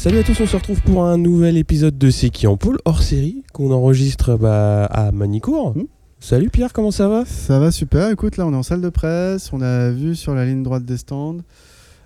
Salut 0.00 0.16
à 0.16 0.22
tous, 0.22 0.40
on 0.40 0.46
se 0.46 0.56
retrouve 0.56 0.80
pour 0.80 1.04
un 1.04 1.18
nouvel 1.18 1.58
épisode 1.58 1.98
de 1.98 2.08
C'est 2.08 2.30
qui 2.30 2.46
en 2.46 2.56
pôle 2.56 2.78
hors 2.86 3.02
série 3.02 3.44
qu'on 3.52 3.70
enregistre 3.70 4.38
bah, 4.38 4.86
à 4.86 5.12
Manicourt. 5.12 5.76
Hmm. 5.76 5.82
Salut 6.20 6.48
Pierre, 6.48 6.72
comment 6.72 6.90
ça 6.90 7.06
va 7.06 7.26
Ça 7.26 7.58
va 7.58 7.70
super. 7.70 8.08
Écoute, 8.08 8.38
là, 8.38 8.46
on 8.46 8.54
est 8.54 8.56
en 8.56 8.62
salle 8.62 8.80
de 8.80 8.88
presse. 8.88 9.52
On 9.52 9.60
a 9.60 9.90
vu 9.90 10.16
sur 10.16 10.34
la 10.34 10.46
ligne 10.46 10.62
droite 10.62 10.86
des 10.86 10.96
stands. 10.96 11.40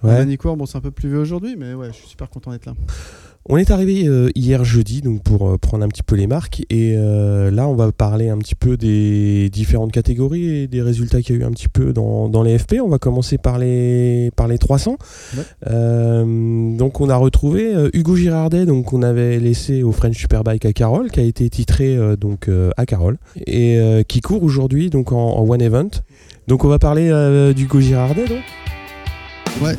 À. 0.03 0.09
Manicourt, 0.09 0.57
bon, 0.57 0.67
c'est 0.67 0.77
un 0.77 0.81
peu 0.81 0.91
plus 0.91 1.09
vieux 1.09 1.21
aujourd'hui, 1.21 1.55
mais 1.57 1.73
ouais, 1.75 1.87
je 1.87 1.93
suis 1.93 2.09
super 2.09 2.29
content 2.31 2.51
d'être 2.51 2.67
là. 2.67 2.75
On 3.47 3.59
est 3.59 3.71
arrivé 3.71 4.07
euh, 4.07 4.31
hier 4.35 4.65
jeudi 4.65 5.03
donc 5.03 5.23
pour 5.23 5.47
euh, 5.47 5.59
prendre 5.59 5.85
un 5.85 5.89
petit 5.89 6.03
peu 6.03 6.17
les 6.17 6.27
marques 6.27 6.63
et 6.71 6.95
euh, 6.97 7.51
là 7.51 7.69
on 7.69 7.75
va 7.75 7.93
parler 7.93 8.31
un 8.31 8.39
petit 8.39 8.55
peu 8.55 8.79
des 8.79 9.51
différentes 9.51 9.93
catégories 9.93 10.63
et 10.63 10.67
des 10.67 10.81
résultats 10.81 11.21
qu'il 11.21 11.37
y 11.37 11.39
a 11.39 11.43
eu 11.43 11.45
un 11.45 11.51
petit 11.51 11.69
peu 11.69 11.93
dans, 11.93 12.31
dans 12.31 12.43
les 12.43 12.59
FP. 12.59 12.77
On 12.83 12.89
va 12.89 12.97
commencer 12.99 13.37
par 13.37 13.59
les, 13.59 14.31
par 14.35 14.49
les 14.49 14.57
300. 14.57 14.97
Ouais. 15.37 15.43
Euh, 15.67 16.75
donc 16.75 17.03
on 17.03 17.11
a 17.11 17.17
retrouvé 17.17 17.75
euh, 17.75 17.91
Hugo 17.93 18.17
Girardet 18.17 18.65
donc 18.65 18.87
qu'on 18.87 19.03
avait 19.03 19.39
laissé 19.39 19.83
au 19.83 19.93
French 19.93 20.17
Superbike 20.17 20.65
à 20.65 20.73
Carole 20.73 21.11
qui 21.11 21.21
a 21.21 21.25
été 21.25 21.51
titré 21.51 21.97
euh, 21.99 22.17
donc 22.17 22.49
euh, 22.49 22.71
à 22.79 22.87
Carole 22.87 23.19
et 23.47 23.79
euh, 23.79 24.03
qui 24.05 24.23
court 24.23 24.43
aujourd'hui 24.43 24.89
donc 24.89 25.13
en, 25.13 25.19
en 25.19 25.47
one 25.47 25.61
event. 25.61 25.91
Donc 26.49 26.65
on 26.65 26.69
va 26.69 26.79
parler 26.79 27.11
euh, 27.11 27.53
d'Hugo 27.53 27.79
Girardet 27.79 28.25
donc. 28.27 28.41
Ouais. 29.63 29.75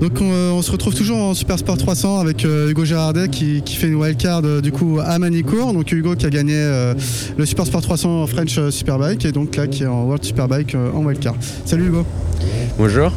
Donc 0.00 0.12
on, 0.20 0.30
euh, 0.30 0.50
on 0.50 0.60
se 0.60 0.70
retrouve 0.70 0.94
toujours 0.94 1.16
en 1.18 1.32
Super 1.34 1.58
Sport 1.58 1.78
300 1.78 2.20
avec 2.20 2.44
euh, 2.44 2.68
Hugo 2.70 2.84
Gérardet 2.84 3.28
qui, 3.28 3.62
qui 3.62 3.76
fait 3.76 3.86
une 3.88 3.94
wildcard 3.94 4.42
euh, 4.44 4.60
du 4.60 4.70
coup 4.70 4.98
à 5.02 5.18
Manicourt. 5.18 5.72
Donc 5.72 5.90
Hugo 5.90 6.14
qui 6.16 6.26
a 6.26 6.30
gagné 6.30 6.54
euh, 6.54 6.94
le 7.38 7.46
Super 7.46 7.66
Sport 7.66 7.80
300 7.82 8.26
French 8.26 8.60
Superbike 8.70 9.24
et 9.24 9.32
donc 9.32 9.56
là 9.56 9.66
qui 9.66 9.84
est 9.84 9.86
en 9.86 10.04
World 10.04 10.22
Superbike 10.24 10.74
en 10.74 11.02
wildcard. 11.04 11.36
Salut 11.64 11.86
Hugo, 11.86 12.04
Bonjour, 12.78 13.10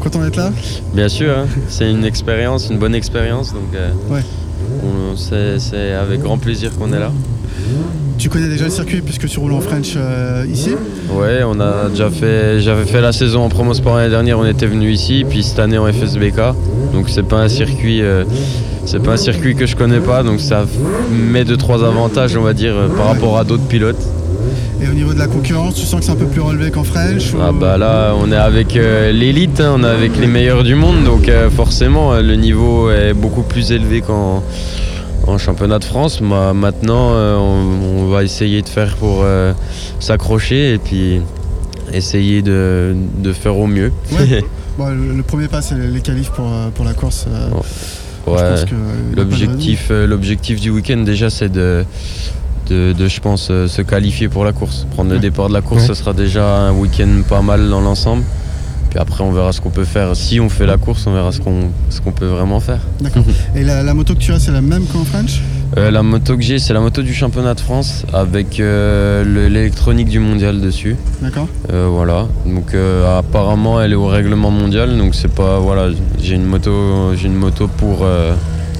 content 0.00 0.20
d'être 0.22 0.36
là? 0.36 0.52
Bien 0.94 1.08
sûr, 1.08 1.36
hein. 1.36 1.46
c'est 1.68 1.90
une 1.90 2.04
expérience, 2.04 2.70
une 2.70 2.78
bonne 2.78 2.94
expérience, 2.94 3.52
donc 3.52 3.74
euh, 3.74 3.90
Ouais. 4.08 4.22
C'est 5.16 5.92
avec 5.92 6.20
grand 6.20 6.38
plaisir 6.38 6.70
qu'on 6.76 6.92
est 6.92 6.98
là. 6.98 7.12
Tu 8.18 8.28
connais 8.28 8.48
déjà 8.48 8.64
le 8.64 8.70
circuit 8.70 9.00
puisque 9.00 9.26
tu 9.28 9.38
roules 9.38 9.54
en 9.54 9.62
French 9.62 9.94
euh, 9.96 10.44
ici 10.52 10.72
Ouais, 11.10 11.40
on 11.42 11.58
a 11.58 11.88
déjà 11.88 12.10
fait, 12.10 12.60
j'avais 12.60 12.84
fait 12.84 13.00
la 13.00 13.12
saison 13.12 13.44
en 13.44 13.48
promo 13.48 13.72
sport 13.72 13.96
l'année 13.96 14.10
dernière, 14.10 14.38
on 14.38 14.44
était 14.44 14.66
venu 14.66 14.90
ici, 14.90 15.24
puis 15.26 15.42
cette 15.42 15.58
année 15.58 15.78
en 15.78 15.90
FSBK, 15.90 16.36
donc 16.92 17.08
c'est 17.08 17.22
pas 17.22 17.38
un 17.38 17.48
circuit, 17.48 18.02
euh, 18.02 18.24
c'est 18.84 19.02
pas 19.02 19.12
un 19.12 19.16
circuit 19.16 19.54
que 19.54 19.64
je 19.64 19.74
connais 19.74 20.00
pas, 20.00 20.22
donc 20.22 20.40
ça 20.40 20.66
met 21.10 21.44
deux 21.44 21.56
trois 21.56 21.82
avantages, 21.82 22.36
on 22.36 22.42
va 22.42 22.52
dire, 22.52 22.74
euh, 22.76 22.88
par 22.88 23.06
rapport 23.06 23.38
à 23.38 23.44
d'autres 23.44 23.66
pilotes. 23.66 24.06
Et 24.82 24.88
au 24.88 24.92
niveau 24.94 25.12
de 25.12 25.18
la 25.18 25.26
concurrence, 25.26 25.74
tu 25.74 25.82
sens 25.84 26.00
que 26.00 26.06
c'est 26.06 26.12
un 26.12 26.16
peu 26.16 26.26
plus 26.26 26.40
relevé 26.40 26.70
qu'en 26.70 26.84
French 26.84 27.34
ou- 27.34 27.38
Ah 27.42 27.52
bah 27.52 27.76
là, 27.76 28.14
on 28.18 28.32
est 28.32 28.36
avec 28.36 28.76
euh, 28.76 29.12
l'élite, 29.12 29.60
hein, 29.60 29.74
on 29.78 29.84
est 29.84 29.88
avec 29.88 30.16
les 30.18 30.26
meilleurs 30.26 30.62
du 30.64 30.74
monde, 30.74 31.04
donc 31.04 31.28
euh, 31.28 31.50
forcément 31.50 32.14
euh, 32.14 32.22
le 32.22 32.34
niveau 32.36 32.90
est 32.90 33.12
beaucoup 33.12 33.42
plus 33.42 33.72
élevé 33.72 34.00
qu'en 34.00 34.42
en 35.26 35.36
championnat 35.38 35.78
de 35.78 35.84
France. 35.84 36.20
Ma- 36.22 36.54
maintenant, 36.54 37.10
euh, 37.12 37.36
on, 37.36 38.04
on 38.04 38.08
va 38.08 38.24
essayer 38.24 38.62
de 38.62 38.68
faire 38.68 38.96
pour 38.96 39.22
s'accrocher 39.98 40.74
et 40.74 40.78
puis 40.78 41.20
essayer 41.92 42.40
de, 42.40 42.94
de 43.18 43.32
faire 43.32 43.56
au 43.58 43.66
mieux. 43.66 43.92
Ouais. 44.12 44.42
Bon, 44.78 44.86
le, 44.88 45.14
le 45.14 45.22
premier 45.24 45.46
pas, 45.48 45.60
c'est 45.60 45.74
les 45.74 46.00
qualifs 46.00 46.30
pour, 46.30 46.48
pour 46.74 46.84
la 46.86 46.94
course. 46.94 47.26
Ouais. 48.26 48.38
l'objectif 50.06 50.58
du 50.60 50.70
week-end 50.70 50.98
déjà, 50.98 51.28
c'est 51.28 51.50
de, 51.50 51.84
de, 52.70 52.92
de, 52.92 53.08
je 53.08 53.20
pense, 53.20 53.48
euh, 53.50 53.66
se 53.68 53.82
qualifier 53.82 54.28
pour 54.28 54.44
la 54.44 54.52
course. 54.52 54.86
Prendre 54.94 55.10
le 55.10 55.18
départ 55.18 55.48
de 55.48 55.54
la 55.54 55.60
course, 55.60 55.86
ce 55.86 55.94
sera 55.94 56.12
déjà 56.12 56.44
un 56.68 56.72
week-end 56.72 57.08
pas 57.28 57.42
mal 57.42 57.68
dans 57.68 57.80
l'ensemble. 57.80 58.22
Puis 58.90 58.98
après, 58.98 59.22
on 59.22 59.30
verra 59.32 59.52
ce 59.52 59.60
qu'on 59.60 59.70
peut 59.70 59.84
faire. 59.84 60.16
Si 60.16 60.40
on 60.40 60.48
fait 60.48 60.66
la 60.66 60.76
course, 60.76 61.06
on 61.06 61.12
verra 61.12 61.30
ce 61.32 61.38
qu'on 61.40 62.12
peut 62.12 62.26
vraiment 62.26 62.58
faire. 62.60 62.80
D'accord. 63.00 63.22
Et 63.54 63.62
la, 63.62 63.82
la 63.82 63.94
moto 63.94 64.14
que 64.14 64.18
tu 64.20 64.32
as, 64.32 64.40
c'est 64.40 64.50
la 64.50 64.60
même 64.60 64.84
qu'en 64.86 65.04
French? 65.04 65.40
Euh, 65.76 65.92
la 65.92 66.02
moto 66.02 66.36
que 66.36 66.42
j'ai, 66.42 66.58
c'est 66.58 66.72
la 66.72 66.80
moto 66.80 67.00
du 67.02 67.14
championnat 67.14 67.54
de 67.54 67.60
France 67.60 68.04
avec 68.12 68.58
euh, 68.58 69.22
le- 69.22 69.46
l'électronique 69.46 70.08
du 70.08 70.18
mondial 70.18 70.60
dessus. 70.60 70.96
D'accord 71.22 71.46
Euh, 71.72 71.86
voilà. 71.88 72.26
Donc 72.44 72.74
apparemment, 73.18 73.80
elle 73.80 73.92
est 73.92 73.96
au 73.96 74.06
règlement 74.08 74.50
mondial. 74.50 74.96
Donc 74.98 75.14
c'est 75.14 75.32
pas 75.32 75.60
voilà, 75.60 75.90
j'ai 76.20 76.34
une 76.34 76.46
moto, 76.46 77.14
j'ai 77.14 77.26
une 77.28 77.34
moto 77.36 77.68
pour. 77.68 78.04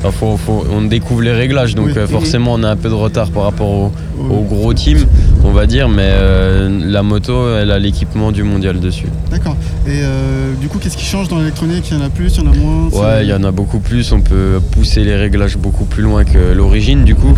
Enfin, 0.02 0.10
faut- 0.10 0.36
faut- 0.36 0.64
on 0.72 0.82
découvre 0.82 1.22
les 1.22 1.32
réglages, 1.32 1.74
donc 1.74 1.86
Oui. 1.86 1.92
euh, 1.96 2.06
forcément 2.06 2.54
on 2.54 2.62
a 2.62 2.70
un 2.70 2.76
peu 2.76 2.88
de 2.88 2.94
retard 2.94 3.30
par 3.30 3.44
rapport 3.44 3.68
au, 3.70 3.92
au 4.18 4.40
gros 4.42 4.72
team, 4.74 4.98
on 5.44 5.52
va 5.52 5.66
dire, 5.66 5.88
mais 5.88 6.08
euh, 6.10 6.68
la 6.86 7.02
moto, 7.02 7.54
elle 7.56 7.70
a 7.70 7.78
l'équipement 7.78 8.32
du 8.32 8.42
mondial 8.42 8.80
dessus. 8.80 9.06
D'accord. 9.30 9.56
Et 9.86 10.00
euh, 10.02 10.52
du 10.60 10.68
coup, 10.68 10.78
qu'est-ce 10.78 10.96
qui 10.96 11.04
change 11.04 11.28
dans 11.28 11.38
l'électronique? 11.38 11.84
Il 11.90 11.98
y 11.98 12.00
en 12.00 12.04
a 12.04 12.10
plus, 12.10 12.36
il 12.36 12.44
y 12.44 12.48
en 12.48 12.52
a 12.52 12.56
moins? 12.56 12.88
Ouais, 12.92 13.22
il 13.24 13.28
y 13.28 13.32
en 13.32 13.44
a 13.44 13.50
beaucoup 13.50 13.78
plus. 13.80 14.12
On 14.12 14.20
peut 14.20 14.60
pousser 14.72 15.04
les 15.04 15.16
réglages 15.16 15.56
beaucoup 15.56 15.84
plus 15.84 16.02
loin 16.02 16.24
que 16.24 16.52
l'origine, 16.54 17.04
du 17.04 17.14
coup. 17.14 17.34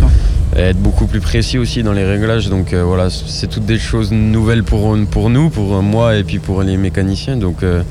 Et 0.55 0.59
être 0.59 0.77
beaucoup 0.77 1.07
plus 1.07 1.19
précis 1.19 1.57
aussi 1.57 1.81
dans 1.81 1.93
les 1.93 2.03
réglages. 2.05 2.49
Donc 2.49 2.73
euh, 2.73 2.83
voilà, 2.83 3.09
c'est 3.09 3.47
toutes 3.47 3.65
des 3.65 3.79
choses 3.79 4.11
nouvelles 4.11 4.63
pour, 4.63 4.95
pour 5.09 5.29
nous, 5.31 5.49
pour 5.49 5.81
moi 5.81 6.15
et 6.15 6.23
puis 6.23 6.37
pour 6.39 6.61
les 6.61 6.77
mécaniciens. 6.77 7.37
Donc 7.37 7.57
il 7.61 7.83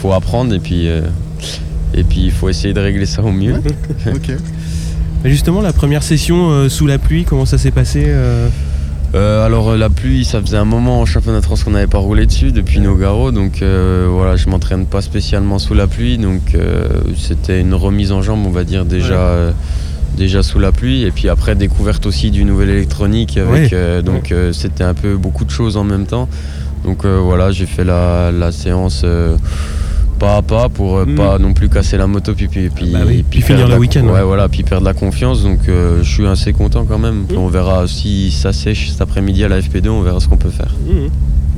faut 0.00 0.12
apprendre 0.12 0.54
et 0.54 0.60
puis, 0.60 0.86
euh, 0.88 1.00
et 1.96 2.04
puis 2.04 2.20
il 2.24 2.32
faut 2.32 2.48
essayer 2.48 2.74
de 2.74 2.80
régler 2.80 3.06
ça 3.06 3.22
au 3.22 3.32
mieux. 3.32 3.54
Ok. 4.06 4.32
Justement 5.24 5.62
la 5.62 5.72
première 5.72 6.02
session 6.02 6.50
euh, 6.50 6.68
sous 6.68 6.86
la 6.86 6.98
pluie, 6.98 7.24
comment 7.24 7.46
ça 7.46 7.56
s'est 7.58 7.70
passé 7.70 8.04
euh 8.06 8.48
Euh, 9.14 9.46
alors 9.46 9.70
euh, 9.70 9.76
la 9.78 9.88
pluie, 9.90 10.24
ça 10.24 10.40
faisait 10.40 10.56
un 10.58 10.64
moment 10.66 11.00
en 11.00 11.06
championnat 11.06 11.38
de 11.40 11.44
France 11.44 11.62
qu'on 11.64 11.70
n'avait 11.70 11.86
pas 11.86 11.98
roulé 11.98 12.26
dessus 12.26 12.50
depuis 12.52 12.80
Nogaro. 12.80 13.30
Donc 13.30 13.62
euh, 13.62 14.06
voilà, 14.10 14.34
je 14.36 14.48
m'entraîne 14.48 14.86
pas 14.86 15.00
spécialement 15.02 15.58
sous 15.60 15.72
la 15.74 15.86
pluie. 15.86 16.18
Donc 16.18 16.54
euh, 16.54 16.88
c'était 17.16 17.60
une 17.60 17.74
remise 17.74 18.10
en 18.12 18.22
jambe, 18.22 18.44
on 18.44 18.50
va 18.50 18.64
dire 18.64 18.84
déjà. 18.84 19.14
Ouais. 19.14 19.20
euh, 19.20 19.52
déjà 20.16 20.42
sous 20.44 20.60
la 20.60 20.70
pluie 20.70 21.02
et 21.02 21.10
puis 21.10 21.28
après 21.28 21.56
découverte 21.56 22.06
aussi 22.06 22.30
du 22.30 22.44
nouvel 22.44 22.70
électronique 22.70 23.36
avec 23.36 23.72
Ouais. 23.72 23.76
euh, 23.76 24.00
donc 24.00 24.30
euh, 24.30 24.52
c'était 24.52 24.84
un 24.84 24.94
peu 24.94 25.16
beaucoup 25.16 25.44
de 25.44 25.50
choses 25.50 25.76
en 25.76 25.82
même 25.82 26.06
temps 26.06 26.28
donc 26.84 27.04
euh, 27.04 27.18
voilà 27.20 27.50
j'ai 27.50 27.66
fait 27.66 27.82
la, 27.82 28.30
la 28.30 28.52
séance 28.52 29.02
euh, 29.04 29.36
pas 30.24 30.36
à 30.38 30.42
pas 30.42 30.68
pour 30.70 30.96
euh, 30.96 31.04
Mm. 31.04 31.14
pas 31.16 31.38
non 31.38 31.52
plus 31.52 31.68
casser 31.68 31.98
la 31.98 32.06
moto 32.06 32.32
puis 32.34 32.48
puis, 32.48 32.70
puis, 32.70 32.90
Bah 32.92 33.00
oui, 33.06 33.22
puis 33.28 33.42
finir 33.42 33.68
le 33.68 33.76
week-end, 33.76 34.06
ouais, 34.06 34.22
voilà 34.22 34.48
puis 34.48 34.62
perdre 34.62 34.86
la 34.86 34.94
confiance 34.94 35.42
donc 35.42 35.68
euh, 35.68 36.02
je 36.02 36.10
suis 36.10 36.26
assez 36.26 36.54
content 36.54 36.86
quand 36.86 36.98
même 36.98 37.26
Mm. 37.30 37.36
on 37.36 37.48
verra 37.48 37.86
si 37.86 38.30
ça 38.30 38.54
sèche 38.54 38.90
cet 38.90 39.02
après-midi 39.02 39.44
à 39.44 39.48
la 39.48 39.60
FP2 39.60 39.88
on 39.90 40.00
verra 40.00 40.20
ce 40.20 40.28
qu'on 40.28 40.38
peut 40.38 40.48
faire 40.48 40.74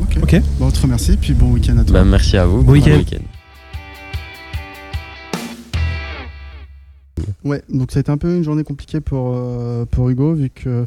Ok. 0.03 0.19
Ok. 0.23 0.43
Bon, 0.59 0.67
on 0.67 0.71
te 0.73 0.81
remercie, 0.81 1.17
puis 1.17 1.33
bon 1.33 1.53
week-end 1.53 1.77
à 1.79 1.85
toi. 1.85 1.93
Bah, 2.01 2.05
merci 2.05 2.37
à 2.37 2.45
vous 2.47 2.63
Bon 2.63 2.73
week-end. 2.73 3.01
Ouais, 7.45 7.63
donc 7.73 7.93
ça 7.93 7.99
a 7.99 8.01
été 8.01 8.11
un 8.11 8.19
peu 8.19 8.37
une 8.37 8.43
journée 8.45 8.65
compliquée 8.65 9.01
pour, 9.01 9.33
euh, 9.37 9.85
pour 9.91 10.11
Hugo, 10.11 10.35
vu 10.35 10.51
que 10.51 10.87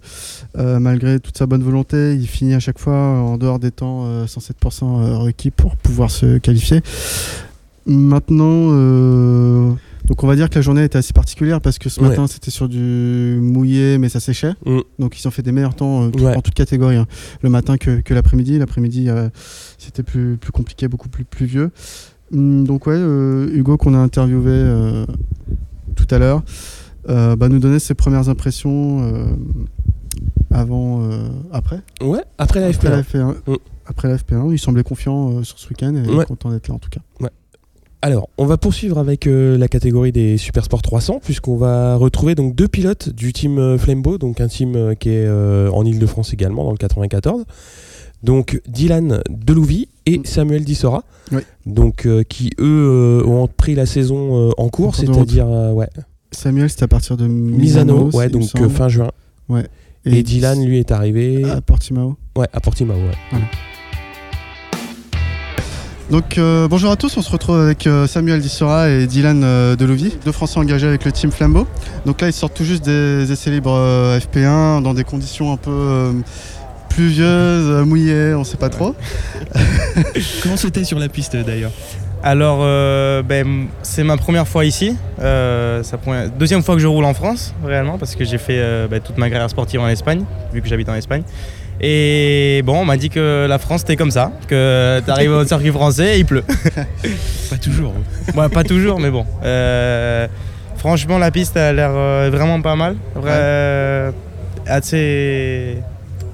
euh, 0.57 0.79
malgré 0.79 1.19
toute 1.19 1.38
sa 1.38 1.45
bonne 1.45 1.63
volonté, 1.63 2.13
il 2.16 2.28
finit 2.28 2.53
à 2.53 2.59
chaque 2.59 2.79
fois 2.79 2.94
en 2.95 3.38
dehors 3.38 3.59
des 3.59 3.72
temps 3.72 4.03
euh, 4.06 4.25
107% 4.25 5.18
requis 5.23 5.51
pour 5.51 5.75
pouvoir 5.78 6.12
se 6.12 6.38
qualifier. 6.38 6.81
Maintenant, 7.85 8.69
euh, 8.72 9.72
donc 10.06 10.23
on 10.23 10.28
va 10.28 10.35
dire 10.35 10.50
que 10.50 10.56
la 10.56 10.62
journée 10.62 10.84
était 10.84 10.97
assez 10.97 11.13
particulière 11.13 11.62
parce 11.62 11.78
que 11.79 11.90
ce 11.90 12.00
Ouais. 12.01 12.09
matin 12.09 12.28
c'était 12.28 12.51
sur 12.51 12.67
du 12.69 13.40
mouillé, 13.41 13.97
mais 13.97 14.09
ça 14.09 14.19
séchait. 14.19 14.53
Mm. 14.66 14.79
Donc 15.00 15.19
ils 15.19 15.28
ont 15.28 15.31
fait 15.31 15.41
des 15.41 15.51
meilleurs 15.51 15.75
temps 15.75 16.03
euh, 16.06 16.09
tout- 16.09 16.23
Ouais. 16.23 16.35
en 16.35 16.41
toute 16.41 16.53
catégorie, 16.53 16.97
hein. 16.97 17.07
le 17.41 17.50
matin 17.50 17.78
que, 17.78 18.01
que 18.01 18.13
l'après-midi. 18.13 18.57
L'après-midi 18.59 19.09
euh, 19.09 19.29
c'était 19.78 20.03
plus, 20.03 20.38
plus 20.38 20.51
compliqué, 20.51 20.88
beaucoup 20.88 21.09
plus 21.09 21.23
pluvieux. 21.25 21.72
Hum, 22.34 22.63
donc 22.66 22.85
ouais, 22.88 23.00
Hugo 23.00 23.78
qu'on 23.78 23.94
a 23.95 23.97
interviewé 23.97 25.03
tout 25.95 26.07
à 26.12 26.19
l'heure, 26.19 26.44
bah, 27.07 27.50
nous 27.50 27.59
donner 27.59 27.79
ses 27.79 27.95
premières 27.95 28.29
impressions 28.29 29.35
avant, 30.51 31.01
après, 31.51 31.81
Ouais, 32.01 32.21
après 32.38 32.59
la 32.59 32.68
après 32.68 32.88
FP1. 32.88 32.92
la 32.92 33.01
F1. 33.01 33.36
Mm. 33.48 33.56
Après 33.88 34.07
la 34.07 34.18
FP1, 34.18 34.51
il 34.51 34.59
semblait 34.59 34.83
confiant 34.83 35.44
sur 35.44 35.57
ce 35.57 35.68
week-end 35.69 35.95
et 35.95 36.07
Ouais. 36.13 36.25
content 36.25 36.51
d'être 36.51 36.68
là 36.68 36.75
en 36.75 36.80
tout 36.80 36.89
cas. 36.92 37.00
Alors, 38.01 38.30
on 38.38 38.46
va 38.46 38.56
poursuivre 38.57 38.98
avec 38.98 39.28
euh, 39.28 39.57
la 39.57 39.68
catégorie 39.68 40.13
des 40.13 40.38
Super 40.38 40.63
Sport 40.63 40.81
300, 40.81 41.19
puisqu'on 41.22 41.57
va 41.57 41.96
retrouver 41.98 42.34
donc 42.34 42.56
deux 42.56 42.69
pilotes 42.69 43.10
du 43.10 43.34
team 43.34 43.57
euh, 43.57 43.78
Flambeau, 43.78 44.18
donc 44.18 44.40
un 44.40 44.48
team 44.48 44.75
euh, 44.75 44.96
qui 44.96 45.10
est 45.10 45.30
en 45.30 45.84
Ile-de-France 45.84 46.34
également, 46.34 46.63
dans 46.63 46.72
le 46.72 46.78
94. 46.78 47.44
Donc 48.24 48.62
Dylan 48.68 49.22
Delouvie 49.30 49.90
et 50.06 50.19
Mm. 50.19 50.25
Samuel 50.25 50.63
Dissora, 50.63 51.04
Oui. 51.31 51.42
donc 51.66 52.07
qui 52.30 52.51
eux 52.60 53.22
ont 53.25 53.48
pris 53.48 53.75
la 53.75 53.86
saison 53.86 54.51
en 54.57 54.69
cours, 54.69 54.96
c'est-à-dire 54.96 55.48
ouais, 55.48 55.88
Samuel, 56.31 56.69
c'était 56.69 56.84
à 56.84 56.88
partir 56.88 57.16
de 57.18 57.28
Misano, 57.28 58.06
Misano, 58.06 58.18
ouais, 58.18 58.30
donc 58.30 58.69
fin 58.69 58.88
juin. 58.90 59.12
Ouais. 59.48 59.66
Et, 60.06 60.24
Dylan 60.24 60.66
lui 60.66 60.80
est 60.80 60.92
arrivé, 60.92 61.44
à 61.50 61.62
Portimao. 61.62 62.16
ouais, 62.38 62.48
à 62.51 62.60
Portimao, 62.60 62.96
ouais. 62.96 63.40
Donc 66.09 66.39
euh, 66.39 66.67
bonjour 66.67 66.91
à 66.91 66.95
tous, 66.95 67.15
on 67.17 67.21
se 67.21 67.31
retrouve 67.31 67.59
avec 67.61 67.85
euh, 67.85 68.07
Samuel 68.07 68.41
Dissora 68.41 68.89
et 68.89 69.06
Dylan 69.06 69.44
euh, 69.44 69.75
Delouvie, 69.75 70.17
deux 70.25 70.31
Français 70.31 70.57
engagés 70.57 70.88
avec 70.88 71.06
le 71.06 71.11
team 71.11 71.31
Flambeau. 71.31 71.67
Donc 72.07 72.21
là 72.21 72.27
ils 72.27 72.33
sortent 72.33 72.56
tout 72.56 72.63
juste 72.63 72.83
des 72.83 73.31
essais 73.31 73.51
libres 73.51 73.75
euh, 73.75 74.19
FP1 74.19 74.81
dans 74.81 74.95
des 74.95 75.03
conditions 75.03 75.53
un 75.53 75.57
peu 75.57 75.69
euh, 75.71 76.11
pluvieuses, 76.89 77.85
mouillées, 77.85 78.33
on 78.33 78.44
sait 78.44 78.57
pas 78.57 78.69
trop. 78.69 78.95
Comment 80.41 80.57
c'était 80.57 80.83
sur 80.83 80.97
la 80.97 81.09
piste 81.09 81.35
d'ailleurs? 81.35 81.71
Alors, 82.21 82.59
euh, 82.63 83.21
ben, 83.23 83.67
c'est 83.81 84.03
ma 84.03 84.17
première 84.17 84.45
fois 84.45 84.65
ici. 84.65 84.94
Euh, 85.21 85.83
ça 85.83 85.97
prend- 85.97 86.27
deuxième 86.38 86.62
fois 86.63 86.75
que 86.75 86.81
je 86.81 86.88
roule 86.88 87.05
en 87.05 87.13
France, 87.13 87.53
réellement, 87.63 87.97
parce 87.97 88.15
que 88.15 88.25
j'ai 88.25 88.38
fait 88.38 88.57
euh, 88.59 88.88
ben, 88.89 89.00
toute 89.00 89.17
ma 89.17 89.29
carrière 89.29 89.50
sportive 89.50 89.79
en 89.79 89.88
Espagne, 89.88 90.25
vu 90.51 90.62
que 90.62 90.67
j'habite 90.67 90.89
en 90.89 90.95
Espagne. 90.95 91.21
Et 91.81 92.61
bon, 92.65 92.81
on 92.81 92.85
m'a 92.85 92.97
dit 92.97 93.09
que 93.09 93.45
la 93.47 93.57
France, 93.57 93.81
c'était 93.81 93.95
comme 93.95 94.11
ça, 94.11 94.31
que 94.47 95.01
tu 95.03 95.11
arrives 95.11 95.31
au 95.31 95.45
circuit 95.45 95.71
français 95.71 96.15
et 96.15 96.19
il 96.19 96.25
pleut. 96.25 96.43
Pas 97.49 97.57
toujours. 97.57 97.93
Ouais, 98.35 98.49
pas 98.49 98.63
toujours, 98.63 98.99
mais 98.99 99.09
bon. 99.09 99.25
Euh, 99.43 100.27
franchement, 100.77 101.17
la 101.17 101.31
piste 101.31 101.57
a 101.57 101.73
l'air 101.73 101.91
euh, 101.93 102.29
vraiment 102.31 102.61
pas 102.61 102.75
mal. 102.75 102.95
Euh, 103.25 104.11
assez 104.67 105.77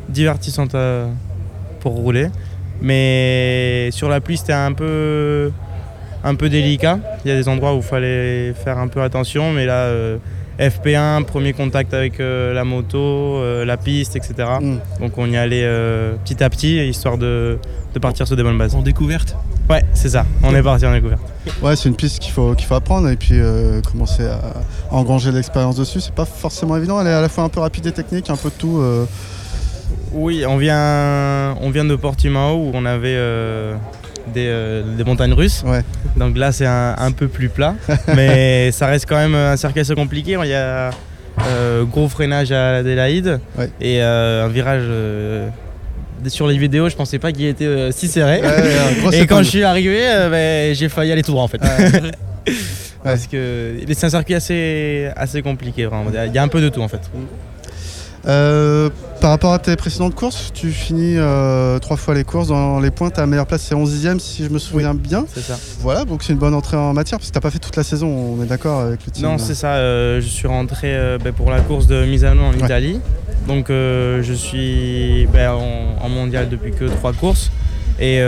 divertissante 0.09 0.75
pour 1.79 1.93
rouler. 1.93 2.27
Mais 2.81 3.89
sur 3.91 4.09
la 4.09 4.19
pluie, 4.19 4.37
c'était 4.37 4.53
un 4.53 4.73
peu, 4.73 5.51
un 6.23 6.35
peu 6.35 6.49
délicat. 6.49 6.99
Il 7.23 7.29
y 7.29 7.33
a 7.33 7.37
des 7.37 7.47
endroits 7.47 7.73
où 7.73 7.77
il 7.77 7.83
fallait 7.83 8.53
faire 8.53 8.77
un 8.77 8.87
peu 8.87 9.01
attention, 9.01 9.51
mais 9.51 9.65
là, 9.65 9.83
euh, 9.85 10.17
FP1, 10.59 11.23
premier 11.25 11.53
contact 11.53 11.93
avec 11.93 12.19
euh, 12.19 12.53
la 12.53 12.63
moto, 12.63 12.97
euh, 12.99 13.65
la 13.65 13.77
piste, 13.77 14.15
etc. 14.15 14.33
Mm. 14.61 14.75
Donc 15.01 15.17
on 15.17 15.25
y 15.29 15.37
allait 15.37 15.63
euh, 15.65 16.13
petit 16.23 16.43
à 16.43 16.49
petit, 16.49 16.77
histoire 16.87 17.17
de, 17.17 17.57
de 17.93 17.99
partir 17.99 18.25
sur 18.27 18.35
des 18.35 18.43
bonnes 18.43 18.57
bases. 18.57 18.75
En 18.75 18.81
découverte? 18.81 19.35
Ouais, 19.69 19.83
c'est 19.93 20.09
ça. 20.09 20.25
On 20.43 20.53
est 20.55 20.61
parti 20.63 20.85
en 20.85 20.93
découverte. 20.93 21.21
Ouais, 21.61 21.75
c'est 21.75 21.89
une 21.89 21.95
piste 21.95 22.19
qu'il 22.19 22.31
faut, 22.31 22.53
qu'il 22.53 22.65
faut 22.67 22.75
apprendre 22.75 23.09
et 23.09 23.15
puis 23.15 23.31
euh, 23.39 23.81
commencer 23.81 24.25
à, 24.25 24.35
à 24.91 24.95
engranger 24.95 25.31
de 25.31 25.35
l'expérience 25.37 25.75
dessus. 25.75 25.99
C'est 26.01 26.13
pas 26.13 26.25
forcément 26.25 26.77
évident. 26.77 27.01
Elle 27.01 27.07
est 27.07 27.13
à 27.13 27.21
la 27.21 27.29
fois 27.29 27.43
un 27.43 27.49
peu 27.49 27.59
rapide 27.59 27.87
et 27.87 27.91
technique, 27.91 28.29
un 28.29 28.37
peu 28.37 28.49
de 28.49 28.55
tout. 28.55 28.79
euh. 28.79 29.05
Oui, 30.13 30.45
on 30.47 30.57
vient, 30.57 31.55
on 31.61 31.69
vient 31.71 31.83
de 31.83 31.95
Portimao 31.95 32.55
où 32.55 32.71
on 32.73 32.85
avait 32.85 33.15
euh, 33.17 33.75
des, 34.33 34.47
euh, 34.47 34.83
des 34.97 35.03
montagnes 35.03 35.33
russes. 35.33 35.63
Ouais. 35.65 35.81
Donc 36.17 36.37
là, 36.37 36.51
c'est 36.51 36.65
un, 36.65 36.95
un 36.97 37.11
peu 37.11 37.27
plus 37.27 37.49
plat. 37.49 37.75
mais 38.15 38.71
ça 38.71 38.87
reste 38.87 39.05
quand 39.07 39.17
même 39.17 39.35
un 39.35 39.57
circuit 39.57 39.81
assez 39.81 39.95
compliqué. 39.95 40.37
Il 40.43 40.49
y 40.49 40.53
a 40.53 40.91
euh, 41.47 41.83
gros 41.83 42.07
freinage 42.09 42.51
à 42.51 42.71
l'Adélaïde 42.73 43.39
Ouais. 43.57 43.69
et 43.81 44.01
euh, 44.01 44.45
un 44.45 44.47
virage. 44.49 44.83
euh, 44.85 45.49
sur 46.27 46.47
les 46.47 46.57
vidéos, 46.57 46.89
je 46.89 46.95
pensais 46.95 47.19
pas 47.19 47.31
qu'il 47.31 47.45
était 47.45 47.91
si 47.91 48.07
serré. 48.07 48.41
Ouais, 48.41 49.19
et 49.21 49.27
quand 49.27 49.43
je 49.43 49.49
suis 49.49 49.63
arrivé, 49.63 49.99
ben, 50.31 50.73
j'ai 50.73 50.89
failli 50.89 51.11
aller 51.11 51.21
tout 51.21 51.31
droit 51.31 51.43
en 51.43 51.47
fait. 51.47 51.61
Parce 53.03 53.27
que 53.27 53.75
c'est 53.93 54.05
un 54.07 54.09
circuit 54.09 54.33
assez, 54.33 55.09
assez 55.15 55.43
compliqué, 55.43 55.85
vraiment. 55.85 56.05
Il 56.25 56.33
y 56.33 56.37
a 56.39 56.41
un 56.41 56.47
peu 56.47 56.61
de 56.61 56.69
tout 56.69 56.81
en 56.81 56.87
fait. 56.87 57.01
Euh, 58.27 58.89
par 59.21 59.29
rapport 59.29 59.53
à 59.53 59.59
tes 59.59 59.75
précédentes 59.75 60.15
courses, 60.15 60.51
tu 60.53 60.71
finis 60.71 61.15
euh, 61.17 61.79
trois 61.79 61.95
fois 61.97 62.13
les 62.13 62.23
courses 62.23 62.47
dans 62.47 62.79
les 62.79 62.91
points. 62.91 63.09
Ta 63.09 63.25
meilleure 63.25 63.45
place, 63.47 63.61
c'est 63.61 63.75
11 63.75 64.05
e 64.05 64.19
si 64.19 64.43
je 64.43 64.49
me 64.49 64.59
souviens 64.59 64.93
bien. 64.93 65.25
C'est 65.33 65.41
ça. 65.41 65.57
Voilà, 65.79 66.05
donc 66.05 66.23
c'est 66.23 66.33
une 66.33 66.39
bonne 66.39 66.53
entrée 66.53 66.77
en 66.77 66.93
matière 66.93 67.19
parce 67.19 67.29
que 67.29 67.33
t'as 67.33 67.39
pas 67.39 67.51
fait 67.51 67.59
toute 67.59 67.75
la 67.75 67.83
saison. 67.83 68.07
On 68.07 68.43
est 68.43 68.47
d'accord 68.47 68.81
avec 68.81 69.05
le 69.05 69.11
team. 69.11 69.23
Non, 69.25 69.37
c'est 69.37 69.55
ça. 69.55 69.75
euh, 69.75 70.21
je 70.21 70.27
suis 70.27 70.47
rentré 70.47 70.95
euh, 70.95 71.17
ben, 71.23 71.33
pour 71.33 71.49
la 71.51 71.61
course 71.61 71.87
de 71.87 72.03
Misano 72.05 72.41
en 72.43 72.51
Ouais. 72.51 72.57
Italie. 72.65 72.99
Donc, 73.47 73.67
je 73.69 74.33
suis 74.35 75.27
ben, 75.31 75.51
en, 75.51 76.03
en 76.03 76.09
mondial 76.09 76.49
depuis 76.49 76.71
que 76.71 76.85
trois 76.85 77.13
courses. 77.13 77.51
Et 77.99 78.19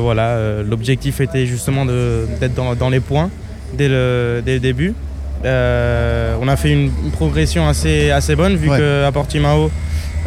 voilà, 0.00 0.62
l'objectif 0.62 1.20
était 1.20 1.46
justement 1.46 1.84
d'être 1.84 2.54
dans, 2.54 2.74
dans 2.74 2.88
les 2.90 3.00
points 3.00 3.28
dès 3.74 3.88
le, 3.88 4.40
dès 4.44 4.54
le 4.54 4.60
début. 4.60 4.94
Euh, 5.44 6.36
on 6.40 6.48
a 6.48 6.56
fait 6.56 6.70
une, 6.70 6.90
une 7.04 7.10
progression 7.10 7.66
assez, 7.68 8.10
assez 8.10 8.36
bonne 8.36 8.56
vu 8.56 8.68
Ouais. 8.70 8.78
qu'à 8.78 9.10
Portimao, 9.12 9.70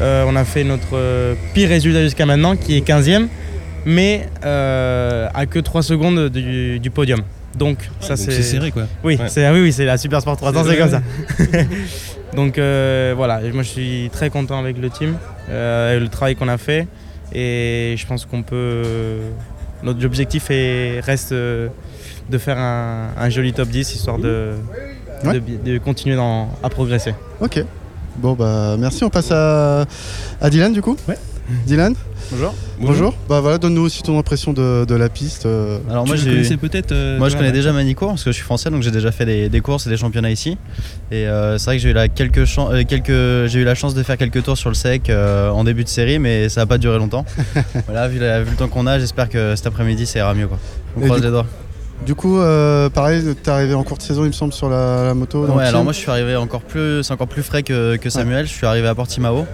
euh, 0.01 0.25
on 0.27 0.35
a 0.35 0.43
fait 0.43 0.63
notre 0.63 1.35
pire 1.53 1.69
résultat 1.69 2.01
jusqu'à 2.03 2.25
maintenant, 2.25 2.55
qui 2.55 2.75
est 2.77 2.85
15e, 2.85 3.27
mais 3.85 4.27
euh, 4.45 5.27
à 5.33 5.45
que 5.45 5.59
3 5.59 5.83
secondes 5.83 6.29
du, 6.29 6.79
du 6.79 6.89
podium. 6.91 7.21
Donc, 7.57 7.77
ça 8.01 8.17
c'est 8.17 8.31
serré 8.43 8.71
quoi. 8.71 8.83
oui, 9.05 9.15
Ouais. 9.17 9.29
c'est 9.29 9.49
oui, 9.49 9.61
oui, 9.61 9.71
c'est 9.71 9.85
la 9.85 9.97
Super 9.97 10.19
Sport 10.19 10.35
300, 10.35 10.63
C'est 10.65 10.69
c'est 10.71 10.77
comme 10.77 10.89
ça. 10.89 11.01
Donc 12.35 12.55
voilà, 12.57 13.39
moi 13.53 13.63
je 13.63 13.69
suis 13.69 14.09
très 14.11 14.29
content 14.29 14.59
avec 14.59 14.77
le 14.77 14.89
team, 14.89 15.15
avec 15.47 16.01
le 16.01 16.09
travail 16.09 16.35
qu'on 16.35 16.49
a 16.49 16.57
fait, 16.57 16.87
et 17.33 17.95
je 17.97 18.05
pense 18.05 18.25
qu'on 18.25 18.43
peut. 18.43 18.81
Notre 19.83 20.03
objectif 20.05 20.47
est, 20.49 20.99
reste 20.99 21.31
de 21.33 21.69
faire 22.37 22.57
un, 22.57 23.09
un 23.17 23.29
joli 23.29 23.53
top 23.53 23.69
10 23.69 23.95
histoire 23.95 24.17
de, 24.17 24.51
Ouais. 25.23 25.39
de, 25.39 25.71
de 25.73 25.77
continuer 25.79 26.15
dans- 26.15 26.49
à 26.63 26.69
progresser. 26.69 27.13
Ok. 27.39 27.63
Bon 28.17 28.33
bah 28.33 28.75
merci. 28.79 29.03
On 29.03 29.09
passe 29.09 29.31
à, 29.31 29.85
à 30.41 30.49
Dylan 30.49 30.73
du 30.73 30.81
coup. 30.81 30.95
Ouais. 31.07 31.17
Dylan. 31.67 31.93
Bonjour. 32.31 32.55
Bonjour. 32.79 33.13
Bah 33.29 33.39
voilà, 33.39 33.59
donne-nous 33.59 33.83
aussi 33.83 34.01
ton 34.01 34.17
impression 34.17 34.51
de, 34.51 34.83
de 34.85 34.95
la 34.95 35.09
piste. 35.09 35.45
euh. 35.45 35.77
Alors 35.91 36.07
moi, 36.07 36.15
j'ai- 36.15 36.31
connaissais 36.31 36.57
peut-être 36.57 36.91
euh, 36.91 37.19
moi 37.19 37.29
je 37.29 37.37
connais 37.37 37.51
déjà 37.51 37.71
Manicourt 37.71 38.09
parce 38.09 38.23
que 38.23 38.31
je 38.31 38.35
suis 38.37 38.43
français 38.43 38.71
donc 38.71 38.81
j'ai 38.81 38.89
déjà 38.89 39.11
fait 39.11 39.25
des, 39.27 39.47
des 39.47 39.61
courses 39.61 39.85
et 39.85 39.89
des 39.91 39.97
championnats 39.97 40.31
ici 40.31 40.57
et 41.11 41.27
euh, 41.27 41.59
c'est 41.59 41.65
vrai 41.65 41.75
que 41.77 41.83
j'ai 41.83 41.89
eu 41.89 41.93
la 41.93 42.07
quelques 42.07 42.45
chan- 42.45 42.71
euh, 42.71 42.81
quelques 42.87 43.47
j'ai 43.47 43.59
eu 43.59 43.63
la 43.63 43.75
chance 43.75 43.93
de 43.93 44.01
faire 44.01 44.17
quelques 44.17 44.41
tours 44.41 44.57
sur 44.57 44.69
le 44.69 44.75
sec 44.75 45.07
euh, 45.11 45.49
en 45.51 45.63
début 45.63 45.83
de 45.83 45.89
série 45.89 46.17
mais 46.17 46.49
ça 46.49 46.61
n'a 46.61 46.65
pas 46.65 46.79
duré 46.79 46.97
longtemps. 46.97 47.25
voilà 47.85 48.07
vu, 48.07 48.17
la- 48.17 48.41
vu 48.41 48.49
le 48.49 48.55
temps 48.57 48.67
qu'on 48.67 48.87
a 48.87 48.97
j'espère 48.97 49.29
que 49.29 49.55
cet 49.55 49.67
après-midi 49.67 50.07
ça 50.07 50.17
ira 50.19 50.33
mieux 50.33 50.47
quoi. 50.47 50.57
On 50.97 51.01
Et 51.01 51.05
croise 51.05 51.19
du- 51.21 51.27
les 51.27 51.31
doigts. 51.31 51.45
Du 52.05 52.13
coup, 52.13 52.39
euh, 52.39 52.89
pareil, 52.89 53.23
t'es 53.41 53.49
arrivé 53.49 53.73
en 53.73 53.83
courte 53.83 54.01
saison, 54.01 54.23
il 54.23 54.27
me 54.27 54.31
semble, 54.33 54.53
sur 54.53 54.69
la, 54.69 55.05
la 55.05 55.13
moto. 55.13 55.47
dans 55.47 55.55
Ouais 55.55 55.63
le 55.63 55.69
alors 55.69 55.83
moi 55.83 55.93
je 55.93 55.97
suis 55.97 56.11
arrivé 56.11 56.35
encore 56.35 56.61
plus 56.61 57.01
c'est 57.03 57.13
encore 57.13 57.27
plus 57.27 57.41
frais 57.41 57.63
que, 57.63 57.95
que 57.95 58.09
Samuel. 58.09 58.45
Je 58.45 58.51
suis 58.53 58.65
arrivé 58.67 58.87
à 58.87 58.93
Portimao 58.93 59.45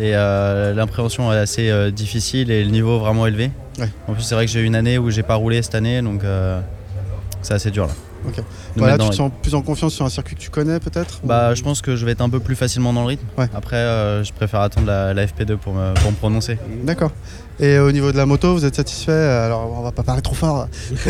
et 0.00 0.12
euh, 0.14 0.72
l'impréhension 0.74 1.32
est 1.32 1.36
assez 1.38 1.70
euh, 1.70 1.90
difficile 1.90 2.50
et 2.50 2.64
le 2.64 2.70
niveau 2.70 2.98
vraiment 2.98 3.26
élevé. 3.26 3.50
Ouais. 3.78 3.90
En 4.06 4.14
plus 4.14 4.22
c'est 4.22 4.34
vrai 4.34 4.46
que 4.46 4.52
j'ai 4.52 4.60
eu 4.60 4.64
une 4.64 4.76
année 4.76 4.96
où 4.96 5.10
j'ai 5.10 5.22
pas 5.22 5.34
roulé 5.34 5.60
cette 5.60 5.74
année 5.74 6.00
donc 6.00 6.24
euh, 6.24 6.60
c'est 7.42 7.54
assez 7.54 7.70
dur 7.70 7.86
là. 7.86 7.92
Ok. 8.26 8.42
Mettre 8.76 9.04
tu 9.04 9.10
te 9.10 9.14
sens 9.14 9.30
plus 9.42 9.54
en 9.54 9.62
confiance 9.62 9.94
sur 9.94 10.04
un 10.04 10.08
circuit 10.08 10.34
que 10.34 10.40
tu 10.40 10.50
connais 10.50 10.80
peut-être 10.80 11.20
Bah, 11.24 11.50
ou- 11.52 11.54
je 11.54 11.62
pense 11.62 11.80
que 11.82 11.94
je 11.96 12.04
vais 12.04 12.12
être 12.12 12.20
un 12.20 12.28
peu 12.28 12.40
plus 12.40 12.56
facilement 12.56 12.92
dans 12.92 13.02
le 13.02 13.08
rythme. 13.08 13.26
Ouais. 13.36 13.46
Après, 13.54 13.76
euh, 13.76 14.24
je 14.24 14.32
préfère 14.32 14.60
attendre 14.60 14.86
la, 14.88 15.14
la 15.14 15.26
FP2 15.26 15.56
pour 15.56 15.72
me, 15.74 15.94
pour 15.94 16.10
me 16.10 16.16
prononcer. 16.16 16.58
D'accord. 16.82 17.12
Et 17.60 17.78
au 17.78 17.90
niveau 17.90 18.12
de 18.12 18.16
la 18.16 18.26
moto, 18.26 18.52
vous 18.54 18.64
êtes 18.64 18.76
satisfait? 18.76 19.12
Alors, 19.12 19.72
on 19.76 19.82
va 19.82 19.90
pas 19.92 20.02
parler 20.04 20.22
trop 20.22 20.34
fort. 20.34 20.68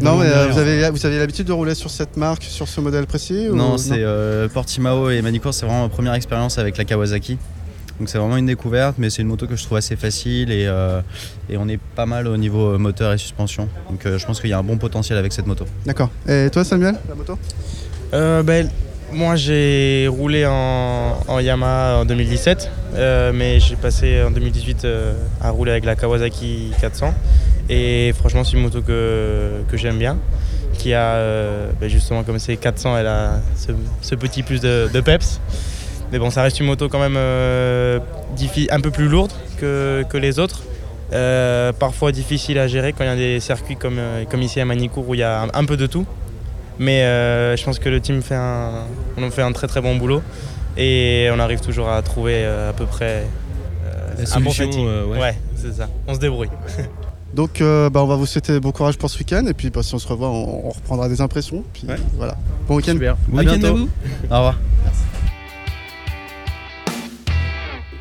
Non, 0.00 0.16
mais 0.18 0.26
euh, 0.26 0.48
vous 0.50 0.58
avez, 0.58 0.90
vous 0.90 1.06
avez 1.06 1.18
l'habitude 1.18 1.46
de 1.46 1.52
rouler 1.52 1.74
sur 1.74 1.90
cette 1.90 2.16
marque, 2.16 2.42
sur 2.42 2.68
ce 2.68 2.80
modèle 2.80 3.06
précis 3.06 3.48
ou- 3.48 3.54
Non, 3.56 3.76
c'est 3.78 3.92
euh, 3.98 4.48
Portimao 4.48 5.10
et 5.10 5.22
Manicourt, 5.22 5.54
c'est 5.54 5.66
vraiment 5.66 5.82
ma 5.82 5.88
première 5.88 6.14
expérience 6.14 6.58
avec 6.58 6.76
la 6.76 6.84
Kawasaki. 6.84 7.38
Donc 7.98 8.08
c'est 8.08 8.18
vraiment 8.18 8.36
une 8.36 8.46
découverte, 8.46 8.96
mais 8.98 9.08
c'est 9.08 9.22
une 9.22 9.28
moto 9.28 9.46
que 9.46 9.54
je 9.56 9.62
trouve 9.64 9.78
assez 9.78 9.94
facile 9.96 10.50
et, 10.50 10.66
euh, 10.66 11.00
et 11.48 11.56
on 11.56 11.68
est 11.68 11.78
pas 11.94 12.06
mal 12.06 12.26
au 12.26 12.36
niveau 12.36 12.72
euh, 12.74 12.78
moteur 12.78 13.12
et 13.12 13.18
suspension. 13.18 13.68
Donc 13.88 14.04
euh, 14.04 14.18
je 14.18 14.26
pense 14.26 14.40
qu'il 14.40 14.50
y 14.50 14.52
a 14.52 14.58
un 14.58 14.64
bon 14.64 14.78
potentiel 14.78 15.16
avec 15.16 15.32
cette 15.32 15.46
moto. 15.46 15.64
D'accord. 15.86 16.10
Et 16.28 16.48
toi, 16.52 16.64
Samuel, 16.64 16.96
la 17.08 17.14
moto? 17.14 17.38
Euh, 18.12 18.42
ben, 18.42 18.68
moi 19.12 19.36
j'ai 19.36 20.08
roulé 20.10 20.44
en, 20.44 21.18
en 21.28 21.38
Yamaha 21.38 21.98
en 21.98 22.04
2017, 22.04 22.68
euh, 22.94 23.32
mais 23.32 23.60
j'ai 23.60 23.76
passé 23.76 24.22
en 24.24 24.30
2018 24.32 24.84
euh, 24.84 25.14
à 25.40 25.50
rouler 25.50 25.70
avec 25.70 25.84
la 25.84 25.94
Kawasaki 25.94 26.72
400. 26.80 27.14
Et 27.70 28.12
franchement, 28.18 28.44
c'est 28.44 28.54
une 28.56 28.62
moto 28.62 28.82
que, 28.82 29.62
que 29.70 29.76
j'aime 29.76 29.98
bien, 29.98 30.18
qui 30.74 30.92
a 30.92 31.14
euh, 31.14 31.70
ben, 31.80 31.88
justement 31.88 32.22
comme 32.24 32.38
c'est 32.38 32.56
400, 32.56 32.98
elle 32.98 33.06
a 33.06 33.40
ce, 33.56 33.72
ce 34.02 34.14
petit 34.16 34.42
plus 34.42 34.60
de, 34.60 34.90
de 34.92 35.00
peps. 35.00 35.40
Mais 36.14 36.20
bon, 36.20 36.30
ça 36.30 36.42
reste 36.42 36.60
une 36.60 36.66
moto 36.66 36.88
quand 36.88 37.00
même 37.00 37.16
euh, 37.16 37.98
un 38.70 38.80
peu 38.80 38.92
plus 38.92 39.08
lourde 39.08 39.32
que, 39.58 40.04
que 40.08 40.16
les 40.16 40.38
autres. 40.38 40.62
Euh, 41.12 41.72
parfois 41.72 42.12
difficile 42.12 42.56
à 42.60 42.68
gérer 42.68 42.92
quand 42.92 43.02
il 43.02 43.08
y 43.08 43.10
a 43.10 43.16
des 43.16 43.40
circuits 43.40 43.74
comme, 43.74 43.98
euh, 43.98 44.22
comme 44.30 44.40
ici 44.40 44.60
à 44.60 44.64
Manicourt 44.64 45.08
où 45.08 45.14
il 45.14 45.18
y 45.18 45.22
a 45.24 45.42
un, 45.42 45.48
un 45.52 45.64
peu 45.64 45.76
de 45.76 45.86
tout. 45.88 46.06
Mais 46.78 47.02
euh, 47.02 47.56
je 47.56 47.64
pense 47.64 47.80
que 47.80 47.88
le 47.88 48.00
team 48.00 48.22
fait 48.22 48.36
un, 48.36 48.84
on 49.18 49.28
fait 49.32 49.42
un 49.42 49.50
très 49.50 49.66
très 49.66 49.80
bon 49.80 49.96
boulot 49.96 50.22
et 50.76 51.30
on 51.32 51.40
arrive 51.40 51.58
toujours 51.60 51.88
à 51.88 52.00
trouver 52.02 52.44
euh, 52.44 52.70
à 52.70 52.72
peu 52.74 52.86
près 52.86 53.26
euh, 53.84 54.24
un 54.36 54.40
bon 54.40 54.52
euh, 54.60 55.06
ouais. 55.06 55.36
c'est 55.56 55.74
ça. 55.74 55.88
On 56.06 56.14
se 56.14 56.20
débrouille. 56.20 56.50
Donc, 57.34 57.60
euh, 57.60 57.90
bah, 57.90 58.04
on 58.04 58.06
va 58.06 58.14
vous 58.14 58.26
souhaiter 58.26 58.60
bon 58.60 58.70
courage 58.70 58.98
pour 58.98 59.10
ce 59.10 59.18
week-end. 59.18 59.44
Et 59.48 59.54
puis, 59.54 59.68
bah, 59.70 59.82
si 59.82 59.92
on 59.96 59.98
se 59.98 60.06
revoit, 60.06 60.28
on, 60.28 60.66
on 60.66 60.70
reprendra 60.70 61.08
des 61.08 61.20
impressions. 61.20 61.64
Puis, 61.72 61.88
Ouais. 61.88 61.96
voilà. 62.16 62.36
Bon 62.68 62.76
week-end. 62.76 62.94
Bon 63.26 63.38
À 63.38 63.40
week-end 63.40 63.64
à 63.66 63.70
vous. 63.72 63.88
Au 64.30 64.36
revoir. 64.36 64.54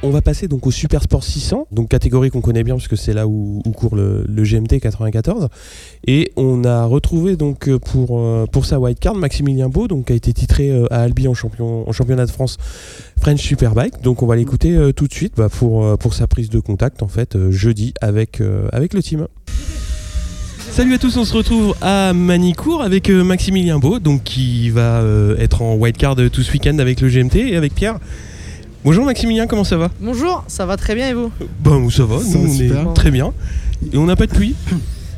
On 0.05 0.09
va 0.09 0.21
passer 0.21 0.49
donc 0.49 0.67
au 0.67 0.71
Super 0.71 1.01
Sport 1.01 1.23
600, 1.23 1.67
donc 1.71 1.87
catégorie 1.87 2.29
qu'on 2.29 2.41
connaît 2.41 2.65
bien 2.65 2.75
parce 2.75 2.89
que 2.89 2.97
c'est 2.97 3.13
là 3.13 3.25
où, 3.25 3.61
court 3.73 3.95
le, 3.95 4.25
GMT 4.27 4.81
94. 4.81 5.47
Et 6.07 6.33
on 6.35 6.65
a 6.65 6.83
retrouvé 6.83 7.37
donc 7.37 7.69
euh, 7.69 7.79
pour, 7.79 8.19
euh, 8.19 8.45
pour 8.45 8.65
sa 8.65 8.81
wildcard 8.81 9.15
Maximilien 9.15 9.69
Beau, 9.69 9.87
donc 9.87 10.07
qui 10.07 10.13
a 10.13 10.15
été 10.17 10.33
titré 10.33 10.71
euh, 10.71 10.91
à 10.91 11.03
Albi 11.03 11.29
en, 11.29 11.33
champion, 11.33 11.87
en 11.87 11.91
championnat 11.93 12.25
de 12.25 12.31
France 12.31 12.57
French 13.21 13.39
Superbike. 13.39 14.01
Donc 14.01 14.23
on 14.23 14.27
va 14.27 14.35
l'écouter 14.35 14.77
tout 14.93 15.07
de 15.07 15.13
suite 15.13 15.35
bah, 15.37 15.47
pour, 15.47 16.13
sa 16.13 16.27
prise 16.27 16.49
de 16.49 16.59
contact 16.59 17.01
en 17.01 17.07
fait 17.07 17.37
jeudi 17.49 17.93
avec, 18.01 18.39
le 18.39 19.01
team. 19.01 19.27
Salut 20.69 20.95
à 20.95 20.97
tous, 20.97 21.15
on 21.15 21.23
se 21.23 21.33
retrouve 21.33 21.75
à 21.81 22.11
Manicourt 22.11 22.81
avec 22.81 23.09
Maximilien 23.09 23.79
Beau, 23.79 23.99
donc 23.99 24.23
qui 24.23 24.69
va 24.69 25.01
être 25.39 25.61
en 25.61 25.75
wildcard 25.75 26.17
tout 26.29 26.43
ce 26.43 26.51
week-end 26.51 26.77
avec 26.79 26.99
le 26.99 27.07
GMT 27.07 27.37
et 27.37 27.55
avec 27.55 27.73
Pierre. 27.73 27.99
Bonjour 28.83 29.05
Maximilien, 29.05 29.47
comment 29.47 29.63
ça 29.63 29.77
va 29.77 29.89
Bonjour, 30.01 30.43
ça 30.47 30.65
va 30.65 30.75
très 30.77 30.95
bien 30.95 31.07
et 31.09 31.13
vous 31.13 31.31
Bon, 31.59 31.89
ça 31.89 32.03
va, 32.03 32.19
Ça 32.19 32.37
nous 32.37 32.43
va 32.43 32.49
on 32.49 32.53
super. 32.53 32.81
est 32.89 32.93
très 32.93 33.11
bien. 33.11 33.31
Et 33.93 33.97
on 33.97 34.05
n'a 34.05 34.15
pas 34.15 34.25
de 34.27 34.31
pluie. 34.33 34.55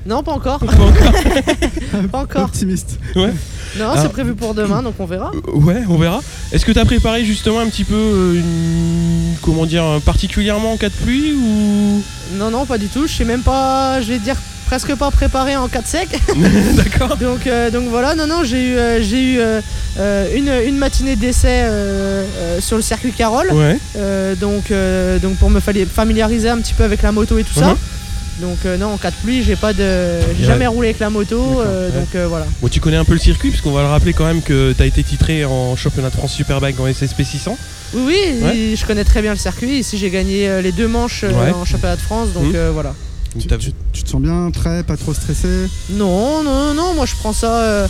Non, 0.07 0.22
pas 0.22 0.34
encore. 0.34 0.60
Pas 0.60 0.67
encore 0.67 0.91
pas 2.12 2.19
encore. 2.19 2.43
Optimiste. 2.43 3.00
Non, 3.15 3.31
Ah. 3.81 3.95
c'est 4.00 4.10
prévu 4.12 4.36
pour 4.36 4.53
demain, 4.53 4.84
donc 4.84 4.93
on 5.00 5.05
verra. 5.07 5.31
Euh, 5.34 5.51
Ouais, 5.60 5.81
on 5.89 5.98
verra. 5.98 6.22
Est-ce 6.51 6.63
que 6.63 6.72
tu 6.72 6.77
as 6.77 6.86
préparé 6.86 7.25
justement 7.25 7.57
un 7.60 7.65
petit 7.65 7.84
peu 7.86 7.95
euh, 7.95 8.34
une... 8.36 9.34
comment 9.41 9.65
dire 9.65 9.84
particulièrement 10.05 10.74
en 10.74 10.77
cas 10.77 10.89
de 10.89 10.93
pluie 10.93 11.34
ou 11.34 12.03
Non, 12.38 12.51
non, 12.51 12.67
pas 12.67 12.77
du 12.77 12.86
tout. 12.86 13.07
Je 13.07 13.13
sais 13.13 13.25
même 13.25 13.41
pas, 13.41 14.00
je 14.00 14.10
vais 14.10 14.19
dire 14.19 14.36
presque 14.65 14.95
pas 14.95 15.12
préparé 15.12 15.55
en 15.55 15.67
cas 15.67 15.81
de 15.81 15.88
sec. 15.88 16.10
D'accord. 16.75 17.17
donc, 17.17 17.48
euh, 17.48 17.69
donc 17.69 17.88
voilà, 17.89 18.15
non, 18.15 18.27
non, 18.27 18.43
j'ai 18.43 18.69
eu, 18.69 18.75
euh, 18.77 19.01
j'ai 19.01 19.22
eu 19.34 19.39
euh, 19.39 20.36
une, 20.36 20.51
une 20.67 20.77
matinée 20.77 21.15
d'essai 21.15 21.63
sur 22.60 22.75
le 22.75 22.81
circuit 22.81 23.12
Carole. 23.12 23.51
Ouais. 23.53 23.77
Donc, 24.36 24.72
donc 25.22 25.36
pour 25.38 25.50
me 25.50 25.60
familiariser 25.60 26.50
un 26.50 26.57
petit 26.57 26.74
peu 26.74 26.84
avec 26.84 27.01
la 27.01 27.12
moto 27.12 27.38
et 27.38 27.43
tout 27.43 27.53
ça. 27.60 27.67
Mhm. 27.69 27.77
Donc 28.41 28.57
euh, 28.65 28.75
non, 28.77 28.88
en 28.88 28.98
cas 28.98 29.12
de 29.12 29.15
pluie, 29.24 29.43
j'ai 29.43 29.55
pas 29.55 29.72
de, 29.72 30.19
j'ai 30.38 30.43
jamais 30.45 30.67
roulé 30.67 30.89
avec 30.89 31.00
la 31.00 31.10
moto, 31.10 31.62
euh, 31.62 31.88
ouais. 31.89 31.98
donc 31.98 32.07
euh, 32.15 32.27
voilà. 32.27 32.45
Bon, 32.62 32.67
tu 32.67 32.81
connais 32.81 32.98
un 32.98 33.05
peu 33.05 33.13
le 33.13 33.19
circuit 33.19 33.50
puisqu'on 33.50 33.72
va 33.72 33.81
le 33.81 33.88
rappeler 33.88 34.12
quand 34.12 34.25
même 34.25 34.41
que 34.41 34.74
tu 34.74 34.84
as 34.84 34.86
été 34.86 35.03
titré 35.03 35.45
en 35.45 35.77
championnat 35.77 36.10
de 36.10 36.15
France 36.15 36.34
Superbike 36.34 36.77
en 36.79 36.91
SSP 36.91 37.24
600. 37.24 37.57
Oui, 37.93 38.03
oui, 38.03 38.41
Ouais. 38.43 38.74
je 38.75 38.86
connais 38.86 39.05
très 39.05 39.22
bien 39.22 39.31
le 39.31 39.38
circuit. 39.39 39.79
Ici, 39.79 39.98
j'ai 39.98 40.10
gagné 40.10 40.62
les 40.62 40.74
deux 40.74 40.88
manches 40.89 41.24
Ouais. 41.24 41.51
en 41.53 41.63
championnat 41.63 41.95
de 41.95 42.01
France, 42.01 42.34
donc 42.34 42.53
euh, 42.55 42.72
voilà. 42.74 42.93
Donc, 43.36 43.42
Tu, 43.44 43.48
t'as- 43.50 43.58
tu- 43.58 43.72
tu 43.92 44.04
te 44.04 44.10
sens 44.10 44.22
bien, 44.22 44.50
prêt, 44.51 44.84
pas 44.84 44.96
trop 44.96 45.13
stressé 45.13 45.68
Non, 45.92 46.42
non, 46.42 46.74
non, 46.74 46.94
moi 46.96 47.06
je 47.06 47.15
prends 47.15 47.34
ça, 47.34 47.54
euh, 47.62 47.88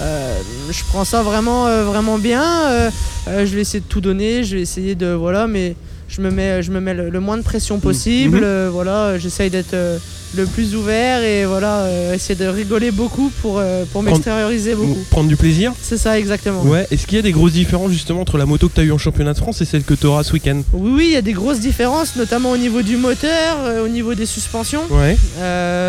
euh, 0.00 0.38
je 0.70 0.82
prends 0.88 1.04
ça 1.04 1.22
vraiment, 1.22 1.66
euh, 1.66 1.84
vraiment 1.84 2.18
bien. 2.18 2.42
euh, 2.70 2.90
euh, 3.28 3.44
je 3.46 3.54
vais 3.54 3.60
essayer 3.60 3.80
de 3.80 3.84
tout 3.86 4.00
donner, 4.00 4.42
je 4.42 4.56
vais 4.56 4.62
essayer 4.62 4.94
de, 4.94 5.08
voilà, 5.08 5.46
mais 5.46 5.76
je 6.08 6.22
me 6.22 6.30
mets, 6.30 6.62
je 6.62 6.70
me 6.72 6.80
mets 6.80 6.94
le, 6.94 7.10
le 7.10 7.20
moins 7.20 7.36
de 7.36 7.42
pression 7.42 7.78
possible. 7.78 8.38
Mhm. 8.38 8.42
euh, 8.44 8.70
voilà, 8.72 9.18
j'essaye 9.18 9.50
d'être 9.50 9.74
euh, 9.74 9.98
le 10.36 10.46
plus 10.46 10.74
ouvert 10.76 11.22
et 11.22 11.44
voilà, 11.46 11.80
euh, 11.80 12.14
essayer 12.14 12.34
de 12.34 12.46
rigoler 12.46 12.90
beaucoup 12.90 13.30
pour, 13.42 13.58
euh, 13.58 13.84
pour 13.92 14.02
m'extérioriser 14.02 14.74
beaucoup. 14.74 14.98
Prendre 15.10 15.28
du 15.28 15.36
plaisir 15.36 15.72
C'est 15.80 15.96
ça 15.96 16.18
exactement. 16.18 16.62
Ouais. 16.62 16.86
Est-ce 16.90 17.06
qu'il 17.06 17.16
y 17.16 17.18
a 17.18 17.22
des 17.22 17.32
grosses 17.32 17.52
différences 17.52 17.90
justement 17.92 18.20
entre 18.20 18.38
la 18.38 18.46
moto 18.46 18.68
que 18.68 18.74
tu 18.74 18.80
as 18.80 18.84
eu 18.84 18.92
en 18.92 18.98
championnat 18.98 19.32
de 19.32 19.38
France 19.38 19.60
et 19.62 19.64
celle 19.64 19.82
que 19.84 19.94
tu 19.94 20.06
auras 20.06 20.22
ce 20.24 20.32
week-end? 20.34 20.62
Oui, 20.72 20.90
oui, 20.94 21.04
il 21.08 21.12
y 21.14 21.16
a 21.16 21.22
des 21.22 21.32
grosses 21.32 21.60
différences, 21.60 22.16
notamment 22.16 22.50
au 22.50 22.56
niveau 22.56 22.82
du 22.82 22.96
moteur, 22.96 23.56
euh, 23.64 23.84
au 23.84 23.88
niveau 23.88 24.14
des 24.14 24.26
suspensions. 24.26 24.82
Ouais. 24.90 25.16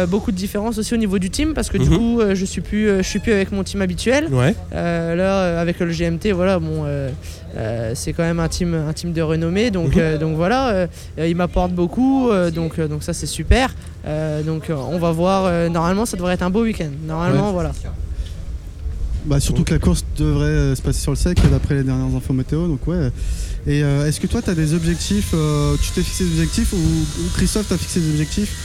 Beaucoup 0.08 0.32
de 0.32 0.38
différences 0.38 0.78
aussi 0.78 0.94
au 0.94 0.98
niveau 0.98 1.20
du 1.20 1.30
team 1.30 1.54
parce 1.54 1.70
que 1.70 1.78
du 1.78 1.90
Mhm. 1.90 1.98
coup, 1.98 2.22
je 2.34 2.46
suis 2.46 2.62
plus, 2.62 2.88
je 2.98 3.02
suis 3.08 3.20
plus 3.20 3.34
avec 3.34 3.52
mon 3.52 3.64
team 3.64 3.82
habituel. 3.82 4.28
Ouais. 4.32 4.56
Là, 4.74 5.60
avec 5.60 5.80
le 5.80 5.92
GMT, 5.92 6.32
voilà, 6.32 6.60
bon, 6.60 6.86
euh, 6.86 7.92
c'est 7.96 8.14
quand 8.14 8.24
même 8.24 8.40
un 8.40 8.48
team, 8.48 8.76
un 8.88 8.94
team 8.94 9.14
de 9.14 9.22
renommée, 9.22 9.72
donc, 9.72 9.96
Mhm. 9.96 10.02
euh, 10.02 10.18
donc 10.18 10.36
voilà, 10.36 10.70
euh, 10.70 10.88
il 11.18 11.36
m'apporte 11.36 11.72
beaucoup, 11.72 12.30
donc, 12.54 12.80
donc 12.80 13.04
ça 13.04 13.14
c'est 13.14 13.26
super. 13.26 13.74
Euh, 14.08 14.42
donc 14.44 14.70
euh, 14.70 14.76
on 14.76 15.00
va 15.00 15.12
voir. 15.12 15.46
euh, 15.46 15.70
normalement, 15.70 16.06
ça 16.06 16.16
devrait 16.18 16.34
être 16.36 16.42
un 16.44 16.50
beau 16.50 16.64
week-end. 16.64 16.90
Normalement, 17.06 17.52
voilà. 17.52 17.72
Bah, 19.26 19.40
surtout 19.42 19.64
que 19.66 19.74
la 19.74 19.80
course 19.80 20.06
devrait 20.18 20.46
euh, 20.46 20.76
se 20.76 20.82
passer 20.82 21.02
sur 21.02 21.12
le 21.12 21.18
sec 21.18 21.38
d'après 21.52 21.76
les 21.76 21.84
dernières 21.84 22.16
infos 22.16 22.34
météo. 22.34 22.68
Donc 22.68 22.88
ouais. 22.88 23.12
Et 23.66 23.84
euh, 23.84 24.08
est-ce 24.08 24.22
que 24.22 24.28
toi 24.28 24.42
tu 24.42 24.50
as 24.50 24.56
des 24.56 24.74
objectifs 24.74 25.32
euh, 25.34 25.76
Tu 25.82 25.92
t'es 25.92 26.02
fixé 26.02 26.24
des 26.24 26.32
objectifs 26.36 26.72
ou, 26.72 26.78
ou 26.78 27.30
Christophe 27.36 27.68
t'a 27.68 27.78
fixé 27.78 28.00
des 28.00 28.10
objectifs? 28.12 28.56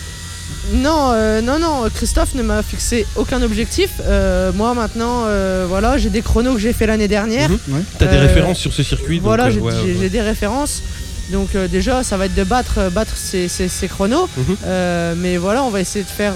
Non, 0.74 1.10
euh, 1.14 1.40
non, 1.40 1.58
non. 1.58 1.88
Christophe 1.92 2.34
ne 2.36 2.42
m'a 2.42 2.62
fixé 2.62 3.04
aucun 3.16 3.42
objectif. 3.42 4.00
Euh, 4.02 4.52
moi 4.52 4.74
maintenant, 4.74 5.24
euh, 5.26 5.66
voilà, 5.68 5.98
j'ai 5.98 6.10
des 6.10 6.22
chronos 6.22 6.54
que 6.54 6.60
j'ai 6.60 6.72
fait 6.72 6.86
l'année 6.86 7.08
dernière. 7.08 7.48
Mhm. 7.50 7.58
Ouais. 7.70 7.80
Tu 7.98 8.04
as 8.04 8.06
des 8.06 8.18
références 8.18 8.58
sur 8.58 8.72
ce 8.72 8.84
circuit 8.84 9.16
donc, 9.16 9.24
Voilà, 9.24 9.46
euh, 9.46 9.50
j'ai 9.50 9.60
ouais, 9.60 9.72
j'ai- 9.84 9.92
ouais. 9.94 9.96
j'ai 9.98 10.08
des 10.10 10.20
références. 10.22 10.82
Donc 11.32 11.54
euh, 11.54 11.66
déjà, 11.68 12.02
ça 12.02 12.16
va 12.16 12.26
être 12.26 12.34
de 12.34 12.44
battre, 12.44 12.74
euh, 12.78 12.90
battre 12.90 13.16
ces, 13.16 13.48
ces- 13.48 13.68
ces 13.68 13.88
chronos. 13.88 14.28
Mhm. 14.36 14.56
Euh, 14.66 15.14
mais 15.16 15.36
voilà, 15.38 15.64
on 15.64 15.70
va 15.70 15.80
essayer 15.80 16.04
de 16.04 16.10
faire 16.10 16.34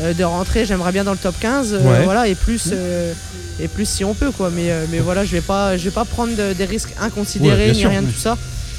de 0.00 0.24
rentrer. 0.24 0.64
J'aimerais 0.64 0.92
bien 0.92 1.04
dans 1.04 1.12
le 1.12 1.18
top 1.18 1.34
15. 1.40 1.74
euh, 1.74 1.80
Ouais. 1.80 2.04
Voilà, 2.04 2.28
et 2.28 2.34
plus, 2.34 2.70
euh, 2.72 3.12
et 3.60 3.68
plus 3.68 3.86
si 3.88 4.04
on 4.04 4.14
peut 4.14 4.30
quoi. 4.30 4.50
Mais, 4.54 4.70
euh, 4.70 4.86
mais 4.90 5.00
voilà, 5.00 5.24
je 5.24 5.32
vais 5.32 5.40
pas, 5.42 5.76
je 5.76 5.84
vais 5.84 5.90
pas 5.90 6.04
prendre 6.04 6.34
de- 6.36 6.52
des 6.54 6.64
risques 6.64 6.94
inconsidérés 7.00 7.72
ni 7.72 7.78
sûr, 7.80 7.90
rien 7.90 8.02
de 8.02 8.06
tout 8.06 8.18
ça. 8.20 8.38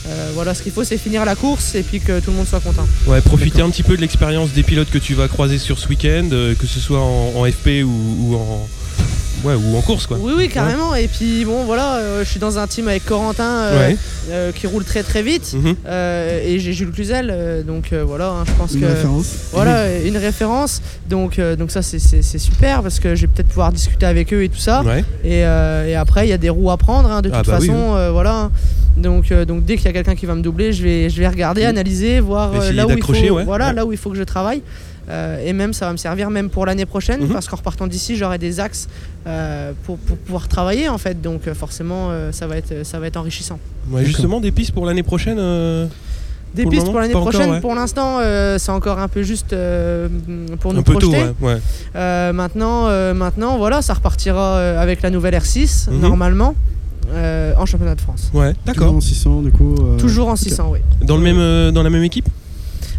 Euh, 0.10 0.32
voilà, 0.34 0.56
ce 0.56 0.64
qu'il 0.64 0.72
faut, 0.72 0.84
c'est 0.84 0.98
finir 0.98 1.26
la 1.26 1.36
course 1.36 1.76
et 1.76 1.84
puis 1.84 2.00
que 2.00 2.20
tout 2.22 2.32
le 2.32 2.38
monde 2.38 2.48
soit 2.48 2.60
content. 2.62 2.88
Ouais, 3.06 3.22
profiter 3.22 3.62
un 3.62 3.70
petit 3.70 3.84
peu 3.84 3.96
de 3.96 4.02
l'expérience 4.02 4.50
des 4.52 4.64
pilotes 4.64 4.90
que 4.90 4.98
tu 4.98 5.14
vas 5.14 5.28
croiser 5.28 5.60
sur 5.60 5.78
ce 5.78 5.88
week-end, 5.90 6.28
euh, 6.32 6.56
que 6.56 6.66
ce 6.66 6.80
soit 6.80 7.00
en, 7.02 7.34
en 7.36 7.46
FP 7.46 7.84
ou, 7.84 7.90
ou 8.32 8.36
en 8.36 8.68
ouais 9.44 9.54
ou 9.56 9.76
en 9.78 9.82
course 9.82 10.08
quoi. 10.08 10.18
Oui, 10.22 10.34
oui, 10.36 10.50
carrément. 10.50 10.94
Et 10.96 11.08
puis 11.08 11.46
bon, 11.46 11.64
voilà, 11.66 11.96
euh, 11.98 12.24
je 12.24 12.30
suis 12.30 12.40
dans 12.40 12.58
un 12.60 12.68
team 12.68 12.88
avec 12.88 13.06
Corentin 13.06 13.44
euh, 13.44 13.88
Ouais. 13.90 13.98
euh, 14.30 14.52
qui 14.52 14.68
roule 14.68 14.84
très 14.84 15.04
très 15.04 15.24
vite. 15.24 15.54
Mhm. 15.54 15.76
Euh, 15.88 16.42
et 16.46 16.60
j'ai 16.60 16.74
Jules 16.74 16.92
Cluzel, 16.92 17.30
euh, 17.32 17.64
donc 17.64 17.94
euh, 17.94 18.04
voilà, 18.06 18.30
hein, 18.30 18.44
je 18.46 18.52
pense 18.54 18.74
Une 18.74 18.82
que 18.82 18.86
référence 18.86 19.26
voilà 19.52 20.00
une 20.06 20.18
référence. 20.18 20.82
Donc 21.10 21.40
euh, 21.40 21.56
donc 21.56 21.72
ça 21.72 21.82
c'est- 21.82 22.00
super 22.38 22.82
parce 22.82 23.00
que 23.00 23.16
je 23.16 23.22
vais 23.22 23.28
peut-être 23.28 23.48
pouvoir 23.50 23.72
discuter 23.72 24.06
avec 24.06 24.34
eux 24.34 24.44
et 24.44 24.50
tout 24.50 24.58
ça. 24.60 24.84
Ouais. 24.84 25.04
Et, 25.24 25.46
euh, 25.46 25.88
et 25.88 25.96
après 25.96 26.26
il 26.28 26.30
y 26.30 26.34
a 26.34 26.38
des 26.38 26.50
roues 26.50 26.72
à 26.72 26.78
prendre 26.78 27.10
hein, 27.12 27.22
de 27.22 27.30
Ah 27.34 27.38
toute 27.40 27.48
bah 27.48 27.58
oui, 27.60 27.68
façon, 27.68 27.96
euh, 27.96 28.12
voilà. 28.12 28.50
Donc 28.98 29.32
euh, 29.32 29.46
donc 29.46 29.64
dès 29.66 29.78
qu'il 29.78 29.86
y 29.86 29.90
a 29.90 29.94
quelqu'un 29.94 30.16
qui 30.16 30.26
va 30.26 30.36
me 30.36 30.42
doubler, 30.42 30.74
je 30.74 30.84
vais 30.84 31.10
je 31.10 31.20
vais 31.20 31.28
regarder, 31.28 31.64
analyser, 31.66 32.20
voir 32.20 32.52
euh, 32.54 32.72
là 32.72 32.86
où 32.86 32.92
il 32.92 33.02
faut, 33.04 33.14
ouais. 33.14 33.44
voilà 33.46 33.68
Ouais. 33.70 33.74
là 33.74 33.86
où 33.86 33.92
il 33.92 33.98
faut 33.98 34.10
que 34.10 34.18
je 34.18 34.24
travaille. 34.24 34.62
Euh, 35.10 35.44
et 35.46 35.52
même 35.54 35.74
ça 35.74 35.88
va 35.88 35.92
me 35.94 35.98
servir 35.98 36.30
même 36.30 36.50
pour 36.50 36.66
l'année 36.66 36.86
prochaine 36.86 37.22
Mhm. 37.22 37.30
parce 37.34 37.48
qu'en 37.48 37.58
repartant 37.58 37.88
d'ici 37.88 38.16
j'aurai 38.16 38.38
des 38.38 38.60
axes 38.60 38.88
euh, 39.26 39.72
pour, 39.84 39.98
pour 39.98 40.16
pouvoir 40.18 40.48
travailler 40.48 40.90
en 40.90 41.00
fait 41.00 41.20
donc 41.22 41.48
euh, 41.48 41.56
forcément 41.56 42.10
euh, 42.12 42.32
ça 42.32 42.46
va 42.46 42.56
être 42.58 42.86
ça 42.86 43.00
va 43.00 43.08
être 43.08 43.18
enrichissant. 43.18 43.58
Ouais, 43.90 44.06
justement 44.06 44.40
des 44.40 44.52
pistes 44.52 44.72
pour 44.74 44.86
l'année 44.86 45.02
prochaine. 45.04 45.38
euh, 45.40 45.88
Des 46.54 46.64
Pour 46.64 46.72
pistes 46.72 46.82
moment, 46.84 46.92
pour 46.92 47.02
l'année 47.02 47.16
encore, 47.16 47.30
prochaine, 47.30 47.50
ouais. 47.52 47.62
pour 47.62 47.74
l'instant, 47.76 48.18
euh, 48.20 48.58
c'est 48.60 48.72
encore 48.72 49.00
un 49.00 49.08
peu 49.08 49.24
juste 49.24 49.54
euh, 49.54 50.08
pour 50.60 50.74
nous 50.74 50.82
un 50.82 50.84
peu 50.84 50.94
tôt, 50.98 51.10
projeter. 51.10 51.24
ouais. 51.42 51.54
ouais. 51.54 51.58
Euh, 51.96 52.34
maintenant, 52.34 52.88
euh, 52.90 53.14
maintenant, 53.14 53.58
voilà, 53.58 53.82
ça 53.82 53.94
repartira 53.94 54.58
euh, 54.58 54.80
avec 54.82 55.02
la 55.02 55.10
nouvelle 55.10 55.34
R6 55.34 55.90
Mhm. 55.90 56.00
normalement 56.02 56.54
euh, 57.14 57.54
en 57.58 57.66
championnat 57.66 57.96
de 57.96 58.02
France. 58.02 58.30
Ouais, 58.34 58.54
Toujours 58.54 58.66
d'accord. 58.66 58.94
en 58.96 59.02
600 59.02 59.42
du 59.44 59.52
coup. 59.52 59.76
euh, 59.80 59.98
Toujours 59.98 60.28
en 60.28 60.34
ok. 60.34 60.38
600, 60.40 60.70
oui. 60.74 60.80
Dans 61.02 61.16
le 61.18 61.24
même 61.24 61.40
euh, 61.40 61.72
dans 61.72 61.84
la 61.84 61.90
même 61.90 62.04
équipe. 62.04 62.28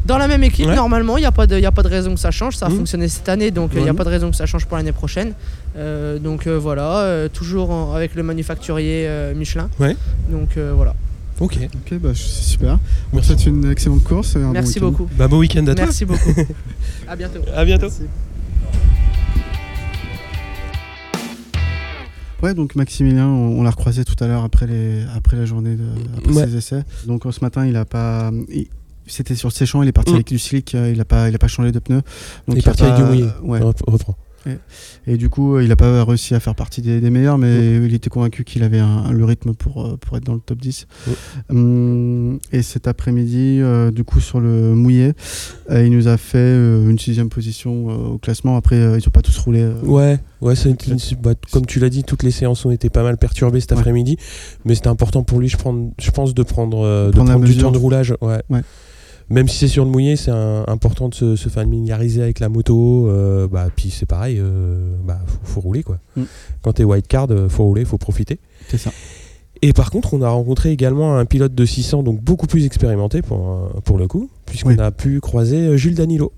Dans 0.04 0.18
la 0.18 0.26
même 0.26 0.42
équipe, 0.42 0.66
Ouais. 0.66 0.74
normalement, 0.74 1.16
il 1.16 1.20
n'y 1.20 1.26
a, 1.26 1.32
pas 1.32 1.46
de- 1.46 1.58
y 1.58 1.64
a 1.66 1.70
pas 1.72 1.82
de 1.84 1.88
raison 1.88 2.12
que 2.14 2.20
ça 2.20 2.30
change. 2.32 2.56
Ça 2.56 2.66
a 2.66 2.68
Mhm. 2.68 2.78
fonctionné 2.78 3.08
cette 3.08 3.28
année, 3.28 3.50
donc 3.52 3.70
il 3.74 3.82
n'y 3.82 3.88
a 3.88 3.92
Mhm. 3.92 3.98
pas 3.98 4.04
de 4.04 4.08
raison 4.08 4.30
que 4.30 4.36
ça 4.36 4.46
change 4.46 4.66
pour 4.66 4.76
l'année 4.76 4.90
prochaine. 4.92 5.32
Euh, 5.76 6.18
donc 6.18 6.46
euh, 6.46 6.58
voilà, 6.58 6.98
euh, 7.02 7.28
toujours 7.28 7.70
en- 7.70 7.94
avec 7.94 8.14
le 8.16 8.22
manufacturier 8.24 9.06
euh, 9.06 9.34
Michelin. 9.34 9.68
Ouais. 9.78 9.96
Donc 10.30 10.56
euh, 10.56 10.72
voilà. 10.74 10.94
Ok. 11.40 11.56
Ok, 11.74 11.98
bah, 11.98 12.10
c'est 12.14 12.42
super. 12.44 12.74
On 12.74 12.78
te 12.78 13.14
Merci. 13.16 13.28
souhaite 13.28 13.46
une 13.46 13.70
excellente 13.70 14.02
course. 14.04 14.36
un 14.36 14.50
Merci 14.52 14.80
beaucoup. 14.80 15.08
Bah 15.16 15.28
bon 15.28 15.38
week-end 15.38 15.66
à 15.68 15.74
toi. 15.74 15.84
Merci 15.84 16.04
beaucoup. 16.04 16.30
à 17.08 17.16
bientôt. 17.16 17.40
À 17.54 17.64
bientôt. 17.64 17.88
Ouais, 22.42 22.54
donc 22.54 22.74
Maximilien, 22.74 23.26
on, 23.28 23.60
on 23.60 23.62
l'a 23.62 23.70
recroisé 23.70 24.04
tout 24.04 24.16
à 24.22 24.26
l'heure 24.26 24.42
après, 24.42 24.66
les, 24.66 25.04
après 25.16 25.36
la 25.36 25.44
journée, 25.44 25.76
de, 25.76 25.84
après 26.18 26.32
Ouais. 26.32 26.46
ses 26.46 26.56
essais. 26.56 26.82
Donc 27.06 27.24
euh, 27.24 27.30
ce 27.30 27.38
matin, 27.40 27.64
il 27.66 27.76
a 27.76 27.84
pas. 27.84 28.32
il- 28.48 28.66
c'était 29.06 29.34
sur 29.34 29.52
ses 29.52 29.66
champs, 29.66 29.82
il 29.82 29.88
est 29.88 29.92
parti 29.92 30.12
Mm. 30.12 30.14
avec 30.16 30.26
du 30.28 30.38
slick, 30.38 30.74
euh, 30.74 30.90
il 30.92 31.00
a 31.00 31.04
pas, 31.04 31.28
il 31.28 31.34
a 31.34 31.38
pas 31.38 31.48
changé 31.48 31.72
de 31.72 31.78
pneus. 31.78 32.02
Donc 32.48 32.56
Il 32.56 32.58
est 32.58 32.62
parti 32.62 32.82
avec 32.84 32.96
du 32.96 33.02
mouillé. 33.04 33.26
Ouais. 33.42 33.60
Reprends. 33.60 34.16
Et 35.06 35.16
du 35.18 35.28
coup, 35.28 35.54
euh, 35.54 35.62
il 35.62 35.70
a 35.70 35.76
pas 35.76 36.02
réussi 36.04 36.34
à 36.34 36.40
faire 36.40 36.56
partie 36.56 36.82
des, 36.82 37.00
des 37.00 37.10
meilleurs, 37.10 37.38
mais 37.38 37.76
il 37.76 37.94
était 37.94 38.10
convaincu 38.10 38.42
qu'il 38.42 38.64
avait 38.64 38.80
un- 38.80 39.12
le 39.12 39.24
rythme 39.24 39.54
pour, 39.54 39.86
euh, 39.86 39.96
pour 39.96 40.16
être 40.16 40.24
dans 40.24 40.34
le 40.34 40.40
top 40.40 40.58
10. 40.58 40.88
Hum, 41.50 42.38
et 42.52 42.62
cet 42.62 42.88
après-midi, 42.88 43.58
euh, 43.60 43.92
du 43.92 44.02
coup, 44.02 44.18
sur 44.20 44.40
le 44.40 44.74
mouillé, 44.74 45.12
euh, 45.70 45.84
il 45.86 45.92
nous 45.92 46.08
a 46.08 46.16
fait 46.16 46.38
euh, 46.38 46.90
une 46.90 46.98
sixième 46.98 47.28
position 47.28 47.86
au 48.14 48.18
classement. 48.18 48.56
Après, 48.56 48.76
ils 48.98 49.06
ont 49.06 49.12
pas 49.12 49.22
tous 49.22 49.38
roulé. 49.38 49.64
Ouais, 49.84 50.18
ouais, 50.40 50.54
une- 50.64 50.76
bah, 51.22 51.34
comme 51.52 51.66
tu 51.66 51.78
l'as 51.78 51.88
dit, 51.88 52.02
toutes 52.02 52.24
les 52.24 52.30
séances 52.32 52.64
ont 52.64 52.70
été 52.72 52.90
pas 52.90 53.04
mal 53.04 53.18
perturbées 53.18 53.60
cet 53.60 53.70
Ouais. 53.72 53.78
après-midi, 53.78 54.16
mais 54.64 54.74
c'était 54.74 54.88
important 54.88 55.22
pour 55.22 55.38
lui, 55.38 55.48
je, 55.48 55.56
prends- 55.56 55.92
je 56.00 56.10
pense, 56.10 56.34
de 56.34 56.42
prendre, 56.42 57.06
de 57.06 57.12
Prendre 57.12 57.34
du 57.36 57.42
mesure. 57.42 57.62
temps 57.62 57.70
de 57.72 57.78
roulage. 57.78 58.14
Ouais. 58.20 58.42
Ouais. 58.50 58.62
Même 59.30 59.48
si 59.48 59.58
c'est 59.58 59.68
sur 59.68 59.84
le 59.84 59.90
mouillé, 59.90 60.16
c'est 60.16 60.30
important 60.30 61.08
de 61.08 61.14
se, 61.14 61.36
se 61.36 61.48
familiariser 61.48 62.22
avec 62.22 62.40
la 62.40 62.48
moto. 62.48 63.08
euh, 63.08 63.48
bah, 63.48 63.68
puis 63.74 63.90
c'est 63.90 64.06
pareil, 64.06 64.38
euh, 64.38 64.94
bah, 65.04 65.18
faut, 65.26 65.38
faut 65.54 65.60
rouler 65.60 65.82
quoi. 65.82 65.98
Mm. 66.16 66.22
Quand 66.62 66.72
t'es 66.74 66.84
white 66.84 67.08
card, 67.08 67.28
euh, 67.30 67.48
faut 67.48 67.64
rouler, 67.64 67.84
faut 67.84 67.98
profiter. 67.98 68.38
C'est 68.68 68.78
ça. 68.78 68.90
Et 69.62 69.72
par 69.72 69.90
contre, 69.90 70.12
on 70.14 70.22
a 70.22 70.28
rencontré 70.28 70.70
également 70.72 71.16
un 71.16 71.24
pilote 71.24 71.54
de 71.54 71.64
600, 71.64 72.02
donc 72.02 72.20
beaucoup 72.20 72.46
plus 72.48 72.66
expérimenté 72.66 73.22
pour, 73.22 73.70
euh, 73.76 73.80
pour 73.84 73.96
le 73.96 74.08
coup, 74.08 74.28
puisqu'on 74.44 74.70
Oui. 74.70 74.80
a 74.80 74.90
pu 74.90 75.20
croiser 75.20 75.78
Jules 75.78 75.94
Danilo. 75.94 76.32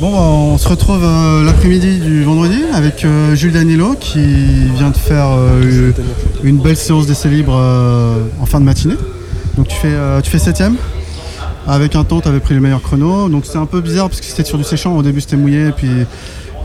Bon, 0.00 0.10
bah, 0.10 0.18
on 0.22 0.56
se 0.56 0.66
retrouve 0.68 1.04
euh, 1.04 1.44
l'après-midi 1.44 1.98
du 2.00 2.24
vendredi 2.24 2.62
avec 2.72 3.04
euh, 3.04 3.34
Jules 3.34 3.52
Danilo 3.52 3.94
qui 4.00 4.18
vient 4.74 4.88
de 4.90 4.96
faire 4.96 5.26
euh, 5.30 5.92
une 6.42 6.56
belle 6.58 6.76
séance 6.78 7.06
d'essai 7.06 7.28
libre 7.28 7.54
euh, 7.54 8.24
en 8.40 8.46
fin 8.46 8.58
de 8.60 8.64
matinée. 8.64 8.96
Donc 9.58 9.68
tu 9.68 9.76
fais, 9.76 9.92
euh, 9.92 10.22
tu 10.22 10.30
fais 10.30 10.38
septième? 10.38 10.76
Avec 11.66 11.94
un 11.94 12.04
temps, 12.04 12.20
tu 12.20 12.28
avais 12.28 12.40
pris 12.40 12.54
le 12.54 12.60
meilleur 12.60 12.82
chrono. 12.82 13.28
Donc 13.28 13.44
c'était 13.46 13.58
un 13.58 13.66
peu 13.66 13.80
bizarre 13.80 14.08
parce 14.08 14.20
que 14.20 14.26
c'était 14.26 14.44
sur 14.44 14.58
du 14.58 14.64
séchant. 14.64 14.96
Au 14.96 15.02
début, 15.02 15.20
c'était 15.20 15.36
mouillé. 15.36 15.68
Et 15.68 15.72
puis, 15.72 15.88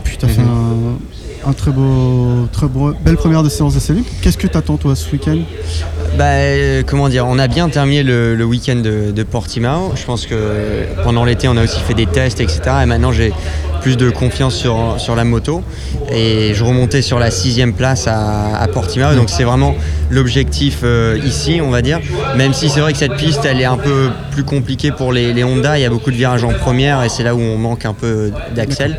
puis 0.04 0.16
tu 0.16 0.24
as 0.24 0.28
fait 0.28 0.42
Mhm. 0.42 0.96
un 1.46 1.52
très 1.52 1.70
beau, 1.70 2.48
très 2.50 2.66
beau, 2.66 2.92
belle 3.04 3.16
première 3.16 3.42
de 3.44 3.48
séance 3.48 3.74
d'essai. 3.74 3.94
Qu'est-ce 4.20 4.38
que 4.38 4.46
tu 4.48 4.56
attends 4.56 4.76
toi 4.78 4.96
ce 4.96 5.10
week-end? 5.12 5.38
Bah, 6.18 6.24
euh, 6.24 6.82
comment 6.84 7.08
dire, 7.08 7.24
on 7.28 7.38
a 7.38 7.46
bien 7.46 7.68
terminé 7.68 8.02
le, 8.02 8.34
le 8.34 8.44
week-end 8.44 8.76
de, 8.76 9.12
de 9.12 9.22
Portimao. 9.22 9.92
Je 9.94 10.04
pense 10.04 10.26
que 10.26 10.34
pendant 11.04 11.24
l'été, 11.24 11.46
on 11.46 11.56
a 11.56 11.62
aussi 11.64 11.78
fait 11.80 11.94
des 11.94 12.06
tests, 12.06 12.40
etc. 12.40 12.60
Et 12.82 12.86
maintenant, 12.86 13.12
j'ai 13.12 13.32
plus 13.86 13.96
de 13.96 14.10
confiance 14.10 14.56
sur, 14.56 14.96
sur 14.98 15.14
la 15.14 15.22
moto. 15.22 15.62
Et 16.10 16.54
je 16.54 16.64
remontais 16.64 17.02
sur 17.02 17.20
la 17.20 17.30
sixième 17.30 17.72
place 17.72 18.08
à, 18.08 18.56
à 18.56 18.66
Portimao. 18.66 19.14
Donc, 19.14 19.30
c'est 19.30 19.44
vraiment 19.44 19.76
l'objectif 20.10 20.80
euh, 20.82 21.16
ici, 21.24 21.60
on 21.62 21.70
va 21.70 21.82
dire. 21.82 22.00
Même 22.36 22.52
si 22.52 22.68
c'est 22.68 22.80
vrai 22.80 22.90
que 22.94 22.98
cette 22.98 23.14
piste, 23.14 23.44
elle 23.44 23.60
est 23.60 23.64
un 23.64 23.76
peu 23.76 24.08
plus 24.32 24.42
compliquée 24.42 24.90
pour 24.90 25.12
les, 25.12 25.44
Honda. 25.44 25.78
Il 25.78 25.82
y 25.82 25.84
a 25.84 25.88
beaucoup 25.88 26.10
de 26.10 26.16
virages 26.16 26.42
en 26.42 26.52
première 26.52 27.04
et 27.04 27.08
c'est 27.08 27.22
là 27.22 27.36
où 27.36 27.40
on 27.40 27.58
manque 27.58 27.84
un 27.84 27.92
peu 27.92 28.32
d'axel. 28.56 28.98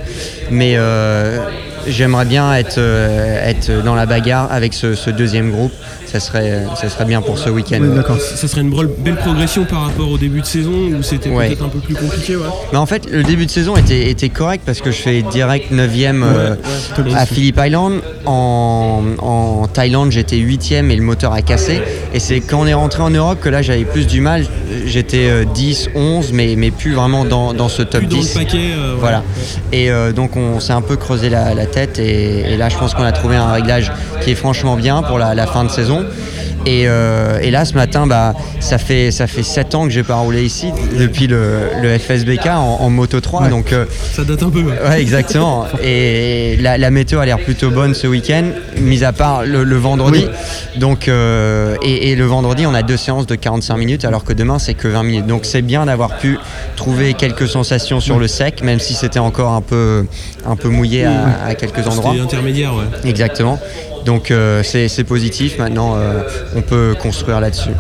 Mais 0.52 0.76
euh, 0.78 1.40
j'aimerais 1.86 2.24
bien 2.24 2.54
être, 2.54 2.78
euh, 2.78 3.46
être 3.46 3.84
dans 3.84 3.96
la 3.96 4.06
bagarre 4.06 4.50
avec 4.54 4.74
ce 4.74 5.10
deuxième 5.10 5.52
groupe. 5.52 5.74
Ça 6.12 6.20
serait, 6.20 6.64
ça 6.76 6.90
serait 6.90 7.06
bien 7.06 7.22
pour 7.22 7.38
ce 7.38 7.50
week-end. 7.50 7.80
Oui, 7.82 7.96
d'accord. 7.96 8.18
Ça 8.20 8.48
serait 8.48 8.62
une 8.62 8.74
belle 9.00 9.16
progression 9.18 9.66
par 9.66 9.86
rapport 9.88 10.10
au 10.10 10.18
début 10.18 10.40
de 10.42 10.46
saison 10.46 10.72
où 10.98 11.04
c'était 11.04 11.30
Ouais. 11.30 11.48
peut-être 11.48 11.66
un 11.66 11.70
peu 11.70 11.80
plus 11.80 11.96
compliqué. 11.96 12.36
Ouais. 12.38 12.46
Mais 12.72 12.78
en 12.78 12.86
fait, 12.86 13.12
le 13.12 13.24
début 13.24 13.46
de 13.46 13.52
saison 13.52 13.76
était, 13.76 14.10
était 14.10 14.30
correct 14.30 14.64
parce 14.66 14.80
que 14.82 14.92
je 14.92 14.98
fais 15.02 15.22
direct 15.22 15.72
9ème 15.72 16.24
euh, 16.24 16.56
à 17.16 17.26
Phillip 17.26 17.60
Island. 17.62 18.02
En, 18.26 19.02
en 19.20 19.68
Thaïlande, 19.68 20.12
j'étais 20.12 20.38
8ème 20.38 20.90
et 20.90 20.96
le 20.96 21.02
moteur 21.04 21.34
a 21.34 21.42
cassé. 21.42 21.82
Et 22.14 22.20
c'est 22.20 22.40
quand 22.40 22.62
on 22.62 22.66
est 22.68 22.74
rentré 22.74 23.04
en 23.04 23.10
Europe 23.10 23.40
que 23.42 23.50
là, 23.50 23.62
j'avais 23.62 23.84
plus 23.86 24.08
du 24.08 24.22
mal. 24.22 24.46
J'étais 24.86 25.28
euh, 25.30 25.44
10, 25.46 25.90
11, 25.96 26.32
mais, 26.34 26.56
mais 26.58 26.72
plus 26.72 26.94
vraiment 26.94 27.26
dans, 27.26 27.54
dans 27.54 27.70
ce 27.70 27.82
top 27.84 28.02
Plus 28.02 28.08
dans 28.08 28.18
10. 28.18 28.34
le 28.36 28.40
paquet. 28.44 28.58
euh, 28.78 28.94
ouais. 28.94 29.00
Voilà. 29.00 29.24
Et 29.72 29.92
euh, 29.92 30.12
donc 30.12 30.36
on 30.38 30.60
s'est 30.60 30.74
un 30.74 30.82
peu 30.82 30.96
creusé 30.96 31.30
la, 31.30 31.54
la 31.54 31.66
tête 31.66 32.00
et, 32.00 32.54
et 32.54 32.58
là 32.58 32.70
je 32.70 32.78
pense 32.78 32.94
qu'on 32.94 33.04
a 33.04 33.12
trouvé 33.12 33.36
un 33.36 33.52
réglage 33.52 33.92
qui 34.22 34.32
est 34.32 34.36
franchement 34.36 34.76
bien 34.76 35.02
pour 35.02 35.18
la, 35.18 35.34
la 35.36 35.48
fin 35.48 35.64
de 35.64 35.70
saison. 35.70 35.97
Et, 36.66 36.84
euh, 36.88 37.40
et 37.42 37.50
là 37.52 37.64
ce 37.66 37.74
matin, 37.76 38.08
bah, 38.08 38.34
ça 38.60 38.78
fait 38.78 39.12
ça 39.12 39.28
fait 39.28 39.44
7 39.44 39.76
ans 39.76 39.84
que 39.86 39.90
j'ai 39.92 40.04
pas 40.04 40.16
roulé 40.16 40.44
ici 40.44 40.72
depuis 41.00 41.28
le, 41.28 41.62
le 41.82 41.98
FSBK 41.98 42.48
en, 42.48 42.78
en 42.82 42.90
Moto 42.90 43.22
3. 43.22 43.44
Ouais. 43.44 43.50
Donc 43.50 43.72
euh, 43.72 43.86
Ça 44.14 44.24
date 44.24 44.44
un 44.44 44.50
peu. 44.50 44.62
ouais. 44.62 44.74
ouais 44.90 45.02
exactement. 45.02 45.66
Et 45.84 46.58
la, 46.60 46.78
la 46.78 46.92
météo 46.92 47.20
a 47.20 47.26
l'air 47.26 47.40
plutôt 47.40 47.70
bonne 47.70 47.94
ce 47.94 48.08
week-end, 48.08 48.44
mis 48.82 49.04
à 49.04 49.14
part 49.14 49.46
le, 49.46 49.64
le 49.64 49.78
vendredi. 49.78 50.26
Donc 50.76 51.08
euh, 51.08 51.76
et, 51.84 52.12
et 52.12 52.16
le 52.16 52.26
vendredi 52.26 52.66
on 52.66 52.74
a 52.74 52.84
deux 52.84 52.98
séances 52.98 53.28
de 53.28 53.36
45 53.36 53.78
minutes 53.78 54.06
alors 54.06 54.24
que 54.24 54.34
demain 54.34 54.60
c'est 54.60 54.74
que 54.74 54.88
20 54.88 55.04
minutes. 55.04 55.28
Donc 55.28 55.46
c'est 55.46 55.62
bien 55.62 55.86
d'avoir 55.86 56.18
pu 56.18 56.38
trouver 56.76 57.14
quelques 57.14 57.48
sensations 57.48 58.00
sur 58.00 58.20
le 58.20 58.28
sec, 58.28 58.62
même 58.64 58.80
si 58.80 58.94
c'était 58.94 59.20
encore 59.20 59.54
un 59.54 59.62
peu 59.62 60.06
un 60.46 60.56
peu 60.56 60.68
mouillé 60.70 61.06
à, 61.06 61.46
à 61.48 61.56
quelques 61.56 61.88
endroits. 61.88 62.14
Intermédiaire, 62.22 62.74
ouais. 62.76 63.10
Exactement. 63.10 63.60
Donc 64.08 64.32
euh, 64.32 64.64
c'est 64.64 65.04
positif. 65.04 65.60
Maintenant, 65.60 65.98
euh, 65.98 66.22
on 66.56 66.62
peut 66.62 66.96
construire 66.98 67.42
là-dessus. 67.42 67.72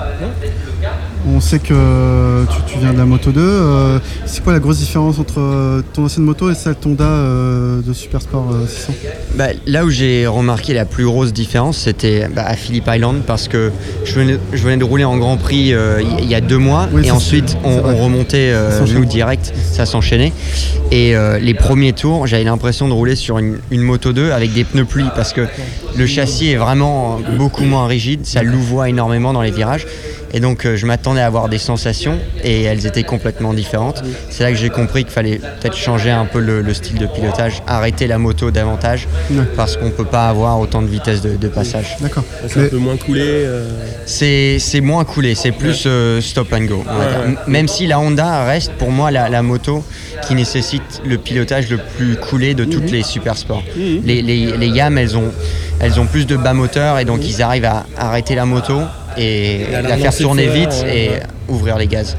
On 1.36 1.42
sait 1.42 1.60
que 1.60 2.46
tu, 2.46 2.74
tu 2.74 2.80
viens 2.80 2.94
de 2.94 2.98
la 2.98 3.06
Moto 3.06 3.32
2. 3.32 3.40
euh, 3.42 4.00
c'est 4.26 4.44
quoi 4.44 4.54
la 4.54 4.60
grosse 4.60 4.78
différence 4.80 5.20
entre 5.20 5.40
euh, 5.40 5.82
ton 5.94 6.06
ancienne 6.06 6.24
moto 6.26 6.50
et 6.50 6.56
celle 6.56 6.76
Honda 6.86 7.04
euh, 7.04 7.82
de 7.82 7.94
Super 7.94 8.22
Sport 8.22 8.48
euh, 8.54 8.66
600 8.68 8.94
Bah, 9.36 9.48
là 9.66 9.86
où 9.86 9.90
j'ai 9.90 10.26
remarqué 10.26 10.74
la 10.74 10.86
plus 10.86 11.06
grosse 11.06 11.34
différence, 11.34 11.78
c'était 11.78 12.28
bah, 12.34 12.44
à 12.46 12.56
Phillip 12.56 12.86
Island 12.88 13.22
parce 13.28 13.48
que 13.48 13.72
je 14.06 14.14
venais, 14.14 14.38
je 14.54 14.64
venais 14.64 14.78
de 14.78 14.84
rouler 14.84 15.04
en 15.04 15.18
Grand 15.18 15.38
Prix 15.38 15.74
euh, 15.74 16.02
il 16.20 16.30
y 16.30 16.36
a 16.36 16.42
deux 16.42 16.58
mois 16.58 16.88
Oui, 16.92 17.06
et 17.08 17.12
ensuite 17.12 17.58
on, 17.64 17.78
remontait 17.82 18.52
euh, 18.54 18.86
nous 18.94 19.06
direct, 19.06 19.54
ça 19.72 19.86
s'enchaînait. 19.86 20.32
Et 20.92 21.16
euh, 21.16 21.38
les 21.40 21.54
premiers 21.54 21.94
tours, 21.94 22.28
j'avais 22.28 22.46
l'impression 22.46 22.88
de 22.88 22.94
rouler 22.94 23.16
sur 23.16 23.38
une, 23.40 23.60
une 23.72 23.82
moto 23.82 24.14
2 24.14 24.32
avec 24.32 24.54
des 24.54 24.64
pneus 24.64 24.86
pluie 24.86 25.06
parce 25.16 25.34
que 25.34 25.42
le 25.98 26.06
châssis 26.06 26.52
est 26.52 26.56
vraiment 26.56 27.20
beaucoup 27.38 27.66
moins 27.66 27.86
rigide, 27.88 28.26
ça 28.26 28.44
louvoie 28.44 28.88
énormément 28.90 29.34
dans 29.34 29.42
les 29.42 29.52
virages. 29.52 29.86
Et 30.34 30.40
donc 30.40 30.66
euh, 30.66 30.76
je 30.76 30.86
m'attendais 30.86 31.22
à 31.22 31.26
avoir 31.26 31.48
des 31.50 31.58
sensations 31.58 32.18
et 32.44 32.64
elles 32.64 32.86
étaient 32.86 33.04
complètement 33.04 33.54
différentes. 33.54 34.04
C'est 34.30 34.44
là 34.44 34.52
que 34.52 34.58
j'ai 34.58 34.70
compris 34.70 35.04
qu'il 35.04 35.14
fallait 35.14 35.38
peut-être 35.38 35.76
changer 35.78 36.12
un 36.12 36.26
peu 36.26 36.40
le, 36.40 36.62
le 36.62 36.74
style 36.74 36.98
de 36.98 37.06
pilotage, 37.08 37.62
arrêter 37.68 38.08
la 38.08 38.18
moto 38.18 38.52
davantage 38.52 39.08
Ouais. 39.32 39.44
parce 39.56 39.78
qu'on 39.78 39.90
peut 39.92 40.06
pas 40.06 40.30
avoir 40.30 40.60
autant 40.60 40.82
de 40.82 40.88
vitesse 40.88 41.22
de, 41.22 41.36
de 41.38 41.48
passage. 41.48 41.98
D'accord. 42.02 42.24
C'est 42.48 42.66
un 42.66 42.68
peu 42.70 42.78
moins 42.78 42.98
coulé. 42.98 43.22
euh, 43.24 43.70
C'est 44.06 44.58
c'est 44.60 44.82
moins 44.82 45.06
coulé, 45.06 45.36
c'est 45.36 45.52
plus 45.52 45.84
euh, 45.86 46.22
stop 46.22 46.52
and 46.54 46.66
go. 46.66 46.84
on 46.88 46.94
va 46.94 47.00
Ouais, 47.00 47.10
dire. 47.12 47.20
ouais. 47.20 47.26
M- 47.26 47.38
Même 47.48 47.68
si 47.68 47.88
la 47.88 48.00
Honda 48.00 48.46
reste 48.46 48.74
pour 48.74 48.92
moi 48.92 49.12
la, 49.12 49.30
la 49.30 49.42
moto 49.42 49.84
qui 50.28 50.36
nécessite 50.36 51.02
le 51.06 51.18
pilotage 51.18 51.70
le 51.70 51.78
plus 51.98 52.16
coulé 52.18 52.54
de 52.54 52.66
toutes 52.66 52.92
les 52.92 53.04
super 53.04 53.38
sports. 53.38 53.64
Les, 53.76 54.22
les, 54.22 54.58
les 54.58 54.68
Yam, 54.68 54.98
elles 54.98 55.16
ont, 55.18 55.32
elles 55.80 56.00
ont 56.00 56.06
plus 56.06 56.26
de 56.26 56.36
bas 56.36 56.54
moteur 56.54 57.00
et 57.00 57.06
donc 57.06 57.28
ils 57.28 57.42
arrivent 57.42 57.66
à 57.66 57.86
arrêter 57.98 58.36
la 58.36 58.46
moto 58.46 58.82
et 59.18 59.66
la 59.72 59.98
faire 59.98 60.16
tourner 60.16 60.48
vite 60.48 60.86
et 60.88 61.10
ouais. 61.10 61.22
ouvrir 61.48 61.78
les 61.78 61.88
gaz. 61.88 62.18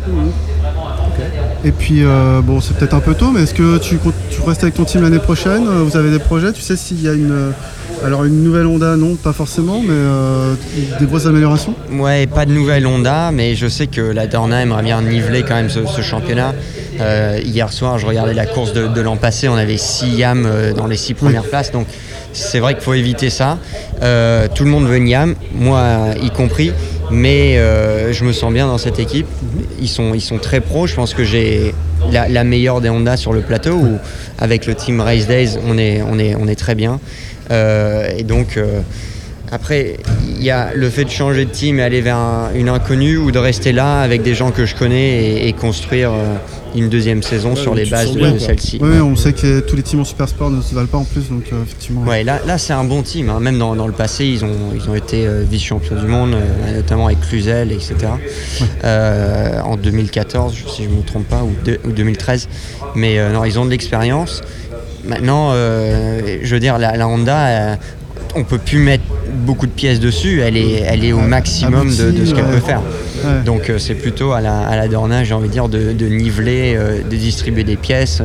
Et 1.64 1.72
puis, 1.72 2.04
euh, 2.04 2.40
bon, 2.42 2.60
c'est 2.60 2.76
peut-être 2.76 2.94
un 2.94 3.00
peu 3.00 3.14
tôt, 3.14 3.30
mais 3.32 3.42
est-ce 3.42 3.54
que 3.54 3.78
tu, 3.78 3.98
restes 4.46 4.62
avec 4.62 4.74
ton 4.74 4.84
team 4.84 5.02
l'année 5.02 5.18
prochaine? 5.18 5.66
Euh, 5.66 5.82
Vous 5.82 5.96
avez 5.96 6.10
des 6.10 6.20
projets? 6.20 6.52
Tu 6.52 6.62
sais 6.62 6.76
s'il 6.76 7.02
y 7.02 7.08
a 7.08 7.12
une. 7.12 7.32
euh, 7.32 7.50
alors, 8.04 8.24
une 8.24 8.44
nouvelle 8.44 8.66
Honda, 8.66 8.96
non, 8.96 9.16
pas 9.16 9.32
forcément, 9.32 9.80
mais 9.80 9.88
euh, 9.90 10.54
des 11.00 11.06
grosses 11.06 11.26
améliorations? 11.26 11.74
Ouais, 11.90 12.28
pas 12.28 12.46
de 12.46 12.52
nouvelle 12.52 12.86
Honda, 12.86 13.32
mais 13.32 13.56
je 13.56 13.66
sais 13.66 13.88
que 13.88 14.00
la 14.00 14.28
Dorna 14.28 14.62
aimerait 14.62 14.84
bien 14.84 15.02
niveler 15.02 15.42
quand 15.42 15.56
même 15.56 15.70
ce, 15.70 15.80
ce 15.84 16.00
championnat. 16.00 16.54
Euh, 17.00 17.38
hier 17.44 17.72
soir, 17.72 17.98
je 17.98 18.06
regardais 18.06 18.34
la 18.34 18.46
course 18.46 18.72
de, 18.72 18.86
de 18.88 19.00
l'an 19.00 19.16
passé, 19.16 19.48
on 19.48 19.54
avait 19.56 19.76
6 19.76 20.16
Yam 20.16 20.44
euh, 20.46 20.72
dans 20.72 20.86
les 20.86 20.96
6 20.96 21.14
premières 21.14 21.44
places, 21.44 21.70
donc 21.70 21.86
c'est 22.32 22.58
vrai 22.58 22.74
qu'il 22.74 22.82
faut 22.82 22.94
éviter 22.94 23.30
ça. 23.30 23.58
Euh, 24.02 24.48
tout 24.54 24.64
le 24.64 24.70
monde 24.70 24.86
veut 24.86 24.96
une 24.96 25.08
Yam, 25.08 25.34
moi 25.54 26.06
y 26.22 26.30
compris, 26.30 26.72
mais 27.10 27.58
euh, 27.58 28.12
je 28.12 28.24
me 28.24 28.32
sens 28.32 28.52
bien 28.52 28.66
dans 28.66 28.78
cette 28.78 28.98
équipe. 28.98 29.26
Ils 29.80 29.88
sont, 29.88 30.12
ils 30.14 30.20
sont 30.20 30.38
très 30.38 30.60
pros, 30.60 30.86
je 30.86 30.94
pense 30.94 31.14
que 31.14 31.24
j'ai 31.24 31.74
la, 32.12 32.28
la 32.28 32.44
meilleure 32.44 32.80
des 32.80 32.88
Honda 32.90 33.16
sur 33.16 33.32
le 33.32 33.40
plateau, 33.40 33.72
où 33.74 33.98
avec 34.38 34.66
le 34.66 34.74
team 34.74 35.00
Race 35.00 35.26
Days, 35.26 35.56
on 35.66 35.78
est, 35.78 36.02
on 36.02 36.18
est, 36.18 36.34
on 36.34 36.46
est 36.48 36.58
très 36.58 36.74
bien. 36.74 37.00
Et 37.50 38.22
donc... 38.24 38.58
après, 39.50 39.96
il 40.36 40.42
y 40.44 40.50
a 40.50 40.72
le 40.74 40.90
fait 40.90 41.04
de 41.06 41.10
changer 41.10 41.46
de 41.46 41.50
team 41.50 41.80
et 41.80 41.82
aller 41.82 42.02
vers 42.02 42.16
un- 42.18 42.50
une 42.54 42.68
inconnue 42.68 43.16
ou 43.16 43.30
de 43.30 43.38
rester 43.38 43.72
là 43.72 44.02
avec 44.02 44.20
des 44.20 44.34
gens 44.34 44.50
que 44.50 44.66
je 44.66 44.74
connais 44.74 45.08
et, 45.24 45.48
et 45.48 45.52
construire 45.54 46.10
euh, 46.12 46.34
une 46.74 46.88
deuxième 46.88 47.22
saison 47.22 47.50
Ouais, 47.54 47.56
sur 47.56 47.74
les 47.74 47.86
bases 47.86 48.12
de, 48.12 48.38
celle-ci. 48.38 48.78
Oui, 48.80 49.00
on 49.00 49.16
sait 49.16 49.32
que 49.32 49.60
tous 49.60 49.76
les 49.76 49.82
teams 49.82 50.00
en 50.00 50.04
Super 50.04 50.28
Sport 50.28 50.50
ne 50.50 50.60
se 50.60 50.74
valent 50.74 50.86
pas 50.86 50.98
en 50.98 51.04
plus, 51.04 51.28
donc 51.30 51.44
euh, 51.52 51.62
effectivement. 51.62 52.02
Ouais, 52.02 52.22
là, 52.24 52.40
là 52.46 52.58
c'est 52.58 52.72
un 52.72 52.84
bon 52.84 53.02
team. 53.02 53.30
hein. 53.30 53.40
Même 53.40 53.58
dans, 53.58 53.74
dans 53.76 53.86
le 53.86 53.92
passé, 53.92 54.24
ils 54.26 54.44
ont, 54.44 54.72
ils 54.74 54.88
ont 54.88 54.94
été 54.94 55.26
euh, 55.26 55.44
vice-champions 55.50 55.96
du 55.96 56.06
monde, 56.06 56.34
euh, 56.34 56.76
notamment 56.76 57.06
avec 57.06 57.20
Cluzel, 57.20 57.72
etc. 57.72 57.94
Euh, 58.84 59.60
en 59.60 59.76
2014, 59.76 60.54
si 60.68 60.84
je 60.84 60.88
ne 60.88 60.96
me 60.96 61.02
trompe 61.02 61.26
pas, 61.28 61.42
ou, 61.42 61.52
deux- 61.64 61.78
ou 61.84 61.92
2013. 61.92 62.48
Mais 62.94 63.18
euh, 63.18 63.32
non, 63.32 63.44
ils 63.44 63.58
ont 63.58 63.64
de 63.64 63.70
l'expérience. 63.70 64.42
Maintenant, 65.04 65.50
euh, 65.52 66.38
je 66.42 66.54
veux 66.54 66.60
dire, 66.60 66.78
la, 66.78 66.96
la 66.96 67.08
Honda, 67.08 67.46
euh, 67.46 67.76
on 68.34 68.44
peut 68.44 68.58
plus 68.58 68.78
mettre 68.78 69.04
beaucoup 69.46 69.66
de 69.66 69.72
pièces 69.72 70.00
dessus. 70.00 70.40
Elle 70.42 70.56
est, 70.56 70.82
elle 70.86 71.04
est 71.04 71.12
au 71.12 71.20
maximum 71.20 71.88
de, 71.94 72.10
de 72.10 72.24
ce 72.26 72.34
qu'elle 72.34 72.44
peut 72.46 72.60
faire. 72.60 72.82
Ouais. 73.24 73.42
Donc 73.44 73.70
euh, 73.70 73.78
c'est 73.78 73.94
plutôt 73.94 74.32
à 74.32 74.40
la, 74.40 74.60
à 74.60 74.76
la 74.76 74.88
Dorna, 74.88 75.24
j'ai 75.24 75.34
envie 75.34 75.48
de 75.48 75.52
dire, 75.52 75.68
de, 75.68 75.92
de 75.92 76.06
niveler, 76.06 76.74
euh, 76.76 77.02
de 77.02 77.16
distribuer 77.16 77.64
des 77.64 77.76
pièces 77.76 78.20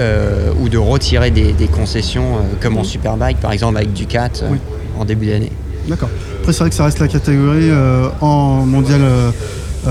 euh, 0.00 0.50
ou 0.60 0.68
de 0.68 0.78
retirer 0.78 1.30
des, 1.30 1.52
des 1.52 1.66
concessions, 1.66 2.38
comme 2.60 2.76
en 2.78 2.84
Superbike 2.84 3.38
par 3.40 3.52
exemple 3.52 3.76
avec 3.76 3.92
Ducat 3.92 4.30
Oui. 4.50 4.58
en 4.98 5.04
début 5.04 5.26
d'année. 5.26 5.52
D'accord. 5.88 6.08
Après, 6.40 6.52
c'est 6.52 6.60
vrai 6.60 6.70
que 6.70 6.76
ça 6.76 6.84
reste 6.84 6.98
la 6.98 7.08
catégorie 7.08 7.70
euh, 7.70 8.08
en 8.20 8.64
mondial 8.66 9.00
euh, 9.02 9.30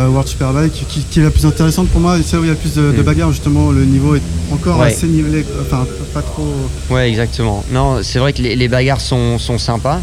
World 0.07 0.27
Superbike 0.27 0.73
qui, 0.89 1.01
qui 1.03 1.19
est 1.19 1.23
la 1.23 1.29
plus 1.29 1.45
intéressante 1.45 1.87
pour 1.89 2.01
moi. 2.01 2.17
Et 2.17 2.23
c'est 2.23 2.35
là 2.35 2.41
où 2.41 2.45
il 2.45 2.49
y 2.49 2.51
a 2.51 2.55
plus 2.55 2.73
de, 2.73 2.91
de 2.91 3.01
Mm. 3.01 3.05
bagarres, 3.05 3.31
justement. 3.31 3.69
Le 3.71 3.85
niveau 3.85 4.15
est 4.15 4.21
encore 4.51 4.79
Ouais. 4.79 4.87
assez 4.87 5.05
nivelé, 5.05 5.45
enfin, 5.61 5.85
pas 6.13 6.23
trop. 6.23 6.47
Ouais, 6.89 7.09
exactement. 7.09 7.63
Non, 7.71 7.99
c'est 8.01 8.17
vrai 8.17 8.33
que 8.33 8.41
les, 8.41 8.55
les 8.55 8.67
bagarres 8.67 9.01
sont, 9.01 9.37
sont 9.37 9.59
sympas. 9.59 9.99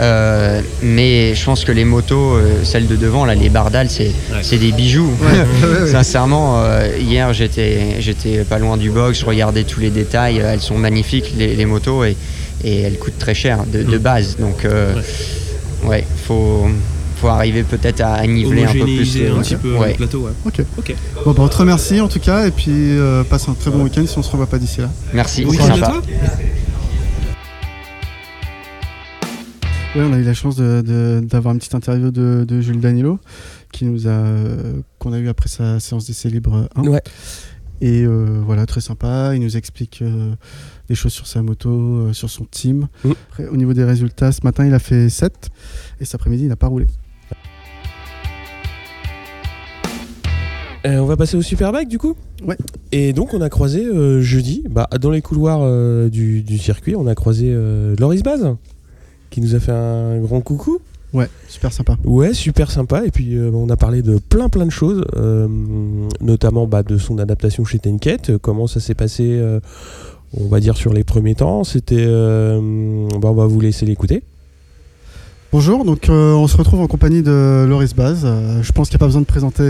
Euh, 0.00 0.60
mais 0.82 1.34
je 1.34 1.44
pense 1.44 1.64
que 1.64 1.72
les 1.72 1.84
motos, 1.84 2.34
euh, 2.34 2.64
celles 2.64 2.86
de 2.86 2.96
devant, 2.96 3.24
là, 3.24 3.34
les 3.34 3.48
Bardal, 3.48 3.88
c'est 3.90 4.10
c'est 4.42 4.58
des 4.58 4.72
bijoux. 4.72 5.10
Ouais, 5.20 5.68
ouais, 5.68 5.82
ouais. 5.82 5.90
Sincèrement, 5.90 6.62
euh, 6.64 6.88
hier 6.98 7.32
j'étais 7.32 8.00
j'étais 8.00 8.38
pas 8.44 8.58
loin 8.58 8.76
du 8.76 8.90
box, 8.90 9.20
je 9.20 9.24
regardais 9.24 9.64
tous 9.64 9.80
les 9.80 9.90
détails, 9.90 10.38
elles 10.38 10.60
sont 10.60 10.76
magnifiques 10.78 11.32
les, 11.36 11.54
les 11.54 11.64
motos 11.66 12.04
et, 12.04 12.16
et 12.64 12.80
elles 12.82 12.98
coûtent 12.98 13.18
très 13.18 13.34
cher 13.34 13.64
de, 13.72 13.82
de 13.82 13.98
base. 13.98 14.36
Donc 14.38 14.64
euh, 14.64 14.94
ouais, 15.84 16.04
faut, 16.26 16.66
faut 17.20 17.28
arriver 17.28 17.62
peut-être 17.62 18.00
à 18.00 18.26
niveler 18.26 18.64
un 18.64 18.72
peu 18.72 18.80
plus. 18.84 19.16
euh, 19.16 19.36
un 19.38 19.42
petit 19.42 19.56
peu 19.56 19.74
ouais. 19.76 19.90
le 19.90 19.94
plateau. 19.94 20.20
Ouais. 20.26 20.32
Ok. 20.46 20.64
Ok. 20.78 20.94
Bon, 21.24 21.32
bah, 21.32 21.42
on 21.44 21.48
te 21.48 21.56
remercie 21.56 22.00
en 22.00 22.08
tout 22.08 22.20
cas, 22.20 22.46
et 22.46 22.50
puis 22.50 22.72
euh, 22.72 23.22
passe 23.22 23.48
un 23.48 23.54
très 23.54 23.70
bon 23.70 23.84
week-end 23.84 24.04
si 24.06 24.18
on 24.18 24.22
se 24.22 24.30
revoit 24.30 24.46
pas 24.46 24.58
d'ici 24.58 24.80
là. 24.80 24.90
Merci, 25.12 25.44
Bon 25.44 25.52
c'est 25.52 25.62
sympa. 25.62 25.94
Oui, 29.96 30.02
on 30.02 30.12
a 30.12 30.18
eu 30.18 30.24
la 30.24 30.34
chance 30.34 30.56
d'avoir 30.56 31.54
une 31.54 31.60
petite 31.60 31.74
interview 31.74 32.10
de, 32.10 32.44
de 32.46 32.60
Jules 32.60 32.80
Danilo 32.80 33.20
qui 33.70 33.84
nous 33.84 34.08
a 34.08 34.10
euh, 34.10 34.82
qu'on 34.98 35.12
a 35.12 35.18
eu 35.18 35.28
après 35.28 35.48
sa 35.48 35.78
séance 35.78 36.06
d'essai 36.06 36.30
libre 36.30 36.68
1. 36.74 36.82
Ouais. 36.82 37.02
Et 37.80 38.04
euh, 38.04 38.40
voilà, 38.44 38.66
très 38.66 38.80
sympa. 38.80 39.32
Il 39.34 39.40
nous 39.42 39.56
explique 39.56 40.00
euh, 40.02 40.32
des 40.88 40.94
choses 40.94 41.12
sur 41.12 41.26
sa 41.26 41.42
moto, 41.42 41.70
euh, 41.70 42.12
sur 42.12 42.30
son 42.30 42.44
team. 42.44 42.88
Mm. 43.04 43.10
Après, 43.28 43.46
au 43.46 43.56
niveau 43.56 43.72
des 43.72 43.84
résultats, 43.84 44.32
ce 44.32 44.40
matin, 44.42 44.66
il 44.66 44.74
a 44.74 44.78
fait 44.78 45.08
7 45.08 45.50
et 46.00 46.04
cet 46.04 46.16
après-midi, 46.16 46.44
il 46.44 46.48
n'a 46.48 46.56
pas 46.56 46.68
roulé. 46.68 46.86
On 50.86 51.06
va 51.06 51.16
passer 51.16 51.38
au 51.38 51.40
Superbike 51.40 51.88
du 51.88 51.96
coup? 51.96 52.14
Ouais. 52.46 52.58
Et 52.92 53.14
donc 53.14 53.32
on 53.32 53.40
a 53.40 53.48
croisé 53.48 53.86
jeudi, 54.20 54.64
bah, 54.68 54.86
dans 55.00 55.10
les 55.10 55.22
couloirs 55.22 56.10
du, 56.10 56.42
du 56.42 56.58
circuit, 56.58 56.94
on 56.94 57.06
a 57.06 57.14
croisé 57.14 57.56
Loris 57.98 58.22
Baz, 58.22 58.54
qui 59.34 59.40
nous 59.40 59.56
a 59.56 59.58
fait 59.58 59.72
un 59.72 60.20
grand 60.20 60.40
coucou. 60.40 60.78
Ouais, 61.12 61.28
super 61.48 61.72
sympa. 61.72 61.96
Ouais, 62.04 62.32
super 62.34 62.70
sympa. 62.70 63.04
Et 63.04 63.10
puis 63.10 63.34
euh, 63.34 63.50
on 63.52 63.68
a 63.68 63.76
parlé 63.76 64.00
de 64.00 64.18
plein 64.18 64.48
plein 64.48 64.64
de 64.64 64.70
choses, 64.70 65.04
euh, 65.16 65.48
notamment 66.20 66.68
bah, 66.68 66.84
de 66.84 66.98
son 66.98 67.18
adaptation 67.18 67.64
chez 67.64 67.80
Tenket, 67.80 68.30
euh, 68.30 68.38
comment 68.38 68.68
ça 68.68 68.78
s'est 68.78 68.94
passé, 68.94 69.24
euh, 69.24 69.58
on 70.38 70.46
va 70.46 70.60
dire 70.60 70.76
sur 70.76 70.92
les 70.92 71.02
premiers 71.02 71.34
temps. 71.34 71.64
C'était, 71.64 72.06
bah, 72.06 73.28
on 73.28 73.34
va 73.34 73.46
vous 73.46 73.58
laisser 73.58 73.84
l'écouter. 73.86 74.22
Bonjour, 75.50 75.84
donc 75.84 76.06
on 76.08 76.46
se 76.46 76.56
retrouve 76.56 76.80
en 76.80 76.88
compagnie 76.88 77.22
de 77.22 77.64
Loris 77.68 77.94
Baz. 77.94 78.26
Je 78.62 78.72
pense 78.72 78.88
qu'il 78.88 78.96
n'y 78.96 78.98
a 78.98 79.04
pas 79.04 79.06
besoin 79.06 79.20
de 79.20 79.26
présenter 79.26 79.64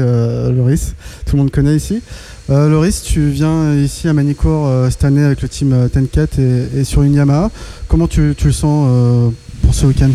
Loris, 0.50 0.94
tout 1.26 1.36
le 1.36 1.42
monde 1.42 1.50
connaît 1.50 1.76
ici. 1.76 2.02
Loris, 2.48 3.02
tu 3.02 3.28
viens 3.28 3.74
ici 3.74 4.08
à 4.08 4.14
Manicourt 4.14 4.66
cette 4.90 5.04
année 5.04 5.22
avec 5.22 5.42
le 5.42 5.48
team 5.48 5.88
Tenket 5.92 6.38
et, 6.38 6.80
et 6.80 6.84
sur 6.84 7.02
une 7.02 7.14
Yamaha. 7.14 7.50
Comment 7.88 8.08
tu, 8.08 8.34
tu 8.34 8.46
le 8.46 8.52
sens 8.54 9.32
pour 9.64 9.74
ce 9.74 9.86
week-end 9.86 10.10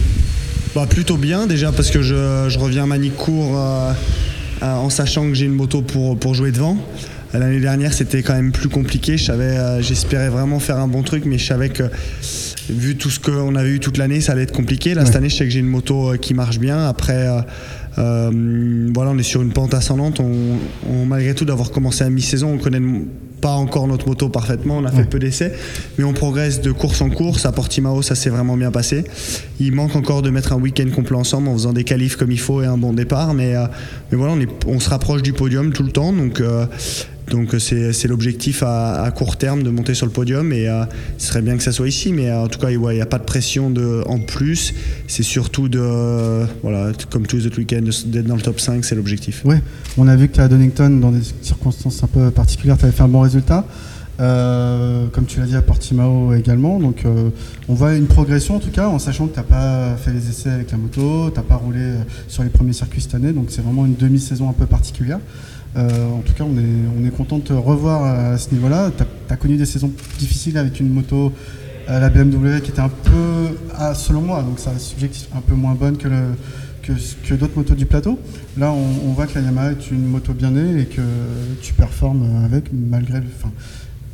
Bah, 0.76 0.86
plutôt 0.90 1.18
bien 1.18 1.48
déjà 1.48 1.72
parce 1.72 1.90
que 1.92 2.02
je, 2.02 2.48
je 2.50 2.60
reviens 2.60 2.84
à 2.84 2.88
Manicourt 2.88 3.58
euh, 3.58 3.92
euh, 4.64 4.74
en 4.76 4.90
sachant 4.90 5.28
que 5.28 5.34
j'ai 5.34 5.46
une 5.46 5.54
moto 5.54 5.82
pour, 5.82 6.18
pour 6.18 6.34
jouer 6.36 6.52
devant. 6.52 6.78
L'année 7.34 7.60
dernière 7.60 7.94
c'était 7.94 8.24
quand 8.24 8.34
même 8.34 8.52
plus 8.52 8.70
compliqué. 8.70 9.18
Je 9.18 9.32
euh, 9.32 9.82
j'espérais 9.82 10.30
vraiment 10.30 10.60
faire 10.60 10.78
un 10.78 10.88
bon 10.88 11.04
truc, 11.04 11.24
mais 11.26 11.38
je 11.38 11.46
savais 11.46 11.70
que 11.70 11.84
vu 12.70 12.96
tout 12.96 13.10
ce 13.10 13.20
qu'on 13.20 13.56
avait 13.56 13.70
eu 13.70 13.80
toute 13.80 13.98
l'année, 13.98 14.20
ça 14.22 14.32
allait 14.34 14.44
être 14.44 14.52
compliqué. 14.52 14.94
Là 14.96 15.06
cette 15.06 15.14
Ouais. 15.14 15.18
année, 15.18 15.30
je 15.30 15.36
sais 15.36 15.44
que 15.46 15.52
j'ai 15.52 15.60
une 15.60 15.68
moto 15.68 16.14
qui 16.20 16.34
marche 16.34 16.58
bien. 16.60 16.88
Après, 16.88 17.28
euh, 17.28 17.42
euh, 18.00 18.90
voilà, 18.94 19.12
on 19.12 19.18
est 19.20 19.24
sur 19.24 19.42
une 19.44 19.52
pente 19.52 19.74
ascendante. 19.76 20.20
On, 20.20 20.58
on- 20.92 21.06
malgré 21.06 21.36
tout 21.36 21.46
d'avoir 21.46 21.70
commencé 21.72 22.04
à 22.04 22.10
mi-saison, 22.10 22.54
on 22.54 22.58
connaît 22.58 22.82
pas 23.42 23.54
encore 23.54 23.88
notre 23.88 24.08
moto 24.08 24.30
parfaitement. 24.30 24.78
On 24.78 24.86
a 24.86 24.92
fait 24.92 24.98
Ouais. 25.00 25.04
peu 25.06 25.20
d'essais, 25.20 25.54
mais 25.98 26.04
on 26.04 26.14
progresse 26.14 26.62
de 26.62 26.72
course 26.72 27.02
en 27.02 27.10
course. 27.10 27.46
À 27.46 27.52
Portimao, 27.52 28.02
ça 28.02 28.16
s'est 28.16 28.30
vraiment 28.30 28.58
bien 28.58 28.72
passé. 28.72 29.04
Il 29.60 29.74
manque 29.74 29.96
encore 29.96 30.22
de 30.22 30.30
mettre 30.30 30.54
un 30.54 30.58
week-end 30.58 30.90
complet 30.94 31.16
ensemble 31.18 31.48
en 31.48 31.54
faisant 31.54 31.74
des 31.74 31.84
qualifs 31.84 32.16
comme 32.16 32.32
il 32.32 32.40
faut 32.40 32.62
et 32.62 32.66
un 32.66 32.78
bon 32.78 32.94
départ. 32.94 33.34
Mais, 33.34 33.56
euh, 33.56 33.66
mais 34.12 34.18
voilà, 34.18 34.34
on, 34.34 34.40
est, 34.40 34.50
on 34.68 34.80
se 34.80 34.90
rapproche 34.90 35.22
du 35.22 35.34
podium 35.34 35.72
tout 35.74 35.84
le 35.84 35.92
temps. 35.92 36.12
Donc, 36.14 36.40
euh, 36.42 36.66
donc 37.30 37.54
euh, 37.54 37.60
c'est 37.60 38.08
l'objectif 38.08 38.64
à, 38.64 39.10
court 39.16 39.38
terme 39.38 39.64
de 39.64 39.70
monter 39.70 39.94
sur 39.94 40.06
le 40.06 40.12
podium. 40.12 40.52
Et 40.54 40.68
euh, 40.68 40.84
ce 41.18 41.28
serait 41.28 41.42
bien 41.42 41.58
que 41.58 41.64
ça 41.64 41.72
soit 41.72 41.88
ici. 41.88 42.12
Mais 42.14 42.30
euh, 42.30 42.44
en 42.44 42.48
tout 42.48 42.60
cas, 42.60 42.72
ouais, 42.72 42.94
il 42.94 42.98
n'y 42.98 43.02
a 43.02 43.06
pas 43.06 43.20
de 43.20 43.24
pression 43.24 43.74
en 44.06 44.20
plus. 44.20 44.74
C'est 45.08 45.24
surtout 45.24 45.70
de, 45.70 45.80
euh, 45.82 46.46
voilà, 46.64 46.92
comme 47.10 47.26
tous 47.26 47.38
les 47.38 47.48
autres 47.48 47.58
week-ends, 47.58 47.82
d'être 48.06 48.28
dans 48.28 48.36
le 48.36 48.42
top 48.42 48.60
5, 48.60 48.84
c'est 48.84 48.96
l'objectif. 48.96 49.44
On 49.98 50.08
a 50.08 50.16
vu 50.16 50.30
que 50.30 50.42
à 50.42 50.48
Donington, 50.48 50.90
dans 50.90 51.12
des 51.12 51.22
circonstances 51.42 52.04
un 52.04 52.08
peu 52.08 52.32
particulières, 52.32 52.78
tu 52.78 52.86
avais 52.86 52.94
fait 52.94 53.04
un 53.04 53.08
bon 53.08 53.22
résultat. 53.22 53.66
Comme 54.18 55.26
tu 55.28 55.40
l'as 55.40 55.46
dit 55.46 55.56
à 55.56 55.62
Portimao 55.62 56.34
également. 56.34 56.78
Donc 56.80 57.06
on 57.70 57.74
voit 57.74 57.96
une 57.96 58.08
progression 58.08 58.58
en 58.58 58.60
tout 58.60 58.70
cas, 58.70 58.88
en 58.88 59.00
sachant 59.00 59.28
que 59.28 59.34
tu 59.34 59.40
n'as 59.40 59.46
pas 59.46 59.96
fait 59.96 60.12
les 60.12 60.30
essais 60.30 60.50
avec 60.50 60.72
la 60.72 60.78
moto, 60.78 61.30
tu 61.30 61.38
n'as 61.38 61.44
pas 61.44 61.56
roulé 61.56 61.94
sur 62.28 62.44
les 62.44 62.50
premiers 62.50 62.74
circuits 62.74 63.02
cette 63.02 63.16
année. 63.16 63.32
Donc 63.32 63.46
c'est 63.48 63.62
vraiment 63.62 63.86
une 63.86 63.96
demi-saison 63.96 64.50
un 64.50 64.54
peu 64.54 64.66
particulière. 64.66 65.20
Euh, 65.76 66.10
en 66.10 66.22
tout 66.22 66.34
cas, 66.34 66.44
on 66.44 66.58
est, 66.58 67.00
on 67.00 67.06
est 67.06 67.12
content 67.12 67.38
de 67.38 67.44
te 67.44 67.54
revoir 67.54 68.04
à 68.04 68.38
ce 68.38 68.52
niveau-là. 68.54 68.92
Tu 68.96 69.04
as, 69.30 69.36
connu 69.38 69.58
des 69.58 69.66
saisons 69.66 69.92
difficiles 70.18 70.58
avec 70.58 70.80
une 70.80 70.90
moto 70.90 71.32
à 71.88 72.00
la 72.00 72.10
BMW 72.10 72.62
qui 72.62 72.72
était 72.72 72.80
un 72.80 72.90
peu, 72.90 73.58
ah, 73.76 73.94
selon 73.96 74.22
moi, 74.22 74.44
donc 74.44 74.60
ça 74.60 74.78
subjectif, 74.78 75.28
un 75.36 75.42
peu 75.42 75.56
moins 75.56 75.74
bonne 75.74 75.98
que, 75.98 76.08
que, 76.82 77.34
d'autres 77.34 77.56
motos 77.56 77.76
du 77.76 77.86
plateau. 77.86 78.20
Là, 78.58 78.72
on, 78.72 79.12
voit 79.14 79.28
que 79.28 79.38
la 79.38 79.46
Yamaha 79.46 79.72
est 79.72 79.92
une 79.92 80.06
moto 80.06 80.34
bien 80.34 80.52
née 80.52 80.82
et 80.82 80.86
que 80.86 81.02
tu 81.62 81.74
performes 81.74 82.44
avec, 82.46 82.66
malgré 82.74 83.20
le. 83.20 83.26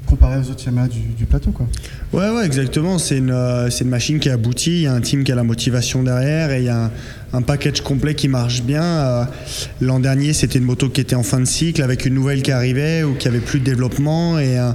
Comparé 0.05 0.39
aux 0.39 0.49
autres 0.49 0.63
Yamaha 0.65 0.87
du, 0.87 1.25
plateau, 1.25 1.51
quoi. 1.51 1.67
Ouais, 2.13 2.29
ouais, 2.29 2.45
exactement. 2.45 2.97
C'est 2.97 3.17
une, 3.17 3.31
euh, 3.31 3.69
une 3.69 3.89
machine 3.89 4.19
qui 4.19 4.29
aboutit. 4.29 4.71
Il 4.71 4.81
y 4.81 4.87
a 4.87 4.93
un 4.93 5.01
team 5.01 5.23
qui 5.23 5.31
a 5.31 5.35
la 5.35 5.43
motivation 5.43 6.03
derrière 6.03 6.51
et 6.51 6.59
il 6.59 6.65
y 6.65 6.69
a 6.69 6.91
un, 7.33 7.41
package 7.41 7.81
complet 7.81 8.15
qui 8.15 8.27
marche 8.27 8.61
bien. 8.61 8.83
Euh, 8.83 9.23
L'an 9.81 9.99
dernier, 9.99 10.33
c'était 10.33 10.59
une 10.59 10.65
moto 10.65 10.89
qui 10.89 11.01
était 11.01 11.15
en 11.15 11.23
fin 11.23 11.39
de 11.39 11.45
cycle 11.45 11.81
avec 11.81 12.05
une 12.05 12.13
nouvelle 12.13 12.41
qui 12.41 12.51
arrivait 12.51 13.03
ou 13.03 13.15
qui 13.15 13.27
avait 13.27 13.39
plus 13.39 13.59
de 13.59 13.65
développement 13.65 14.39
et 14.39 14.57
euh, 14.57 14.71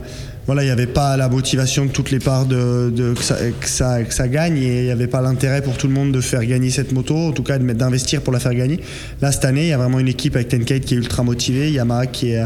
voilà, 0.46 0.62
il 0.62 0.66
n'y 0.66 0.72
avait 0.72 0.86
pas 0.86 1.16
la 1.16 1.28
motivation 1.28 1.84
de 1.84 1.90
toutes 1.90 2.10
les 2.10 2.18
parts 2.18 2.44
de, 2.46 2.92
que, 3.16 3.22
ça, 3.22 3.36
que, 3.60 3.68
ça, 3.68 4.02
que 4.02 4.12
ça 4.12 4.26
gagne 4.26 4.56
et 4.56 4.80
il 4.80 4.84
n'y 4.84 4.90
avait 4.90 5.06
pas 5.06 5.20
l'intérêt 5.20 5.62
pour 5.62 5.76
tout 5.76 5.86
le 5.86 5.92
monde 5.92 6.12
de 6.12 6.20
faire 6.20 6.44
gagner 6.44 6.70
cette 6.70 6.92
moto, 6.92 7.14
en 7.14 7.32
tout 7.32 7.44
cas 7.44 7.58
d'investir 7.58 8.20
pour 8.22 8.32
la 8.32 8.40
faire 8.40 8.54
gagner. 8.54 8.80
Là, 9.20 9.30
cette 9.30 9.44
année, 9.44 9.66
il 9.66 9.68
y 9.68 9.72
a 9.72 9.78
vraiment 9.78 10.00
une 10.00 10.08
équipe 10.08 10.34
avec 10.34 10.48
Tenkate 10.48 10.82
qui 10.82 10.94
est 10.94 10.98
ultra 10.98 11.22
motivée, 11.22 11.70
Yamaha 11.70 12.06
qui 12.06 12.30
est, 12.30 12.42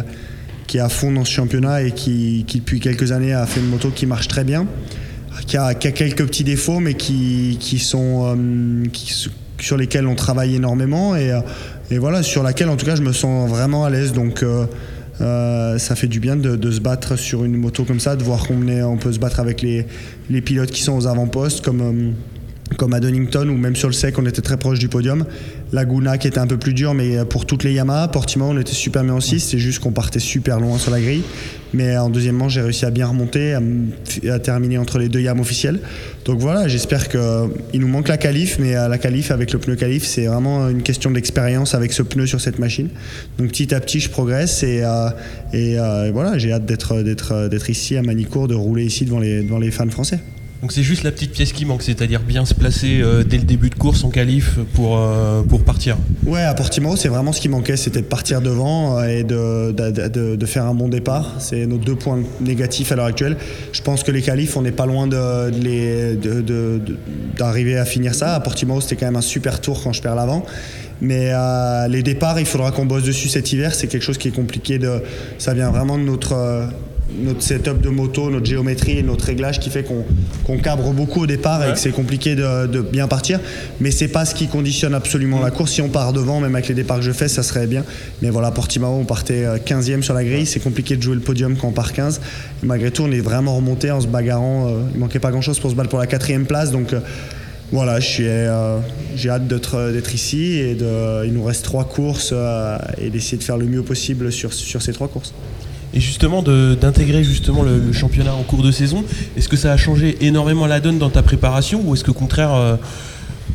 qui 0.66 0.78
est 0.78 0.80
à 0.80 0.88
fond 0.88 1.12
dans 1.12 1.24
ce 1.24 1.32
championnat 1.32 1.82
et 1.82 1.92
qui, 1.92 2.44
depuis 2.54 2.80
quelques 2.80 3.12
années 3.12 3.32
a 3.32 3.46
fait 3.46 3.60
une 3.60 3.68
moto 3.68 3.90
qui 3.90 4.06
marche 4.06 4.28
très 4.28 4.44
bien, 4.44 4.66
qui 5.46 5.56
a, 5.56 5.74
quelques 5.74 6.26
petits 6.26 6.44
défauts 6.44 6.80
mais 6.80 6.94
qui, 6.94 7.78
sont 7.78 8.36
euh, 8.36 8.84
sur 9.60 9.76
lesquels 9.76 10.06
on 10.06 10.14
travaille 10.14 10.54
énormément 10.54 11.16
et, 11.16 11.32
euh, 11.32 11.40
et 11.90 11.98
voilà 11.98 12.22
sur 12.22 12.42
laquelle 12.42 12.68
en 12.68 12.76
tout 12.76 12.86
cas 12.86 12.96
je 12.96 13.02
me 13.02 13.12
sens 13.12 13.48
vraiment 13.48 13.84
à 13.84 13.90
l'aise 13.90 14.12
donc 14.12 14.42
euh, 15.20 15.78
ça 15.78 15.94
fait 15.94 16.08
du 16.08 16.18
bien 16.18 16.36
de, 16.36 16.70
se 16.70 16.80
battre 16.80 17.16
sur 17.16 17.44
une 17.44 17.56
moto 17.56 17.84
comme 17.84 18.00
ça, 18.00 18.16
de 18.16 18.24
voir 18.24 18.46
qu'on 18.46 18.96
peut 18.98 19.12
se 19.12 19.18
battre 19.18 19.40
avec 19.40 19.62
les, 19.62 19.86
pilotes 20.40 20.70
qui 20.70 20.82
sont 20.82 20.96
aux 20.96 21.06
avant-postes 21.06 21.64
comme, 21.64 22.14
comme 22.76 22.94
à 22.94 23.00
Donington 23.00 23.48
ou 23.48 23.56
même 23.56 23.76
sur 23.76 23.88
le 23.88 23.94
sec 23.94 24.18
on 24.18 24.26
était 24.26 24.42
très 24.42 24.56
proche 24.56 24.78
du 24.78 24.88
podium. 24.88 25.24
Laguna 25.72 26.18
qui 26.18 26.28
était 26.28 26.38
un 26.38 26.46
peu 26.46 26.56
plus 26.56 26.74
dur 26.74 26.94
mais 26.94 27.24
pour 27.24 27.46
toutes 27.46 27.64
les 27.64 27.72
Yamaha, 27.72 28.08
Portimao 28.08 28.50
on 28.50 28.58
était 28.58 28.72
super 28.72 29.02
bien 29.02 29.14
aussi, 29.14 29.40
c'est 29.40 29.58
juste 29.58 29.80
qu'on 29.80 29.92
partait 29.92 30.20
super 30.20 30.60
loin 30.60 30.78
sur 30.78 30.90
la 30.90 31.00
grille. 31.00 31.22
Mais 31.72 31.96
en 31.96 32.08
deuxième 32.08 32.36
manche 32.36 32.52
j'ai 32.52 32.60
réussi 32.60 32.84
à 32.84 32.90
bien 32.90 33.06
remonter, 33.06 33.54
à, 33.54 34.38
terminer 34.38 34.78
entre 34.78 34.98
les 34.98 35.08
deux 35.08 35.20
Yam 35.20 35.40
officiels. 35.40 35.80
Donc 36.24 36.38
voilà, 36.38 36.68
j'espère 36.68 37.08
qu'il 37.08 37.80
nous 37.80 37.88
manque 37.88 38.08
la 38.08 38.16
qualif, 38.16 38.58
mais 38.60 38.74
à 38.74 38.88
la 38.88 38.98
qualif 38.98 39.30
avec 39.30 39.52
le 39.52 39.58
pneu 39.58 39.74
qualif 39.74 40.04
c'est 40.04 40.26
vraiment 40.26 40.68
une 40.68 40.82
question 40.82 41.10
d'expérience 41.10 41.74
avec 41.74 41.92
ce 41.92 42.02
pneu 42.02 42.26
sur 42.26 42.40
cette 42.40 42.58
machine. 42.58 42.88
Donc 43.38 43.48
petit 43.48 43.74
à 43.74 43.80
petit 43.80 44.00
je 44.00 44.10
progresse 44.10 44.62
et, 44.62 44.82
euh, 44.84 45.08
euh, 45.54 46.10
voilà 46.12 46.38
j'ai 46.38 46.52
hâte 46.52 46.66
d'être 46.66 47.70
ici 47.70 47.96
à 47.96 48.02
Manicourt, 48.02 48.48
de 48.48 48.54
rouler 48.54 48.84
ici 48.84 49.04
devant 49.04 49.18
les 49.58 49.70
fans 49.70 49.90
français. 49.90 50.20
Donc 50.64 50.72
c'est 50.72 50.82
juste 50.82 51.02
la 51.02 51.12
petite 51.12 51.32
pièce 51.32 51.52
qui 51.52 51.66
manque, 51.66 51.82
c'est-à-dire 51.82 52.22
bien 52.22 52.46
se 52.46 52.54
placer 52.54 53.02
euh, 53.02 53.22
dès 53.22 53.36
le 53.36 53.42
début 53.42 53.68
de 53.68 53.74
course 53.74 54.02
en 54.02 54.08
qualif 54.08 54.58
pour, 54.72 54.96
euh, 54.96 55.42
pour 55.42 55.62
partir. 55.62 55.98
Ouais, 56.24 56.40
à 56.40 56.54
Portimao, 56.54 56.96
c'est 56.96 57.10
vraiment 57.10 57.32
ce 57.32 57.42
qui 57.42 57.50
manquait, 57.50 57.76
c'était 57.76 58.00
de 58.00 58.06
partir 58.06 58.40
devant 58.40 58.98
euh, 58.98 59.06
et 59.08 59.24
de, 59.24 59.72
de, 59.72 60.46
faire 60.46 60.64
un 60.64 60.72
bon 60.72 60.88
départ. 60.88 61.34
C'est 61.38 61.66
nos 61.66 61.76
deux 61.76 61.96
points 61.96 62.20
négatifs 62.40 62.92
à 62.92 62.96
l'heure 62.96 63.04
actuelle. 63.04 63.36
Je 63.72 63.82
pense 63.82 64.02
que 64.04 64.10
les 64.10 64.22
qualifs, 64.22 64.56
on 64.56 64.62
n'est 64.62 64.72
pas 64.72 64.86
loin 64.86 65.06
d'arriver 67.36 67.76
à 67.76 67.84
finir 67.84 68.14
ça. 68.14 68.34
À 68.34 68.40
Portimao, 68.40 68.80
c'était 68.80 68.96
quand 68.96 69.04
même 69.04 69.16
un 69.16 69.20
super 69.20 69.60
tour 69.60 69.82
quand 69.84 69.92
je 69.92 70.00
perds 70.00 70.14
l'avant. 70.14 70.46
Mais 71.02 71.32
les 71.90 72.02
départs, 72.02 72.40
il 72.40 72.46
faudra 72.46 72.72
qu'on 72.72 72.86
bosse 72.86 73.04
dessus 73.04 73.28
cet 73.28 73.52
hiver. 73.52 73.74
C'est 73.74 73.88
quelque 73.88 74.02
chose 74.02 74.16
qui 74.16 74.28
est 74.28 74.34
compliqué. 74.34 74.78
De, 74.78 75.02
ça 75.36 75.52
vient 75.52 75.70
vraiment 75.70 75.98
de 75.98 76.04
notre, 76.04 76.34
notre 77.18 77.42
setup 77.42 77.80
de 77.80 77.88
moto, 77.88 78.30
notre 78.30 78.46
géométrie 78.46 78.98
et 78.98 79.02
notre 79.02 79.26
réglage 79.26 79.60
qui 79.60 79.70
fait 79.70 79.84
qu'on 79.84 80.58
cabre 80.58 80.92
beaucoup 80.92 81.22
au 81.22 81.26
départ 81.26 81.66
et 81.66 81.72
que 81.72 81.78
c'est 81.78 81.90
compliqué 81.90 82.34
de, 82.34 82.66
de 82.66 82.80
bien 82.80 83.08
partir. 83.08 83.40
Mais 83.80 83.90
c'est 83.90 84.08
pas 84.08 84.24
ce 84.24 84.34
qui 84.34 84.48
conditionne 84.48 84.94
absolument 84.94 85.40
la 85.40 85.50
course. 85.50 85.72
Si 85.72 85.82
on 85.82 85.88
part 85.88 86.12
devant, 86.12 86.40
même 86.40 86.54
avec 86.54 86.68
les 86.68 86.74
départs 86.74 86.98
que 86.98 87.04
je 87.04 87.12
fais, 87.12 87.28
ça 87.28 87.42
serait 87.42 87.66
bien. 87.66 87.84
Mais 88.22 88.30
voilà, 88.30 88.50
Portimao, 88.50 88.88
on 88.98 89.04
partait 89.04 89.44
euh, 89.44 89.58
15e 89.58 90.02
sur 90.02 90.14
la 90.14 90.24
grille. 90.24 90.46
C'est 90.46 90.60
compliqué 90.60 90.96
de 90.96 91.02
jouer 91.02 91.14
le 91.14 91.20
podium 91.20 91.56
quand 91.56 91.68
on 91.68 91.72
part 91.72 91.92
15. 91.92 92.20
Et 92.62 92.66
malgré 92.66 92.90
tout, 92.90 93.02
on 93.02 93.12
est 93.12 93.20
vraiment 93.20 93.54
remonté 93.56 93.90
en 93.90 94.00
se 94.00 94.06
bagarrant. 94.06 94.68
euh, 94.68 94.82
il 94.94 95.00
manquait 95.00 95.18
pas 95.18 95.30
grand 95.30 95.42
chose 95.42 95.58
pour 95.60 95.70
se 95.70 95.76
battre 95.76 95.90
pour 95.90 95.98
la 95.98 96.06
quatrième 96.06 96.46
place. 96.46 96.70
Donc 96.70 96.92
euh, 96.92 97.00
voilà, 97.72 98.00
suis, 98.00 98.24
euh, 98.26 98.78
j'ai 99.16 99.30
hâte 99.30 99.48
d'être, 99.48 99.90
d'être 99.92 100.14
ici 100.14 100.58
et 100.58 100.74
de, 100.74 101.26
il 101.26 101.32
nous 101.32 101.42
reste 101.42 101.64
trois 101.64 101.84
courses 101.84 102.30
euh, 102.32 102.78
et 102.98 103.10
d'essayer 103.10 103.38
de 103.38 103.42
faire 103.42 103.56
le 103.56 103.66
mieux 103.66 103.82
possible 103.82 104.30
sur, 104.30 104.52
sur 104.52 104.82
ces 104.82 104.92
trois 104.92 105.08
courses. 105.08 105.32
Et 105.94 106.00
justement 106.00 106.42
d'intégrer 106.42 107.22
justement 107.22 107.62
le, 107.62 107.78
le 107.78 107.92
championnat 107.92 108.34
en 108.34 108.42
cours 108.42 108.62
de 108.62 108.72
saison, 108.72 109.04
est-ce 109.36 109.48
que 109.48 109.56
ça 109.56 109.72
a 109.72 109.76
changé 109.76 110.16
énormément 110.22 110.66
la 110.66 110.80
donne 110.80 110.98
dans 110.98 111.10
ta 111.10 111.22
préparation 111.22 111.80
ou 111.84 111.94
est-ce 111.94 112.02
que 112.02 112.10
au 112.10 112.14
contraire 112.14 112.52
euh, 112.54 112.76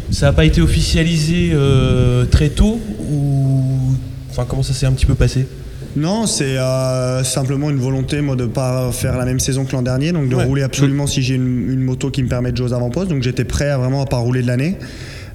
ça 0.09 0.27
n'a 0.27 0.33
pas 0.33 0.45
été 0.45 0.61
officialisé 0.61 1.51
euh, 1.53 2.25
très 2.25 2.49
tôt 2.49 2.79
ou 3.11 3.93
enfin 4.31 4.45
comment 4.47 4.63
ça 4.63 4.73
s'est 4.73 4.85
un 4.85 4.93
petit 4.93 5.05
peu 5.05 5.15
passé? 5.15 5.47
Non, 5.95 6.27
c'est 6.27 6.57
euh, 6.57 7.23
simplement 7.23 7.69
une 7.69 7.77
volonté 7.79 8.21
moi, 8.21 8.35
de 8.35 8.43
ne 8.43 8.47
pas 8.47 8.91
faire 8.91 9.17
la 9.17 9.25
même 9.25 9.39
saison 9.39 9.65
que 9.65 9.73
l'an 9.73 9.81
dernier, 9.81 10.11
donc 10.11 10.29
de 10.29 10.35
Ouais. 10.35 10.43
rouler 10.45 10.61
absolument 10.63 11.07
si 11.07 11.21
j'ai 11.23 11.35
une, 11.35 11.69
une 11.71 11.81
moto 11.81 12.09
qui 12.11 12.21
me 12.23 12.29
permet 12.29 12.51
de 12.51 12.57
jouer 12.57 12.67
aux 12.67 12.73
avant-postes. 12.73 13.09
Donc 13.09 13.23
j'étais 13.23 13.43
prêt 13.43 13.69
à 13.69 13.77
vraiment 13.77 14.01
à 14.01 14.05
pas 14.05 14.17
rouler 14.17 14.41
de 14.43 14.47
l'année. 14.47 14.77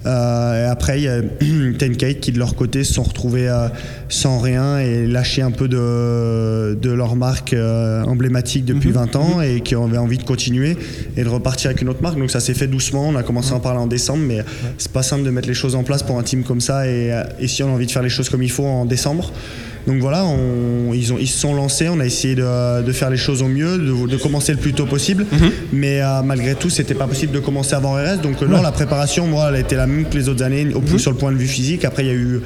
Euh, 0.07 0.67
et 0.67 0.69
après, 0.69 1.01
il 1.01 1.05
y 1.05 1.09
a 1.09 1.23
Tenkate 1.79 2.21
qui, 2.21 2.33
de 2.33 2.39
leur 2.39 2.55
côté, 2.55 2.85
se 2.85 2.95
sont 2.95 3.03
retrouvés 3.03 3.49
euh, 3.49 3.69
sans 4.09 4.39
rien 4.39 4.79
et 4.79 5.07
lâché 5.07 5.43
un 5.43 5.51
peu 5.51 5.69
de, 5.69 6.75
de 6.75 6.91
leur 6.91 7.17
marque 7.17 7.53
euh, 7.53 8.05
emblématique 8.05 8.65
depuis 8.65 8.91
20 8.91 9.17
ans 9.17 9.41
et 9.41 9.61
qui 9.61 9.75
avaient 9.75 9.99
envie 9.99 10.19
de 10.19 10.25
continuer 10.25 10.77
et 11.17 11.25
de 11.25 11.29
repartir 11.29 11.71
avec 11.71 11.83
une 11.83 11.89
autre 11.89 12.03
marque. 12.03 12.19
Donc 12.19 12.31
ça 12.31 12.41
s'est 12.41 12.55
fait 12.55 12.67
doucement. 12.67 13.09
On 13.09 13.17
a 13.17 13.23
commencé 13.23 13.53
à 13.53 13.57
en 13.57 13.61
parler 13.61 13.81
en 13.81 13.87
décembre, 13.87 14.23
mais 14.27 14.45
c'est 14.79 14.93
pas 14.93 15.03
simple 15.03 15.25
de 15.25 15.31
mettre 15.31 15.49
les 15.49 15.55
choses 15.55 15.75
en 15.75 15.83
place 15.83 16.03
pour 16.03 16.19
un 16.19 16.23
team 16.23 16.43
comme 16.43 16.61
ça. 16.61 16.87
Et, 16.87 17.13
euh, 17.13 17.23
et 17.39 17.49
si 17.49 17.63
on 17.63 17.69
a 17.69 17.73
envie 17.73 17.87
de 17.87 17.91
faire 17.91 18.03
les 18.03 18.09
choses 18.09 18.29
comme 18.29 18.43
il 18.43 18.51
faut 18.51 18.67
en 18.67 18.85
décembre. 18.85 19.33
Donc 19.87 20.01
voilà, 20.01 20.25
on- 20.25 20.95
ils, 20.95 21.13
ont, 21.13 21.17
ils 21.21 21.27
se 21.27 21.39
sont 21.39 21.55
lancés, 21.55 21.89
on 21.91 22.01
a 22.01 22.07
essayé 22.07 22.35
de, 22.35 22.83
de 22.83 22.93
faire 22.93 23.11
les 23.11 23.17
choses 23.17 23.43
au 23.43 23.49
mieux, 23.49 23.77
de, 23.79 24.07
de 24.07 24.17
commencer 24.17 24.53
le 24.53 24.59
plus 24.59 24.73
tôt 24.73 24.87
possible, 24.87 25.27
mais 25.73 26.01
euh, 26.01 26.23
malgré 26.23 26.55
tout, 26.55 26.71
c'était 26.71 26.95
pas 26.95 27.07
possible 27.07 27.33
de 27.33 27.41
commencer 27.41 27.75
avant 27.75 27.93
RS. 27.95 28.21
Donc 28.23 28.43
euh, 28.43 28.47
non, 28.47 28.63
la 28.63 28.73
préparation, 28.73 29.27
moi, 29.27 29.47
elle 29.51 29.57
a 29.57 29.61
été 29.61 29.77
la 29.77 29.87
même 29.87 30.07
que 30.07 30.17
les 30.17 30.29
autres 30.29 30.43
années, 30.43 30.73
au 30.75 30.81
plus 30.81 30.99
sur 30.99 31.11
le 31.11 31.17
point 31.19 31.33
de 31.33 31.37
vue 31.37 31.47
physique. 31.47 31.85
Après, 31.85 32.03
il 32.05 32.07
y 32.09 32.11
a 32.11 32.15
eu, 32.15 32.41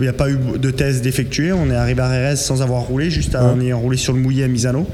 il 0.00 0.02
n'y 0.02 0.08
a 0.08 0.12
pas 0.12 0.28
eu 0.30 0.36
de 0.58 0.70
tests 0.70 1.02
d'effectuer. 1.02 1.52
On 1.52 1.70
est 1.70 1.74
arrivé 1.74 2.02
à 2.02 2.32
RS 2.32 2.36
sans 2.36 2.60
avoir 2.62 2.82
roulé, 2.82 3.10
juste 3.10 3.34
en 3.36 3.60
ayant 3.60 3.78
roulé 3.80 3.96
sur 3.96 4.12
le 4.12 4.18
mouillé 4.20 4.44
à 4.44 4.48
Misano. 4.48 4.86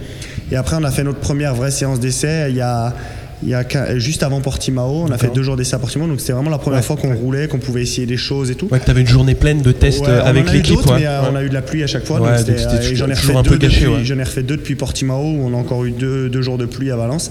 Et 0.52 0.56
après, 0.56 0.76
on 0.78 0.84
a 0.84 0.90
fait 0.90 1.04
notre 1.04 1.18
première 1.20 1.54
vraie 1.54 1.70
séance 1.70 1.98
d'essai. 2.00 2.46
Il 2.50 2.56
y 2.56 2.60
a 2.60 2.94
il 3.42 3.48
y 3.50 3.54
a 3.54 3.98
juste 3.98 4.22
avant 4.24 4.40
Portimao, 4.40 5.04
on 5.06 5.10
a 5.12 5.18
fait 5.18 5.32
deux 5.32 5.42
jours 5.42 5.56
d'essai 5.56 5.76
à 5.76 5.78
Portimao, 5.78 6.08
donc 6.08 6.20
c'était 6.20 6.32
vraiment 6.32 6.50
la 6.50 6.58
première 6.58 6.80
Ouais. 6.80 6.84
fois 6.84 6.96
qu'on 6.96 7.14
roulait, 7.14 7.46
qu'on 7.46 7.58
pouvait 7.58 7.82
essayer 7.82 8.06
des 8.06 8.16
choses 8.16 8.50
et 8.50 8.54
tout. 8.56 8.66
Ouais, 8.70 8.80
que 8.80 8.84
t'avais 8.84 9.02
une 9.02 9.06
journée 9.06 9.34
pleine 9.36 9.62
de 9.62 9.70
tests 9.72 10.00
Ouais, 10.00 10.08
on 10.22 10.26
avec 10.26 10.50
l'équipe. 10.52 10.76
euh, 10.78 11.20
on 11.28 11.32
Ouais. 11.32 11.38
a 11.38 11.44
eu 11.44 11.48
de 11.48 11.54
la 11.54 11.62
pluie 11.62 11.82
à 11.84 11.86
chaque 11.86 12.04
fois. 12.04 12.18
Donc 12.18 12.28
euh, 12.28 12.94
j'en 12.94 13.06
ai 13.08 13.12
refait 13.14 13.36
un 13.36 13.42
peu 13.44 13.50
deux 13.56 13.68
gâché, 13.68 13.84
depuis, 13.86 14.04
j'en 14.04 14.18
ai 14.18 14.22
refait 14.24 14.42
deux 14.42 14.56
depuis 14.56 14.74
Portimao 14.74 15.22
où 15.22 15.40
on 15.46 15.54
a 15.54 15.56
encore 15.56 15.84
eu 15.84 15.92
deux, 15.92 16.28
deux 16.28 16.42
jours 16.42 16.58
de 16.58 16.66
pluie 16.66 16.90
à 16.90 16.96
Valence. 16.96 17.30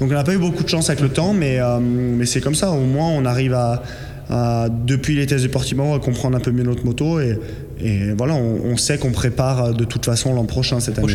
Donc 0.00 0.10
on 0.10 0.14
n'a 0.14 0.24
pas 0.24 0.34
eu 0.34 0.38
beaucoup 0.38 0.62
de 0.62 0.68
chance 0.68 0.88
avec 0.88 1.02
le 1.02 1.08
temps, 1.08 1.32
mais, 1.32 1.58
euh, 1.60 1.78
mais 1.80 2.26
c'est 2.26 2.40
comme 2.40 2.54
ça. 2.54 2.70
Au 2.70 2.80
moins 2.84 3.08
on 3.08 3.24
arrive 3.24 3.54
à, 3.54 3.82
à, 4.30 4.68
depuis 4.70 5.16
les 5.16 5.26
tests 5.26 5.42
de 5.44 5.48
Portimao 5.50 5.94
à 5.94 5.98
comprendre 5.98 6.36
un 6.36 6.40
peu 6.40 6.52
mieux 6.52 6.62
notre 6.62 6.84
moto 6.86 7.18
et, 7.20 7.38
et 7.82 8.12
voilà, 8.16 8.34
on, 8.34 8.60
on 8.64 8.76
sait 8.76 8.98
qu'on 8.98 9.10
prépare 9.12 9.74
de 9.74 9.84
toute 9.84 10.04
façon 10.04 10.34
l'an 10.34 10.44
prochain 10.44 10.80
cette 10.80 10.98
année. 10.98 11.08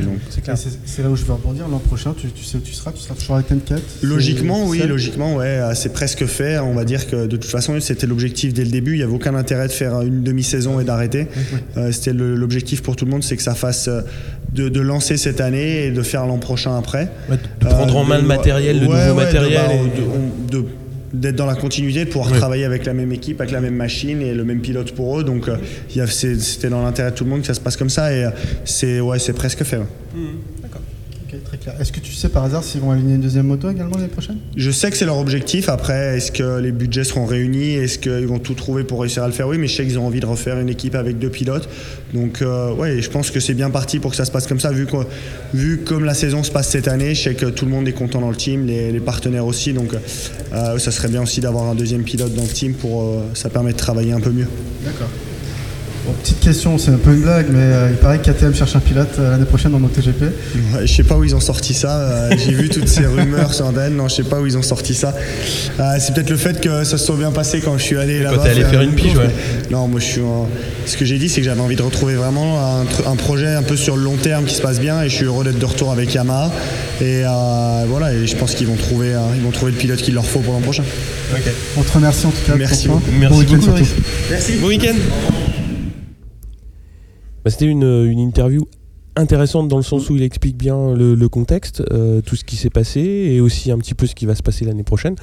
C'est 0.86 1.04
là 1.04 1.10
où 1.10 1.15
je 1.15 1.23
veux 1.25 1.34
rebondir. 1.34 1.67
L'an 1.67 1.80
prochain, 1.80 2.13
tu, 2.19 2.28
tu 2.30 2.43
sais 2.43 2.58
où 2.58 2.62
tu 2.62 2.73
seras 2.73 2.91
Tu 2.91 3.01
seras 3.01 3.15
toujours 3.15 3.36
avec 3.36 3.47
Tenkat 3.47 3.75
Logiquement, 4.01 4.65
oui, 4.67 4.80
C'est- 4.82 4.88
logiquement, 4.88 5.36
ouais, 5.36 5.45
euh, 5.45 5.73
c'est 5.75 5.93
presque 5.93 6.25
fait. 6.25 6.60
On 6.60 6.73
va 6.73 6.86
dire 6.86 7.08
que 7.08 7.28
de 7.28 7.38
toute 7.38 7.49
façon, 7.49 7.80
c'était 7.80 8.08
l'objectif 8.08 8.54
dès 8.54 8.63
le 8.63 8.71
début. 8.71 8.93
Il 8.93 8.97
n'y 8.97 9.04
avait 9.04 9.13
aucun 9.13 9.36
intérêt 9.36 9.67
de 9.67 9.73
faire 9.73 10.01
une 10.01 10.23
demi-saison 10.23 10.80
et 10.80 10.84
d'arrêter. 10.84 11.28
Euh, 11.78 11.91
c'était 11.91 12.13
l'objectif 12.13 12.82
pour 12.82 12.95
tout 12.95 13.06
le 13.06 13.12
monde, 13.12 13.23
c'est 13.23 13.38
que 13.38 13.43
ça 13.43 13.56
fasse 13.56 13.88
euh, 13.88 14.01
de, 14.54 14.69
de 14.69 14.80
lancer 14.82 15.17
cette 15.17 15.41
année 15.41 15.86
et 15.86 15.91
de 15.91 16.01
faire 16.01 16.25
l'an 16.25 16.38
prochain 16.38 16.78
après. 16.78 17.10
Ouais, 17.30 17.38
de 17.62 17.65
prendre 17.67 17.95
en 17.97 18.04
main 18.04 18.17
le 18.19 18.28
matériel, 18.28 18.80
le 18.80 18.86
Euh, 18.86 18.89
ouais, 18.89 19.08
nouveau 19.10 19.19
de- 19.19 19.25
matériel. 19.25 19.62
bah, 19.67 19.73
et- 19.73 19.99
de- 19.99 20.06
on- 20.08 20.51
de- 20.62 20.65
d'être 21.13 21.35
dans 21.35 21.45
la 21.45 21.55
continuité, 21.55 22.05
de 22.05 22.09
pouvoir 22.09 22.31
Ouais. 22.31 22.37
travailler 22.37 22.65
avec 22.65 22.85
la 22.85 22.93
même 22.93 23.11
équipe, 23.11 23.39
avec 23.39 23.51
la 23.53 23.61
même 23.61 23.75
machine 23.75 24.21
et 24.21 24.33
le 24.33 24.43
même 24.43 24.59
pilote 24.61 24.91
pour 24.93 25.19
eux. 25.19 25.23
Donc, 25.23 25.47
euh, 25.47 25.57
il 25.91 25.97
y 25.97 26.01
a- 26.01 26.07
c'est- 26.07 26.39
c'était 26.39 26.69
dans 26.69 26.83
l'intérêt 26.83 27.11
de 27.11 27.15
tout 27.15 27.23
le 27.23 27.29
monde 27.29 27.41
que 27.41 27.47
ça 27.47 27.53
se 27.53 27.59
passe 27.61 27.77
comme 27.77 27.89
ça 27.89 28.11
et 28.13 28.25
euh, 28.25 28.29
c'est 28.65 28.99
ouais, 28.99 29.19
c'est 29.19 29.33
presque 29.33 29.63
fait. 29.63 29.77
ouais. 29.77 29.85
Très 31.45 31.58
clair. 31.58 31.75
Est-ce 31.79 31.91
que 31.91 31.99
tu 31.99 32.12
sais 32.12 32.29
par 32.29 32.43
hasard 32.43 32.63
s'ils 32.63 32.81
vont 32.81 32.91
aligner 32.91 33.15
une 33.15 33.21
deuxième 33.21 33.45
moto 33.45 33.69
également 33.69 33.95
l'année 33.97 34.08
prochaine? 34.08 34.38
Je 34.58 34.71
sais 34.71 34.89
que 34.89 34.97
c'est 34.97 35.05
leur 35.05 35.17
objectif. 35.19 35.69
Après, 35.69 36.17
est-ce 36.17 36.31
que 36.31 36.60
les 36.60 36.71
budgets 36.71 37.03
seront 37.03 37.25
réunis? 37.25 37.73
Est-ce 37.75 37.99
qu'ils 37.99 38.25
vont 38.25 38.39
tout 38.39 38.55
trouver 38.55 38.84
pour 38.84 39.01
réussir 39.01 39.23
à 39.23 39.27
le 39.27 39.34
faire? 39.34 39.47
Oui, 39.47 39.58
mais 39.60 39.67
je 39.67 39.75
sais 39.75 39.84
qu'ils 39.86 39.99
ont 39.99 40.08
envie 40.08 40.19
de 40.19 40.25
refaire 40.25 40.60
une 40.60 40.69
équipe 40.69 40.95
avec 40.95 41.19
deux 41.19 41.29
pilotes. 41.29 41.69
Donc, 42.13 42.41
euh, 42.41 42.73
ouais, 42.73 43.01
je 43.01 43.10
pense 43.10 43.29
que 43.31 43.39
c'est 43.39 43.53
bien 43.53 43.69
parti 43.69 43.99
pour 43.99 44.12
que 44.12 44.17
ça 44.17 44.25
se 44.25 44.31
passe 44.31 44.47
comme 44.47 44.60
ça. 44.60 44.71
Vu, 44.71 44.86
que- 44.88 44.97
vu 45.53 45.79
comme 45.86 46.03
la 46.03 46.15
saison 46.15 46.43
se 46.43 46.51
passe 46.51 46.69
cette 46.69 46.88
année, 46.88 47.13
je 47.13 47.21
sais 47.23 47.36
que 47.36 47.45
tout 47.45 47.65
le 47.65 47.71
monde 47.71 47.88
est 47.88 47.93
content 47.93 48.21
dans 48.21 48.29
le 48.31 48.36
team, 48.36 48.65
les, 48.65 48.91
les 48.91 48.99
partenaires 48.99 49.45
aussi. 49.45 49.71
Donc, 49.73 49.93
euh, 50.53 50.79
ça 50.79 50.91
serait 50.91 51.10
bien 51.10 51.21
aussi 51.21 51.41
d'avoir 51.41 51.65
un 51.65 51.75
deuxième 51.75 52.03
pilote 52.03 52.34
dans 52.34 52.41
le 52.43 52.47
team 52.49 52.73
pour 52.73 53.03
euh, 53.03 53.21
ça 53.36 53.49
permet 53.49 53.71
de 53.73 53.77
travailler 53.77 54.13
un 54.13 54.19
peu 54.19 54.31
mieux. 54.31 54.47
D'accord. 54.84 55.10
Bon, 56.05 56.13
petite 56.21 56.39
question, 56.39 56.77
c'est 56.77 56.91
un 56.91 56.97
peu 56.97 57.11
une 57.13 57.21
blague, 57.21 57.47
mais 57.49 57.57
euh, 57.61 57.87
il 57.89 57.97
paraît 57.97 58.19
que 58.19 58.29
KTM 58.29 58.53
cherche 58.53 58.75
un 58.75 58.79
pilote 58.79 59.09
euh, 59.17 59.31
l'année 59.31 59.45
prochaine 59.45 59.71
dans 59.71 59.79
MotoGP. 59.79 60.21
Ouais, 60.21 60.85
je 60.85 60.93
sais 60.93 61.03
pas 61.03 61.15
où 61.17 61.23
ils 61.23 61.35
ont 61.35 61.39
sorti 61.39 61.73
ça. 61.73 61.97
euh, 61.99 62.29
J'ai 62.37 62.53
vu 62.53 62.69
toutes 62.69 62.87
ces 62.87 63.05
rumeurs 63.07 63.53
sur 63.53 63.65
Internet. 63.65 63.93
Non, 63.93 64.07
je 64.07 64.15
sais 64.15 64.23
pas 64.23 64.39
où 64.39 64.45
ils 64.45 64.55
ont 64.57 64.61
sorti 64.61 64.93
ça. 64.93 65.15
Euh, 65.79 65.83
c'est 65.99 66.13
peut-être 66.13 66.29
le 66.29 66.37
fait 66.37 66.61
que 66.61 66.83
ça 66.83 66.97
se 66.99 67.05
soit 67.05 67.15
bien 67.17 67.31
passé 67.31 67.59
quand 67.59 67.75
je 67.79 67.83
suis 67.83 67.97
allé 67.97 68.21
là-bas. 68.21 68.43
t'es 68.43 68.49
allé 68.49 68.63
faire 68.65 68.81
une 68.81 68.93
pige, 68.93 69.15
ouais. 69.17 69.29
Non, 69.71 69.87
moi 69.87 69.99
je 69.99 70.05
suis. 70.05 70.21
en- 70.21 70.47
Ce 70.85 70.95
que 70.95 71.05
j'ai 71.05 71.17
dit, 71.17 71.27
c'est 71.27 71.41
que 71.41 71.45
j'avais 71.45 71.61
envie 71.61 71.75
de 71.75 71.81
retrouver 71.81 72.13
vraiment 72.13 72.59
un, 73.07 73.15
projet 73.15 73.47
un 73.47 73.63
peu 73.63 73.75
sur 73.75 73.97
le 73.97 74.03
long 74.03 74.17
terme 74.17 74.45
qui 74.45 74.53
se 74.53 74.61
passe 74.61 74.79
bien, 74.79 75.01
et 75.01 75.09
je 75.09 75.15
suis 75.15 75.25
heureux 75.25 75.43
d'être 75.43 75.57
de 75.57 75.65
retour 75.65 75.91
avec 75.91 76.13
Yamaha. 76.13 76.51
Et 77.01 77.23
euh, 77.25 77.85
voilà, 77.89 78.13
et 78.13 78.27
je 78.27 78.35
pense 78.35 78.53
qu'ils 78.53 78.67
vont 78.67 78.75
trouver, 78.75 79.13
euh, 79.15 79.19
ils 79.35 79.41
vont 79.41 79.49
trouver 79.49 79.71
le 79.71 79.77
pilote 79.79 79.99
qu'il 80.01 80.13
leur 80.13 80.25
faut 80.25 80.39
pour 80.41 80.53
l'an 80.53 80.61
prochain. 80.61 80.83
On 81.77 81.81
te 81.81 81.91
remercie 81.91 82.27
en 82.27 82.29
tout 82.29 82.45
cas. 82.45 82.55
Merci 82.55 82.87
pour 82.87 82.97
temps. 83.01 83.07
Merci 83.19 83.33
Bon 83.33 83.39
week-end 83.39 83.57
beaucoup. 83.57 83.87
Merci. 84.29 84.53
Bon 84.61 84.67
week-end 84.67 85.54
Bah, 87.45 87.51
C'était 87.51 87.67
une, 87.67 87.84
une 87.84 88.17
interview 88.19 88.65
intéressante 89.17 89.69
dans 89.69 89.77
le 89.77 89.84
sens 89.84 90.10
où 90.10 90.17
il 90.17 90.23
explique 90.23 90.58
bien 90.58 90.93
le, 90.93 91.15
le 91.15 91.29
contexte, 91.29 91.81
euh, 91.93 92.19
tout 92.19 92.36
ce 92.36 92.43
qui 92.43 92.58
s'est 92.58 92.69
passé 92.69 92.99
et 92.99 93.39
aussi 93.39 93.71
un 93.71 93.77
petit 93.77 93.93
peu 93.93 94.08
ce 94.08 94.13
qui 94.13 94.25
va 94.25 94.36
se 94.36 94.43
passer 94.43 94.65
l'année 94.65 94.84
prochaine. 94.84 95.15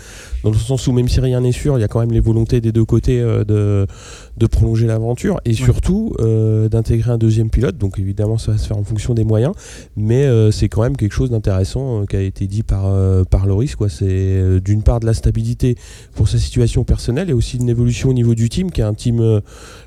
Dans 0.43 0.51
le 0.51 0.57
sens 0.57 0.87
où 0.87 0.93
même 0.93 1.11
si 1.11 1.21
rien 1.21 1.43
n'est 1.43 1.53
sûr, 1.53 1.77
il 1.77 1.83
y 1.83 1.85
a 1.85 1.89
quand 1.89 2.01
même 2.01 2.13
les 2.13 2.21
volontés 2.21 2.63
des 2.63 2.73
deux 2.73 2.87
côtés 2.87 3.21
euh, 3.21 3.45
de, 3.45 3.87
de 4.39 4.47
prolonger 4.47 4.87
l'aventure 4.87 5.43
et 5.45 5.53
surtout 5.53 6.15
euh, 6.21 6.71
d'intégrer 6.71 7.11
un 7.11 7.19
deuxième 7.19 7.51
pilote. 7.51 7.77
Donc 7.77 7.99
évidemment 7.99 8.39
ça 8.39 8.53
va 8.53 8.57
se 8.57 8.67
faire 8.67 8.79
en 8.79 8.83
fonction 8.85 9.13
des 9.13 9.25
moyens, 9.25 9.53
mais 9.95 10.25
euh, 10.25 10.51
c'est 10.51 10.71
quand 10.71 10.81
même 10.81 10.97
quelque 10.97 11.13
chose 11.13 11.29
d'intéressant 11.29 12.01
euh, 12.01 12.07
qui 12.07 12.17
a 12.17 12.23
été 12.23 12.47
dit 12.47 12.63
par, 12.63 12.87
euh, 12.87 13.25
par 13.25 13.45
Loris. 13.45 13.77
quoi. 13.77 13.91
C'est 13.91 14.07
euh, 14.09 14.59
d'une 14.59 14.83
part 14.83 15.01
de 15.01 15.07
la 15.07 15.13
stabilité 15.13 15.77
pour 16.15 16.29
sa 16.29 16.39
situation 16.39 16.83
personnelle 16.85 17.29
et 17.29 17.35
aussi 17.35 17.59
une 17.59 17.69
évolution 17.69 18.09
au 18.09 18.15
niveau 18.15 18.35
du 18.35 18.49
team 18.49 18.71
qui 18.71 18.81
est 18.81 18.85
un 18.85 18.95
team 18.95 19.21
euh, 19.21 19.41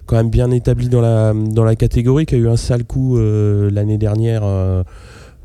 quand 0.06 0.16
même 0.16 0.30
bien 0.30 0.52
établi 0.52 0.90
dans 0.90 1.02
la, 1.02 1.34
dans 1.34 1.64
la 1.64 1.76
catégorie, 1.76 2.26
qui 2.26 2.36
a 2.36 2.38
eu 2.38 2.48
un 2.48 2.58
sale 2.58 2.84
coup 2.84 3.18
euh, 3.18 3.70
l'année 3.72 3.98
dernière, 3.98 4.42
euh, 4.44 4.84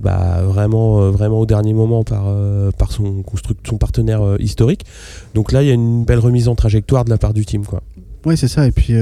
bah, 0.00 0.42
vraiment, 0.42 1.00
euh, 1.00 1.10
vraiment 1.10 1.40
au 1.40 1.46
dernier 1.46 1.72
moment 1.72 2.04
par, 2.04 2.34
par 2.78 2.92
son, 2.92 3.22
son 3.66 3.78
partenaire 3.78 4.36
historique. 4.38 4.84
Donc 5.34 5.52
là, 5.52 5.62
il 5.62 5.68
y 5.68 5.70
a 5.70 5.74
une 5.74 6.04
belle 6.04 6.18
remise 6.18 6.48
en 6.48 6.54
trajectoire 6.54 7.04
de 7.04 7.10
la 7.10 7.18
part 7.18 7.34
du 7.34 7.44
team. 7.44 7.64
Quoi. 7.64 7.82
Oui, 8.26 8.36
c'est 8.36 8.48
ça. 8.48 8.66
Et 8.66 8.72
puis, 8.72 8.94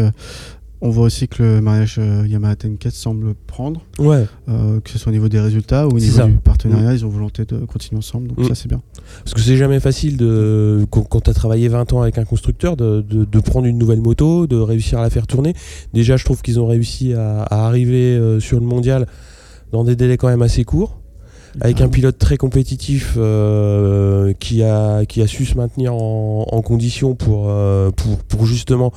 on 0.80 0.90
voit 0.90 1.04
aussi 1.06 1.26
que 1.26 1.42
le 1.42 1.60
mariage 1.60 1.96
euh, 1.98 2.24
Yamaha 2.26 2.54
Tenkat 2.56 2.90
semble 2.90 3.34
prendre, 3.46 3.80
Ouais. 3.98 4.26
euh, 4.48 4.78
que 4.80 4.90
ce 4.90 4.98
soit 4.98 5.10
au 5.10 5.12
niveau 5.12 5.28
des 5.28 5.40
résultats 5.40 5.86
ou 5.88 5.90
au 5.92 5.98
niveau 5.98 6.16
ça. 6.16 6.26
du 6.26 6.34
partenariat. 6.34 6.92
Ils 6.94 7.04
ont 7.04 7.08
volonté 7.08 7.44
de 7.44 7.58
continuer 7.64 7.98
ensemble, 7.98 8.28
donc 8.28 8.38
Mm. 8.38 8.44
ça, 8.44 8.54
c'est 8.54 8.68
bien. 8.68 8.80
Parce 9.24 9.34
que 9.34 9.40
c'est 9.40 9.56
jamais 9.56 9.80
facile 9.80 10.16
de, 10.16 10.86
quand, 10.90 11.20
tu 11.20 11.30
as 11.30 11.34
travaillé 11.34 11.66
20 11.68 11.92
ans 11.94 12.02
avec 12.02 12.16
un 12.18 12.24
constructeur 12.24 12.76
de, 12.76 13.00
de- 13.02 13.24
de 13.24 13.40
prendre 13.40 13.66
une 13.66 13.78
nouvelle 13.78 14.00
moto, 14.00 14.46
de 14.46 14.56
réussir 14.56 14.98
à 15.00 15.02
la 15.02 15.10
faire 15.10 15.26
tourner. 15.26 15.54
Déjà, 15.94 16.16
je 16.16 16.24
trouve 16.24 16.42
qu'ils 16.42 16.60
ont 16.60 16.66
réussi 16.66 17.12
à, 17.12 17.42
à 17.42 17.66
arriver 17.66 18.16
euh, 18.16 18.38
sur 18.38 18.60
le 18.60 18.66
mondial 18.66 19.06
dans 19.72 19.82
des 19.84 19.96
délais 19.96 20.16
quand 20.16 20.28
même 20.28 20.42
assez 20.42 20.64
courts. 20.64 21.00
Avec 21.60 21.80
un 21.80 21.88
pilote 21.88 22.18
très 22.18 22.36
compétitif 22.36 23.14
qui, 24.38 24.62
a, 24.62 25.04
qui 25.06 25.22
a 25.22 25.26
su 25.26 25.44
se 25.44 25.56
maintenir 25.56 25.94
en, 25.94 26.46
en 26.50 26.62
condition 26.62 27.14
pour, 27.14 27.50
pour, 27.96 28.18
pour 28.28 28.46
justement 28.46 28.92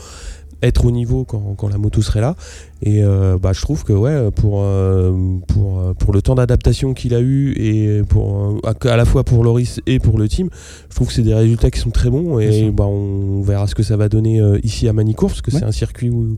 être 0.63 0.85
au 0.85 0.91
niveau 0.91 1.23
quand, 1.25 1.55
quand 1.57 1.67
la 1.69 1.77
moto 1.77 2.01
serait 2.01 2.21
là. 2.21 2.35
Et 2.83 3.03
euh, 3.03 3.37
bah, 3.37 3.51
je 3.53 3.61
trouve 3.61 3.83
que 3.83 3.93
ouais, 3.93 4.31
pour, 4.31 4.61
euh, 4.61 5.11
pour, 5.47 5.79
euh, 5.79 5.93
pour 5.93 6.13
le 6.13 6.21
temps 6.21 6.35
d'adaptation 6.35 6.93
qu'il 6.93 7.13
a 7.13 7.19
eu 7.21 7.53
et 7.57 8.01
pour, 8.03 8.59
à, 8.63 8.73
à 8.89 8.97
la 8.97 9.05
fois 9.05 9.23
pour 9.23 9.43
Loris 9.43 9.79
et 9.87 9.99
pour 9.99 10.17
le 10.17 10.27
team, 10.27 10.49
je 10.89 10.95
trouve 10.95 11.07
que 11.07 11.13
c'est 11.13 11.21
des 11.23 11.33
résultats 11.33 11.71
qui 11.71 11.79
sont 11.79 11.91
très 11.91 12.09
bons 12.09 12.39
et 12.39 12.71
bah, 12.71 12.85
on 12.85 13.41
verra 13.41 13.67
ce 13.67 13.75
que 13.75 13.83
ça 13.83 13.97
va 13.97 14.09
donner 14.09 14.41
ici 14.63 14.87
à 14.87 14.93
Manicourt 14.93 15.29
parce 15.29 15.41
que 15.41 15.51
Ouais. 15.51 15.59
c'est 15.59 15.65
un 15.65 15.71
circuit 15.71 16.09
où, 16.09 16.37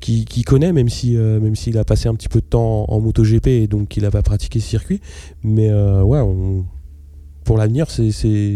qui, 0.00 0.24
qui 0.24 0.42
connaît 0.42 0.72
même 0.72 0.88
si 0.88 1.16
euh, 1.16 1.38
même 1.40 1.54
s'il 1.54 1.76
a 1.78 1.84
passé 1.84 2.08
un 2.08 2.14
petit 2.14 2.28
peu 2.28 2.40
de 2.40 2.46
temps 2.46 2.86
en, 2.88 2.94
en 2.94 3.00
MotoGP 3.00 3.46
et 3.48 3.66
donc 3.66 3.88
qu'il 3.88 4.02
n'a 4.02 4.10
pas 4.10 4.22
pratiqué 4.22 4.58
ce 4.60 4.66
circuit 4.68 5.00
mais 5.44 5.68
euh, 5.70 6.02
ouais 6.02 6.20
on- 6.20 6.64
pour 7.44 7.58
l'avenir 7.58 7.86
c'est 7.90 8.10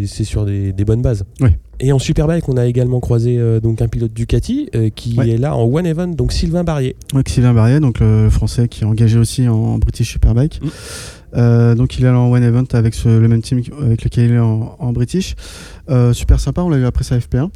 sur 0.07 0.45
des, 0.47 0.73
des 0.73 0.85
bonnes 0.85 1.03
bases 1.03 1.25
Oui. 1.41 1.51
Et 1.81 1.93
en 1.93 1.99
Superbike 1.99 2.49
on 2.49 2.57
a 2.57 2.67
également 2.67 3.01
croisé 3.01 3.37
euh, 3.39 3.61
donc 3.61 3.83
un 3.83 3.89
pilote 3.89 4.13
Ducati 4.13 4.69
euh, 4.75 4.89
qui 4.91 5.17
Ouais. 5.19 5.31
est 5.31 5.39
là 5.39 5.57
en 5.57 5.65
one 5.65 5.87
event 5.87 6.09
donc 6.09 6.33
Sylvain 6.33 6.65
Barrier 6.65 6.97
Donc 7.13 7.29
Sylvain 7.29 7.53
Barrier, 7.55 7.81
donc 7.81 8.01
le, 8.01 8.25
le 8.25 8.31
français 8.31 8.69
qui 8.69 8.83
est 8.83 8.87
engagé 8.87 9.19
aussi 9.19 9.49
en 9.49 9.79
British 9.79 10.11
Superbike. 10.13 10.61
Mm. 10.63 10.69
Euh, 11.37 11.75
donc 11.75 11.99
il 11.99 12.05
est 12.05 12.09
allé 12.09 12.17
en 12.17 12.31
One 12.31 12.45
Event 12.45 12.63
avec 12.75 12.95
ce- 12.95 13.09
le 13.09 13.27
même 13.27 13.43
team 13.43 13.61
avec 13.83 14.05
lequel 14.05 14.27
il 14.31 14.35
est 14.35 14.39
en, 14.39 14.77
en 14.79 14.93
British. 14.93 15.35
Euh, 15.91 16.13
super 16.13 16.39
sympa, 16.39 16.63
on 16.63 16.69
l'a 16.69 16.79
eu 16.79 16.85
après 16.85 17.03
sa 17.03 17.19
FP1. 17.19 17.47
Mm. 17.47 17.49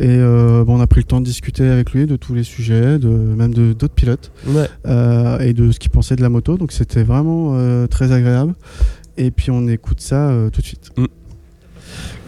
Et 0.00 0.08
euh, 0.18 0.64
bon, 0.64 0.76
on 0.76 0.80
a 0.82 0.86
pris 0.86 1.00
le 1.00 1.04
temps 1.06 1.18
de 1.20 1.24
discuter 1.24 1.66
avec 1.66 1.92
lui 1.92 2.04
de 2.06 2.16
tous 2.16 2.34
les 2.34 2.42
sujets, 2.44 2.98
de, 2.98 3.08
même 3.08 3.54
de 3.54 3.72
d'autres 3.72 3.94
pilotes, 3.94 4.32
ouais 4.48 4.68
euh, 4.86 5.38
et 5.38 5.54
de 5.54 5.72
ce 5.72 5.78
qu'il 5.78 5.90
pensait 5.90 6.14
de 6.14 6.20
la 6.22 6.28
moto. 6.28 6.58
Donc 6.58 6.72
c'était 6.72 7.04
vraiment 7.04 7.52
euh, 7.54 7.86
très 7.86 8.12
agréable. 8.12 8.52
Et 9.16 9.30
puis 9.30 9.50
on 9.50 9.66
écoute 9.66 10.00
ça 10.02 10.28
euh, 10.28 10.50
tout 10.50 10.60
de 10.60 10.66
suite. 10.66 10.90
Mm. 10.98 11.04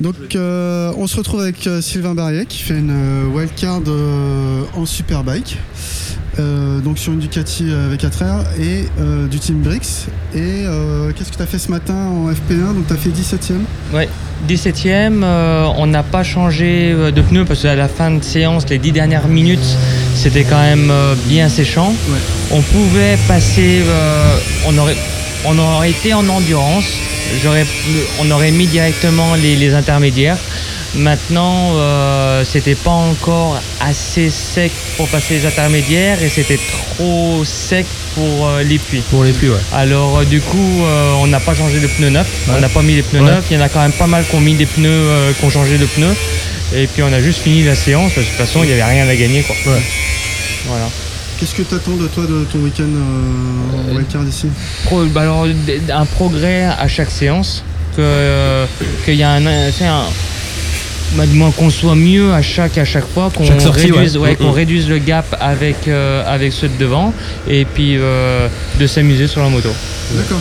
Donc 0.00 0.35
euh, 0.35 0.92
on 0.96 1.07
se 1.07 1.16
retrouve 1.16 1.40
avec 1.40 1.66
euh, 1.66 1.81
Sylvain 1.81 2.14
Barrier 2.14 2.46
qui 2.46 2.59
fait 2.59 2.79
une 2.79 2.90
euh, 2.90 3.27
wildcard 3.27 3.83
en 4.74 4.87
Superbike. 4.87 5.59
Euh, 6.38 6.81
donc 6.81 6.99
sur 6.99 7.12
une 7.12 7.18
Ducati 7.20 7.66
avec 7.87 8.01
4 8.01 8.25
r 8.25 8.25
et 8.61 8.85
euh, 9.01 9.27
du 9.27 9.38
Team 9.38 9.61
Brix. 9.62 10.07
Et 10.35 10.38
euh, 10.64 11.12
qu'est-ce 11.12 11.31
que 11.31 11.37
tu 11.37 11.42
as 11.42 11.47
fait 11.47 11.59
ce 11.59 11.70
matin 11.70 11.94
en 11.94 12.31
FP1 12.31 12.75
Donc 12.75 12.87
tu 12.87 12.92
as 12.92 12.97
fait 12.97 13.11
17ème 13.11 13.62
Ouais, 13.92 14.09
17ème, 14.49 15.23
euh, 15.23 15.66
on 15.77 15.87
n'a 15.87 16.03
pas 16.03 16.23
changé 16.25 16.92
euh, 16.92 17.11
de 17.11 17.23
pneus 17.23 17.44
parce 17.44 17.62
qu'à 17.62 17.75
la 17.77 17.88
fin 17.88 18.11
de 18.11 18.23
séance, 18.23 18.68
les 18.68 18.79
10 18.79 18.92
dernières 18.92 19.29
minutes, 19.29 19.77
c'était 20.14 20.44
quand 20.44 20.61
même 20.61 20.90
euh, 20.90 21.14
bien 21.29 21.49
séchant. 21.49 21.92
On 22.51 22.61
pouvait 22.61 23.16
passer, 23.29 23.83
euh, 23.87 24.37
on, 24.66 24.77
aurait, 24.79 24.97
on 25.47 25.59
aurait 25.59 25.90
été 25.90 26.14
en 26.14 26.29
endurance, 26.29 26.85
J'aurais- 27.42 27.66
on 28.20 28.31
aurait 28.31 28.51
mis 28.51 28.66
directement 28.66 29.35
les, 29.35 29.57
les 29.57 29.73
intermédiaires. 29.75 30.37
Maintenant, 30.96 31.72
euh, 31.74 32.44
c'était 32.44 32.76
pas 32.76 32.90
encore 32.90 33.61
assez 33.80 34.30
sec 34.30 34.70
pour 34.96 35.09
passer 35.09 35.35
les 35.35 35.46
intermédiaires 35.46 36.22
et 36.22 36.28
c'était 36.28 36.59
trop 36.59 37.44
sec 37.44 37.85
pour 38.14 38.46
euh, 38.48 38.62
les 38.62 38.78
puits. 38.78 39.02
Pour 39.11 39.24
les 39.24 39.33
pluies, 39.33 39.48
ouais. 39.48 39.57
Alors 39.72 40.18
euh, 40.18 40.24
du 40.24 40.40
coup, 40.40 40.85
euh, 40.85 41.14
on 41.20 41.26
n'a 41.26 41.40
pas 41.40 41.54
changé 41.54 41.80
de 41.80 41.88
pneus 41.88 42.11
neufs. 42.11 42.26
Ouais. 42.48 42.54
On 42.57 42.61
n'a 42.61 42.68
pas 42.68 42.83
mis 42.83 42.94
les 42.94 43.02
pneus 43.02 43.22
Ouais. 43.22 43.30
neufs. 43.33 43.44
Il 43.50 43.57
y 43.57 43.61
en 43.61 43.64
a 43.64 43.68
quand 43.68 43.80
même 43.80 43.92
pas 43.92 44.07
mal 44.07 44.24
qui 44.24 44.37
ont 44.37 44.40
mis 44.40 44.54
des 44.54 44.66
pneus, 44.66 44.88
euh, 44.88 45.33
qui 45.33 45.44
ont 45.44 45.50
changé 45.50 45.78
de 45.78 45.87
pneus. 45.87 46.14
Et 46.74 46.87
puis 46.87 47.02
on 47.02 47.12
a 47.12 47.20
juste 47.20 47.40
fini 47.42 47.64
la 47.64 47.74
séance 47.74 48.12
parce 48.14 48.26
que 48.26 48.33
de 48.33 48.37
toute 48.37 48.46
façon, 48.46 48.61
il 48.62 48.66
n'y 48.68 48.72
avait 48.80 48.85
rien 48.85 49.09
à 49.09 49.16
gagner. 49.16 49.42
Quoi. 49.42 49.57
Voilà. 50.66 50.88
Qu'est-ce 51.40 51.54
que 51.57 51.62
tu 51.62 51.74
attends 51.74 51.96
de 51.96 52.07
toi 52.07 52.24
de 52.24 52.44
ton 52.52 52.59
week-end 52.61 52.85
euh, 52.85 53.90
en 53.92 53.96
wildcard 53.96 54.22
ici? 54.28 54.46
Pro- 54.85 55.04
bah 55.07 55.22
alors, 55.22 55.46
un 55.92 56.07
progrès 56.07 56.62
à 56.64 56.87
chaque 56.87 57.11
séance, 57.11 57.64
que 57.96 58.00
euh, 58.00 58.66
qu'il 59.04 59.16
y 59.16 59.24
a 59.24 59.30
un, 59.33 59.42
bah, 61.12 61.25
moins 61.33 61.51
qu'on 61.51 61.71
soit 61.71 61.95
mieux 61.95 62.33
à 62.33 62.43
chaque 62.43 62.77
à 62.79 62.85
chaque 62.85 63.07
fois, 63.12 63.31
qu'on 63.35 63.45
Chaque 63.47 63.61
sortie, 63.61 63.90
réduise, 63.93 64.17
ouais. 64.17 64.31
ouais, 64.31 64.37
qu'on 64.37 64.45
Mm, 64.45 64.49
mm. 64.49 64.55
réduise 64.55 64.88
le 64.88 64.99
gap 64.99 65.37
avec 65.40 65.87
euh, 65.88 66.23
avec 66.27 66.53
ceux 66.53 66.69
de 66.69 66.77
devant, 66.79 67.12
et 67.49 67.64
puis 67.64 67.97
euh, 67.97 68.49
de 68.81 68.87
s'amuser 68.87 69.27
sur 69.27 69.43
la 69.43 69.49
moto. 69.49 69.71
D'accord. 70.12 70.40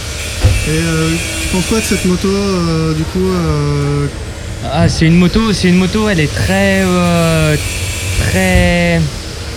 Et 0.67 0.71
euh, 0.71 1.09
tu 1.41 1.47
penses 1.49 1.65
quoi 1.67 1.79
de 1.79 1.83
cette 1.85 2.05
moto 2.05 2.27
euh, 2.29 2.93
du 2.93 3.03
coup 3.03 3.27
euh, 3.29 4.07
Ah, 4.71 4.87
c'est 4.87 5.05
une 5.05 5.17
moto, 5.17 5.51
c'est 5.53 5.67
une 5.69 5.75
moto, 5.77 6.07
elle 6.09 6.19
est 6.21 6.33
très, 6.33 6.81
euh, 6.85 7.55
très, 8.19 9.01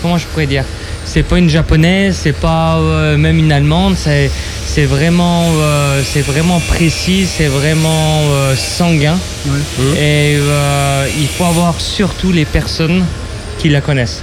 comment 0.02 0.18
je 0.18 0.26
pourrais 0.26 0.46
dire? 0.46 0.64
C'est 1.04 1.22
pas 1.22 1.38
une 1.38 1.48
japonaise, 1.48 2.18
c'est 2.22 2.32
pas 2.36 2.76
euh, 2.78 3.16
même 3.16 3.38
une 3.38 3.52
allemande, 3.52 3.94
c'est, 3.96 4.30
c'est 4.76 4.84
vraiment, 4.84 5.44
euh, 5.54 6.02
c'est 6.04 6.20
vraiment 6.20 6.60
précis, 6.60 7.24
c'est 7.24 7.46
vraiment 7.46 8.20
euh, 8.28 8.54
sanguin. 8.54 9.16
Et 9.98 10.36
euh, 10.36 11.06
il 11.18 11.28
faut 11.28 11.46
avoir 11.46 11.80
surtout 11.80 12.30
les 12.30 12.44
personnes 12.44 13.02
qui 13.58 13.70
la 13.70 13.80
connaissent. 13.80 14.22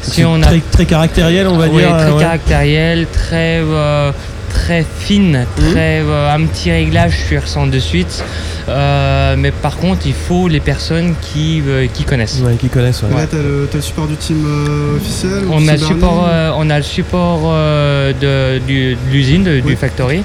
Si 0.00 0.24
on 0.24 0.40
a 0.42 0.46
très, 0.46 0.60
très 0.60 0.86
caractériel, 0.86 1.46
on 1.46 1.58
va 1.58 1.66
oui, 1.66 1.82
dire. 1.82 1.94
très 1.98 2.10
ouais. 2.10 2.20
caractériel, 2.22 3.06
très, 3.12 3.60
euh, 3.60 4.12
très 4.54 4.84
fine, 4.98 5.46
très, 5.56 6.00
euh, 6.00 6.34
un 6.34 6.44
petit 6.46 6.70
réglage, 6.70 7.12
je 7.30 7.36
ressens 7.38 7.66
de 7.66 7.78
suite. 7.78 8.22
Euh, 8.68 9.34
mais 9.36 9.50
par 9.50 9.76
contre, 9.76 10.06
il 10.06 10.12
faut 10.14 10.46
les 10.46 10.60
personnes 10.60 11.14
qui, 11.20 11.60
euh, 11.66 11.86
qui 11.92 12.04
connaissent. 12.04 12.40
Ouais, 12.44 12.54
qui 12.54 12.68
connaissent. 12.68 13.02
ouais. 13.02 13.10
Là, 13.14 13.26
t'as 13.28 13.38
le, 13.38 13.68
t'as 13.70 13.78
le 13.78 13.82
support 13.82 14.06
du 14.06 14.14
team 14.16 14.44
euh, 14.46 14.96
officiel 14.96 15.42
On 15.50 15.56
a, 15.68 15.72
le 15.72 15.78
Cybernet 15.78 15.78
support, 15.94 16.26
euh, 16.28 16.52
on 16.56 16.70
a 16.70 16.76
le 16.76 16.82
support 16.84 17.40
euh, 17.46 18.12
de, 18.12 18.60
du- 18.64 18.94
de 18.94 19.10
l'usine, 19.10 19.42
de- 19.42 19.60
du 19.60 19.74
factory. 19.76 20.22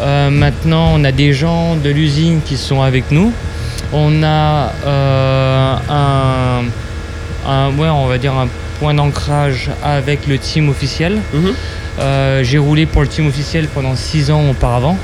Euh, 0.00 0.30
maintenant, 0.30 0.92
on 0.94 1.04
a 1.04 1.12
des 1.12 1.32
gens 1.34 1.76
de 1.76 1.90
l'usine 1.90 2.40
qui 2.44 2.56
sont 2.56 2.80
avec 2.80 3.10
nous. 3.10 3.32
On 3.92 4.22
a 4.22 4.72
euh, 4.86 5.74
un, 5.90 6.62
un- 7.50 7.68
ouais, 7.76 7.88
on 7.88 8.06
va 8.06 8.16
dire 8.18 8.32
un 8.32 8.48
point 8.80 8.94
d'ancrage 8.94 9.70
avec 9.82 10.26
le 10.26 10.38
team 10.38 10.68
officiel. 10.68 11.18
Euh, 12.00 12.42
J'ai 12.42 12.58
roulé 12.58 12.86
pour 12.86 13.02
le 13.02 13.08
team 13.08 13.26
officiel 13.28 13.66
pendant 13.68 13.94
six 13.96 14.30
ans 14.30 14.42
auparavant. 14.50 14.96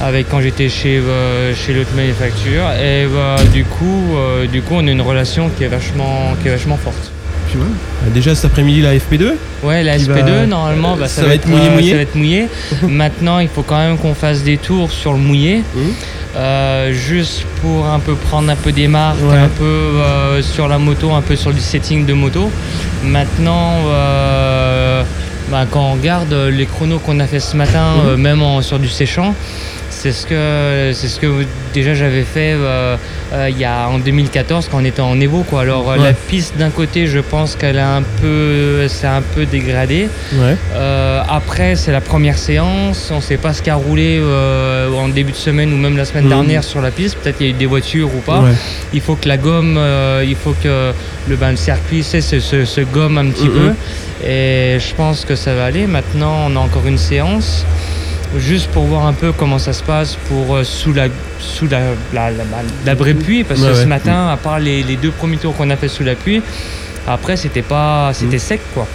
Avec 0.00 0.28
quand 0.28 0.40
j'étais 0.42 0.68
chez, 0.68 0.98
euh, 0.98 1.54
chez 1.54 1.72
l'autre 1.72 1.94
manufacture 1.96 2.70
et 2.78 3.06
euh, 3.10 3.36
du 3.54 3.64
coup 3.64 4.14
euh, 4.16 4.46
du 4.46 4.60
coup 4.60 4.74
on 4.76 4.86
a 4.86 4.90
une 4.90 5.00
relation 5.00 5.48
qui 5.56 5.64
est 5.64 5.68
vachement 5.68 6.34
qui 6.42 6.48
est 6.48 6.50
vachement 6.50 6.76
forte. 6.76 7.10
Puis. 7.48 7.58
Euh, 7.58 8.10
Déjà 8.12 8.34
cet 8.34 8.44
après-midi, 8.46 8.82
la 8.82 8.94
FP2 8.94 9.32
Ouais, 9.62 9.82
la 9.82 9.96
Qui 9.96 10.04
SP2, 10.04 10.24
va- 10.40 10.46
normalement, 10.46 10.96
bah, 10.96 11.08
ça, 11.08 11.22
ça 11.22 11.26
va 11.28 11.34
être 11.34 11.46
mouillé, 11.48 11.70
mouillé 11.70 11.90
ça 11.92 11.96
va 11.96 12.02
être 12.02 12.14
mouillé. 12.14 12.48
Maintenant, 12.82 13.38
il 13.38 13.48
faut 13.48 13.62
quand 13.62 13.78
même 13.78 13.96
qu'on 13.96 14.14
fasse 14.14 14.42
des 14.42 14.58
tours 14.58 14.90
sur 14.92 15.12
le 15.12 15.18
mouillé, 15.18 15.62
euh, 16.36 16.92
juste 16.92 17.44
pour 17.62 17.86
un 17.86 17.98
peu 17.98 18.14
prendre 18.14 18.50
un 18.50 18.56
peu 18.56 18.72
des 18.72 18.88
marques, 18.88 19.22
Ouais. 19.22 19.38
un 19.38 19.48
peu 19.48 19.64
euh, 19.64 20.42
sur 20.42 20.68
la 20.68 20.78
moto, 20.78 21.12
un 21.12 21.22
peu 21.22 21.34
sur 21.36 21.52
du 21.52 21.60
setting 21.60 22.04
de 22.06 22.12
moto. 22.12 22.50
Maintenant, 23.04 23.72
euh, 23.86 25.02
bah, 25.50 25.64
quand 25.70 25.80
on 25.80 25.92
regarde 25.94 26.32
les 26.32 26.66
chronos 26.66 26.98
qu'on 26.98 27.20
a 27.20 27.26
fait 27.26 27.40
ce 27.40 27.56
matin, 27.56 27.86
Mhm. 28.04 28.20
même 28.20 28.42
en- 28.42 28.60
sur 28.62 28.78
du 28.78 28.88
séchant, 28.88 29.34
c'est 29.98 30.12
ce 30.12 30.26
que 30.26 30.92
c'est 30.94 31.08
ce 31.08 31.18
que 31.18 31.26
déjà 31.72 31.94
j'avais 31.94 32.22
fait 32.24 32.52
euh, 32.54 32.96
euh, 33.32 33.48
il 33.50 33.58
y 33.58 33.64
a 33.64 33.88
en 33.88 33.98
2014 33.98 34.68
quand 34.70 34.78
on 34.80 34.84
était 34.84 35.00
en 35.00 35.18
Evo 35.20 35.42
quoi. 35.42 35.62
Alors 35.62 35.90
euh, 35.90 35.96
Ouais. 35.96 36.04
la 36.04 36.12
piste 36.12 36.56
d'un 36.58 36.70
côté, 36.70 37.06
je 37.06 37.18
pense 37.18 37.56
qu'elle 37.56 37.78
a 37.78 37.96
un 37.96 38.02
peu 38.20 38.86
c'est 38.88 39.06
un 39.06 39.22
peu 39.34 39.46
dégradé. 39.46 40.08
Ouais. 40.34 40.56
Euh, 40.74 41.22
après, 41.28 41.76
c'est 41.76 41.92
la 41.92 42.00
première 42.02 42.36
séance. 42.36 43.10
On 43.10 43.16
ne 43.16 43.20
sait 43.22 43.38
pas 43.38 43.52
ce 43.54 43.62
qu'a 43.62 43.74
roulé 43.76 44.20
en 45.02 45.08
début 45.08 45.32
de 45.32 45.36
semaine 45.36 45.72
ou 45.72 45.76
même 45.76 45.96
la 45.96 46.04
semaine 46.04 46.24
Mhm. 46.24 46.30
dernière 46.30 46.64
sur 46.64 46.80
la 46.82 46.90
piste. 46.90 47.16
Peut-être 47.16 47.38
qu'il 47.38 47.46
y 47.46 47.50
a 47.50 47.52
eu 47.52 47.56
des 47.58 47.66
voitures 47.66 48.10
ou 48.14 48.20
pas. 48.20 48.40
Ouais. 48.40 48.52
Il 48.92 49.00
faut 49.00 49.14
que 49.14 49.28
la 49.28 49.38
gomme, 49.38 49.78
il 50.24 50.36
faut 50.36 50.54
que 50.62 50.92
le, 51.28 51.36
circuit 51.56 52.02
se- 52.02 52.20
se 52.20 52.80
gomme 52.82 53.16
un 53.18 53.26
petit 53.30 53.48
Mhm. 53.48 53.52
peu. 53.54 53.72
Et 54.28 54.78
je 54.78 54.94
pense 54.94 55.24
que 55.24 55.34
ça 55.36 55.54
va 55.54 55.64
aller. 55.66 55.86
Maintenant, 55.86 56.34
on 56.48 56.56
a 56.56 56.60
encore 56.60 56.86
une 56.86 56.98
séance. 56.98 57.64
Juste 58.38 58.70
pour 58.70 58.84
voir 58.84 59.06
un 59.06 59.12
peu 59.12 59.32
comment 59.32 59.58
ça 59.58 59.72
se 59.72 59.82
passe 59.82 60.16
pour 60.28 60.56
euh, 60.56 60.64
sous 60.64 60.92
la 60.92 61.06
sous 61.38 61.68
la, 61.68 61.80
la, 62.12 62.30
la, 62.84 62.94
pluie 62.96 63.44
parce 63.44 63.60
que 63.60 63.66
Ouais, 63.66 63.74
ce 63.74 63.86
matin 63.86 64.28
à 64.28 64.36
part 64.36 64.58
les, 64.58 64.82
les 64.82 64.96
deux 64.96 65.10
premiers 65.10 65.36
tours 65.36 65.54
qu'on 65.56 65.70
a 65.70 65.76
fait 65.76 65.88
sous 65.88 66.02
la 66.02 66.14
pluie 66.14 66.42
après 67.06 67.36
c'était 67.36 67.62
pas 67.62 68.10
c'était 68.12 68.38
sec 68.38 68.60
quoi 68.74 68.86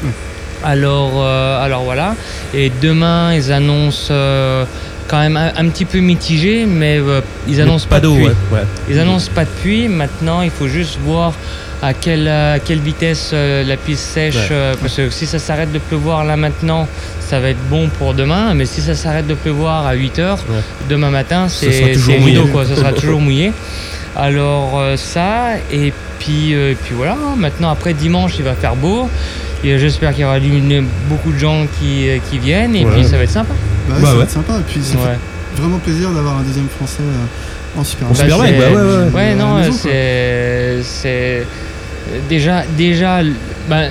alors, 0.63 1.13
euh, 1.15 1.63
alors 1.63 1.83
voilà. 1.83 2.15
Et 2.53 2.71
demain, 2.81 3.33
ils 3.33 3.51
annoncent 3.51 4.09
euh, 4.11 4.65
quand 5.07 5.19
même 5.19 5.37
un, 5.37 5.51
un 5.55 5.69
petit 5.69 5.85
peu 5.85 5.99
mitigé, 5.99 6.65
mais 6.65 6.99
ils 7.47 7.55
Mais 7.55 7.61
annoncent 7.61 7.87
pas 7.87 7.95
pas, 7.95 7.99
de 8.01 8.05
d'eau, 8.07 8.15
ouais. 8.15 8.61
Ils 8.89 8.99
annoncent 8.99 9.31
pas 9.33 9.45
de 9.45 9.49
pluie. 9.61 9.87
Maintenant, 9.87 10.41
il 10.41 10.51
faut 10.51 10.67
juste 10.67 10.99
voir 11.03 11.33
à 11.81 11.93
quelle, 11.93 12.27
à 12.27 12.59
quelle 12.59 12.79
vitesse 12.79 13.31
euh, 13.33 13.63
la 13.63 13.75
piste 13.77 14.03
sèche. 14.03 14.35
Ouais. 14.35 14.47
euh, 14.51 14.75
parce 14.79 14.95
que 14.95 15.09
si 15.09 15.25
ça 15.25 15.39
s'arrête 15.39 15.71
de 15.71 15.79
pleuvoir 15.79 16.23
là 16.25 16.37
maintenant, 16.37 16.87
ça 17.19 17.39
va 17.39 17.49
être 17.49 17.69
bon 17.69 17.89
pour 17.97 18.13
demain. 18.13 18.53
Mais 18.53 18.65
si 18.65 18.81
ça 18.81 18.93
s'arrête 18.95 19.27
de 19.27 19.33
pleuvoir 19.33 19.85
à 19.87 19.93
8 19.93 20.19
heures, 20.19 20.39
Ouais. 20.49 20.61
demain 20.89 21.09
matin, 21.09 21.47
Ça 21.49 21.61
sera 21.61 21.71
c'est 21.71 21.91
toujours 21.93 22.13
c'est 22.15 22.19
mouillé. 22.19 22.37
rideau, 22.39 22.51
quoi. 22.51 22.65
Ça 22.65 22.75
sera 22.75 22.93
toujours 22.93 23.19
mouillé. 23.27 23.51
Alors 24.15 24.79
euh, 24.79 24.97
ça, 24.97 25.55
et 25.71 25.93
puis, 26.19 26.53
euh, 26.53 26.73
puis 26.83 26.93
voilà. 26.95 27.15
Maintenant, 27.37 27.71
après 27.71 27.93
dimanche, 27.93 28.33
il 28.37 28.43
va 28.43 28.53
faire 28.53 28.75
beau. 28.75 29.09
Et 29.63 29.77
j'espère 29.77 30.11
qu'il 30.11 30.21
y 30.21 30.25
aura 30.25 30.39
beaucoup 31.07 31.31
de 31.31 31.37
gens 31.37 31.65
qui, 31.79 32.09
euh, 32.09 32.17
qui 32.29 32.39
viennent. 32.39 32.75
Et 32.75 32.83
Ouais. 32.85 32.91
puis 32.93 33.05
ça 33.05 33.17
va 33.17 33.23
être 33.23 33.29
sympa. 33.31 33.53
Bah, 33.87 33.95
Bah 34.01 34.07
ça 34.07 34.13
va 34.15 34.23
être 34.23 34.29
sympa. 34.31 34.53
Et 34.59 34.63
puis 34.71 34.81
ça 34.83 34.97
Ouais. 34.97 35.03
fait 35.55 35.61
vraiment 35.61 35.77
plaisir 35.79 36.09
d'avoir 36.11 36.37
un 36.39 36.41
deuxième 36.43 36.67
français 36.67 37.03
euh, 37.03 37.79
en 37.79 37.83
super 37.83 38.09
En 38.09 38.13
Superbike, 38.13 38.57
bah 38.57 38.69
ouais, 38.69 38.75
ouais. 38.75 39.11
Ouais, 39.13 39.35
non, 39.35 39.61
c'est. 40.83 41.45
Déjà, 42.29 42.63
déjà 42.77 43.19
bah, 43.69 43.83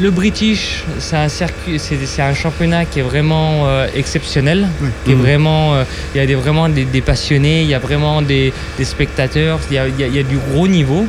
le, 0.00 0.10
British, 0.10 0.84
c'est 0.98 1.16
un 1.16 1.28
circuit, 1.28 1.78
c'est 1.78 2.22
un 2.22 2.34
championnat 2.34 2.86
qui 2.86 2.98
est 3.00 3.02
vraiment 3.02 3.66
euh, 3.66 3.86
exceptionnel. 3.94 4.66
Ouais. 4.82 4.88
Qui 5.04 5.12
est 5.12 5.14
Mhm. 5.14 5.20
vraiment, 5.20 5.74
euh, 5.74 5.84
il 6.14 6.18
y 6.18 6.20
a 6.20 6.26
des, 6.26 6.34
vraiment 6.34 6.68
des, 6.68 6.84
des 6.84 7.00
passionnés, 7.02 7.62
il 7.62 7.68
y 7.68 7.74
a 7.74 7.78
vraiment 7.78 8.22
des, 8.22 8.52
des 8.78 8.84
spectateurs, 8.84 9.60
il 9.70 9.74
y 9.74 9.78
a, 9.78 9.86
il 9.86 10.00
y 10.00 10.04
a- 10.04 10.06
il 10.06 10.16
y 10.16 10.18
a 10.18 10.22
du 10.22 10.38
gros 10.38 10.66
niveau. 10.66 11.06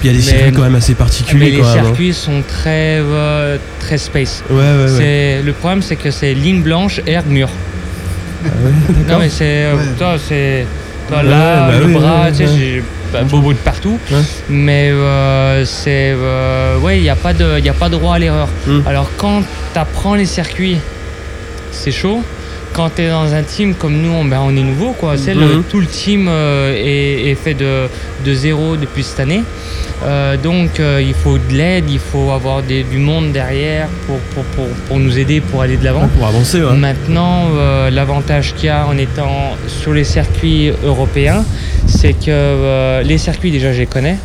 Puis 0.00 0.08
il 0.08 0.12
y 0.12 0.14
a 0.14 0.18
des 0.20 0.24
Mais- 0.24 0.30
circuits 0.38 0.52
quand 0.52 0.62
même 0.62 0.74
assez 0.74 0.92
Mais 0.92 0.96
particuliers 0.98 1.50
les 1.52 1.56
même. 1.58 1.66
hein. 1.66 1.72
circuits 1.84 2.12
sont 2.14 2.42
très, 2.46 2.98
euh, 3.00 3.56
très 3.78 3.98
space. 3.98 4.42
Ouais, 4.50 4.56
ouais, 4.56 4.90
ouais. 4.98 5.42
Le 5.44 5.52
problème, 5.52 5.82
c'est 5.82 5.96
que 5.96 6.10
c'est 6.10 6.34
ligne 6.34 6.62
blanche, 6.62 7.00
air, 7.06 7.22
mur. 7.26 7.48
Ah 8.44 8.48
Non 9.08 9.18
mais 9.18 9.28
c'est 9.28 9.66
là 11.10 11.68
bah 11.68 11.78
le 11.78 11.86
oui, 11.86 11.92
bras 11.94 12.24
ouais, 12.24 12.32
tu 12.32 12.38
sais 12.38 12.46
j'ai 12.46 12.82
bah, 13.12 13.22
bobo 13.24 13.52
de 13.52 13.58
partout. 13.58 13.98
Mais 14.48 14.90
euh, 14.90 15.64
c'est 15.64 16.14
euh, 16.16 16.78
ouais 16.78 16.98
il 16.98 17.04
y 17.04 17.08
a 17.10 17.16
pas 17.16 17.32
de 17.32 17.58
y 17.58 17.68
a 17.68 17.74
pas 17.74 17.88
de 17.88 17.96
droit 17.96 18.14
à 18.14 18.18
l'erreur. 18.18 18.48
Mm. 18.66 18.80
alors 18.86 19.10
quand 19.16 19.42
tu 19.72 19.78
apprends 19.78 20.14
les 20.14 20.26
circuits 20.26 20.78
c'est 21.72 21.92
chaud 21.92 22.22
quand 22.72 22.90
tu 22.94 23.02
es 23.02 23.08
dans 23.08 23.32
un 23.34 23.42
team 23.42 23.74
comme 23.74 23.96
nous 24.00 24.10
on, 24.12 24.24
ben, 24.24 24.40
on 24.44 24.50
est 24.56 24.62
nouveau 24.62 24.92
quoi 24.92 25.16
c'est 25.16 25.34
le- 25.34 25.56
Mhm. 25.56 25.64
tout 25.70 25.80
le 25.80 25.86
team 25.86 26.26
euh, 26.28 26.74
est, 26.74 27.30
est 27.30 27.34
fait 27.34 27.54
de, 27.54 27.88
de 28.24 28.34
zéro 28.34 28.76
depuis 28.76 29.02
cette 29.02 29.20
année 29.20 29.42
Euh, 30.02 30.38
donc 30.38 30.80
euh, 30.80 31.02
il 31.10 31.12
faut 31.12 31.36
de 31.36 31.52
l'aide 31.52 31.84
il 31.90 31.98
faut 31.98 32.30
avoir 32.30 32.62
des- 32.62 32.84
du 32.84 32.96
monde 32.96 33.32
derrière 33.32 33.86
pour, 34.06 34.16
pour, 34.32 34.44
pour, 34.54 34.66
pour 34.86 34.98
nous 34.98 35.18
aider 35.18 35.42
pour 35.42 35.60
aller 35.60 35.76
de 35.76 35.84
l'avant 35.84 36.08
Pour 36.16 36.26
avancer, 36.26 36.62
ouais. 36.62 36.74
Maintenant, 36.74 37.48
l'avantage 37.90 38.54
qu'il 38.54 38.66
y 38.66 38.68
a 38.70 38.86
en 38.86 38.96
étant 38.96 39.34
sur 39.68 39.92
les 39.92 40.04
circuits 40.04 40.72
européens, 40.84 41.44
c'est 41.86 42.14
que 42.14 43.02
les 43.02 43.18
circuits, 43.18 43.50
déjà, 43.50 43.72
je 43.74 43.80
les 43.80 43.86
connais. 43.86 44.16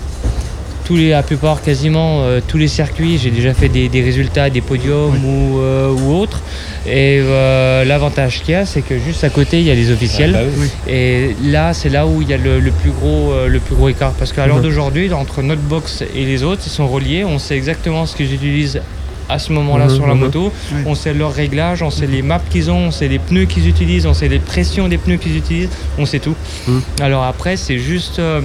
Tous 0.85 0.95
les, 0.95 1.09
la 1.09 1.23
plupart, 1.23 1.61
quasiment 1.61 2.21
euh, 2.21 2.39
tous 2.47 2.57
les 2.57 2.67
circuits, 2.67 3.17
j'ai 3.17 3.31
déjà 3.31 3.53
fait 3.53 3.69
des, 3.69 3.89
des 3.89 4.01
résultats, 4.01 4.49
des 4.49 4.61
podiums 4.61 5.15
ou, 5.25 5.59
euh, 5.59 5.89
ou 5.91 6.13
autres. 6.15 6.41
Et 6.85 7.19
euh, 7.21 7.83
l'avantage 7.83 8.41
qu'il 8.43 8.51
y 8.53 8.55
a, 8.55 8.65
c'est 8.65 8.81
que 8.83 8.97
juste 8.99 9.23
à 9.23 9.29
côté, 9.29 9.59
il 9.59 9.65
y 9.65 9.71
a 9.71 9.75
les 9.75 9.91
officiels. 9.91 10.33
Ah, 10.37 10.43
bah 10.43 10.49
oui. 10.57 10.69
Et 10.93 11.35
là, 11.43 11.73
c'est 11.73 11.89
là 11.89 12.05
où 12.05 12.21
il 12.21 12.29
y 12.29 12.33
a 12.33 12.37
le, 12.37 12.59
le 12.59 12.71
plus, 12.71 12.91
gros, 12.91 13.31
euh, 13.33 13.47
le 13.47 13.59
plus 13.59 13.75
gros 13.75 13.89
écart. 13.89 14.11
Parce 14.13 14.31
qu'à 14.31 14.45
l'heure 14.45 14.57
Mhm. 14.57 14.63
d'aujourd'hui, 14.63 15.11
entre 15.11 15.41
notre 15.41 15.61
box 15.63 16.03
et 16.15 16.23
les 16.25 16.43
autres, 16.43 16.61
ils 16.65 16.69
sont 16.71 16.87
reliés. 16.87 17.25
On 17.25 17.39
sait 17.39 17.55
exactement 17.57 18.05
ce 18.05 18.15
qu'ils 18.15 18.31
utilisent 18.33 18.81
à 19.27 19.39
ce 19.39 19.51
moment-là 19.53 19.85
Mhm, 19.85 19.95
sur 19.95 20.05
la 20.05 20.13
mhm. 20.13 20.19
moto. 20.19 20.51
Oui. 20.71 20.81
On 20.85 20.93
sait 20.93 21.15
leur 21.15 21.33
réglage, 21.33 21.81
on 21.81 21.89
sait 21.89 22.05
les 22.05 22.21
maps 22.21 22.39
qu'ils 22.51 22.69
ont, 22.69 22.77
on 22.77 22.91
sait 22.91 23.07
les 23.07 23.17
pneus 23.17 23.45
qu'ils 23.45 23.67
utilisent, 23.67 24.05
on 24.05 24.13
sait 24.13 24.27
les 24.27 24.37
pressions 24.37 24.87
des 24.87 24.99
pneus 24.99 25.17
qu'ils 25.17 25.35
utilisent, 25.35 25.69
on 25.97 26.05
sait 26.05 26.19
tout. 26.19 26.35
Mhm. 26.67 26.81
Alors 27.01 27.23
après, 27.23 27.57
c'est 27.57 27.79
juste 27.79 28.19
euh, 28.19 28.41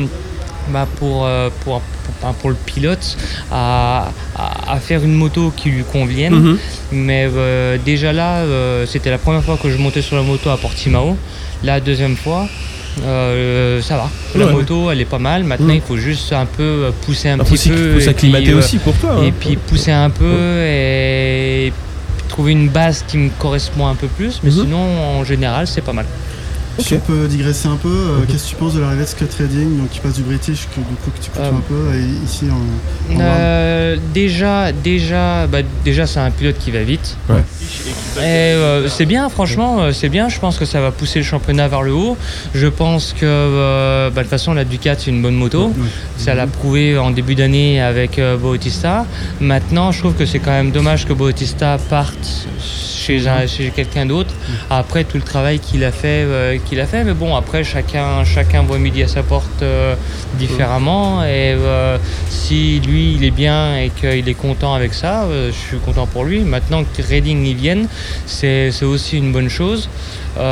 bah, 0.71 0.87
pour, 0.99 1.25
euh, 1.27 1.51
pour, 1.65 1.81
pour, 2.21 2.35
pour 2.35 2.51
le 2.51 2.57
pilote 2.57 3.17
à, 3.53 4.09
à- 4.37 4.73
à 4.73 4.81
faire 4.81 5.03
une 5.05 5.15
moto 5.15 5.53
qui 5.57 5.71
lui 5.71 5.85
convienne. 5.85 6.35
Mhm. 6.35 6.59
Mais 6.93 7.29
euh, 7.35 7.77
déjà 7.85 8.13
là, 8.13 8.39
euh, 8.39 8.87
c'était 8.87 9.11
la 9.11 9.19
première 9.19 9.43
fois 9.45 9.57
que 9.63 9.71
je 9.71 9.77
montais 9.79 10.03
sur 10.03 10.17
la 10.17 10.23
moto 10.23 10.51
à 10.51 10.57
Portimao. 10.57 11.17
La 11.63 11.79
deuxième 11.81 12.17
fois, 12.17 12.49
euh, 13.05 13.81
ça 13.83 13.97
va. 13.97 14.11
La 14.35 14.47
Ouais. 14.47 14.53
moto, 14.53 14.91
elle 14.91 15.01
est 15.01 15.05
pas 15.05 15.19
mal. 15.19 15.45
Maintenant, 15.45 15.69
Mhm. 15.69 15.75
il 15.75 15.81
faut 15.83 15.97
juste 15.97 16.33
un 16.33 16.47
peu 16.47 16.91
pousser 17.05 17.29
un 17.29 17.39
petit 17.39 17.69
peu. 17.69 17.93
faut 17.93 17.99
et 17.99 18.03
s'acclimater 18.03 18.45
puis, 18.45 18.55
aussi 18.55 18.79
pour 18.79 18.95
toi. 18.95 19.21
et 19.25 19.33
puis 19.33 19.57
pousser 19.57 19.93
un 19.93 20.11
peu 20.11 20.63
et 20.65 21.73
trouver 22.29 22.53
une 22.53 22.69
base 22.69 23.05
qui 23.07 23.19
me 23.19 23.29
correspond 23.39 23.87
un 23.87 23.95
peu 23.95 24.07
plus. 24.07 24.41
Mais 24.43 24.51
Mhm. 24.51 24.57
sinon, 24.63 25.19
en 25.19 25.25
général, 25.25 25.67
c'est 25.67 25.81
pas 25.83 25.93
mal. 25.93 26.07
Si 26.79 26.95
on 26.95 26.99
peut 27.01 27.27
digresser 27.29 27.69
un 27.69 27.77
peu, 27.77 27.89
euh, 27.89 28.19
qu'est-ce 28.27 28.45
que 28.45 28.49
tu 28.51 28.55
penses 28.57 28.75
de 28.75 28.81
l'arrivée 28.81 29.03
de 29.03 29.09
Scott 29.09 29.35
Redding, 29.39 29.79
donc 29.79 29.91
qui 29.91 30.01
passe 30.01 30.15
du 30.15 30.23
British, 30.23 30.67
que, 30.75 30.77
du 30.81 30.85
coup 30.97 31.11
que 31.11 31.23
tu 31.23 31.31
coûtes 31.31 31.41
Euh, 31.41 31.51
un 31.51 31.61
peu, 31.69 31.95
et 31.95 32.25
ici 32.25 32.47
en, 32.51 33.15
en 33.15 33.21
Euh, 33.21 33.97
déjà, 34.15 34.73
déjà, 34.73 35.47
bah, 35.47 35.59
déjà, 35.85 36.07
c'est 36.07 36.21
un 36.21 36.31
pilote 36.31 36.57
qui 36.59 36.71
va 36.71 36.83
vite. 36.83 37.17
Ouais. 37.29 37.43
Et 38.19 38.21
euh, 38.55 38.89
c'est 38.89 39.05
bien, 39.07 39.29
franchement, 39.29 39.81
euh, 39.81 39.93
c'est 39.93 40.09
bien. 40.09 40.29
Je 40.29 40.39
pense 40.41 40.59
que 40.59 40.65
ça 40.65 40.81
va 40.81 40.91
pousser 40.91 41.19
le 41.19 41.25
championnat 41.25 41.69
vers 41.69 41.83
le 41.83 41.93
haut. 41.93 42.17
Je 42.55 42.67
pense 42.67 43.13
que 43.13 43.21
euh, 43.25 44.09
bah, 44.11 44.17
de 44.17 44.21
toute 44.23 44.31
façon, 44.31 44.55
la 44.55 44.65
Ducat 44.65 44.95
c'est 44.99 45.11
une 45.11 45.21
bonne 45.23 45.35
moto. 45.37 45.67
Ouais. 45.69 45.75
Ça 46.17 46.35
l'a 46.35 46.47
prouvé 46.47 46.97
en 46.99 47.11
début 47.11 47.35
d'année 47.35 47.81
avec 47.81 48.19
euh, 48.19 48.37
Bautista. 48.37 49.07
Maintenant, 49.41 49.93
je 49.93 49.99
trouve 50.01 50.15
que 50.15 50.25
c'est 50.27 50.39
quand 50.39 50.51
même 50.51 50.71
dommage 50.71 51.07
que 51.07 51.13
Bautista 51.13 51.77
parte 51.91 52.47
chez, 52.61 53.27
un- 53.29 53.47
chez 53.47 53.71
quelqu'un 53.75 54.07
d'autre. 54.07 54.35
Après 54.71 55.05
tout 55.05 55.17
le 55.17 55.23
travail 55.23 55.59
qu'il 55.59 55.85
a 55.85 55.93
fait, 55.93 56.25
euh, 56.25 56.57
qu'il 56.65 56.81
a 56.81 56.87
fait. 56.87 57.05
Mais 57.05 57.15
bon, 57.15 57.35
après 57.37 57.65
chacun, 57.65 58.25
chacun 58.25 58.63
voit 58.63 58.79
midi 58.79 59.03
à 59.03 59.09
sa 59.09 59.23
porte 59.23 59.63
euh, 59.63 59.95
différemment. 60.35 61.23
Et 61.25 61.55
euh, 61.55 61.99
si 62.29 62.81
lui 62.81 63.15
il 63.15 63.25
est 63.25 63.31
bien 63.31 63.77
et 63.77 63.91
qu'il 63.91 64.29
est 64.29 64.35
content 64.35 64.75
avec 64.75 64.95
ça, 64.95 65.25
euh, 65.25 65.51
je 65.53 65.57
suis 65.57 65.79
content 65.79 66.07
pour 66.07 66.25
lui. 66.25 66.41
Maintenant 66.41 66.85
que 66.85 67.03
Reading 67.03 67.45
y 67.45 67.55
vienne, 67.55 67.89
c'est 68.27 68.71
c'est 68.71 68.85
aussi 68.85 69.19
une 69.19 69.33
bonne 69.33 69.49
chose. 69.49 69.89
Voilà, 70.37 70.47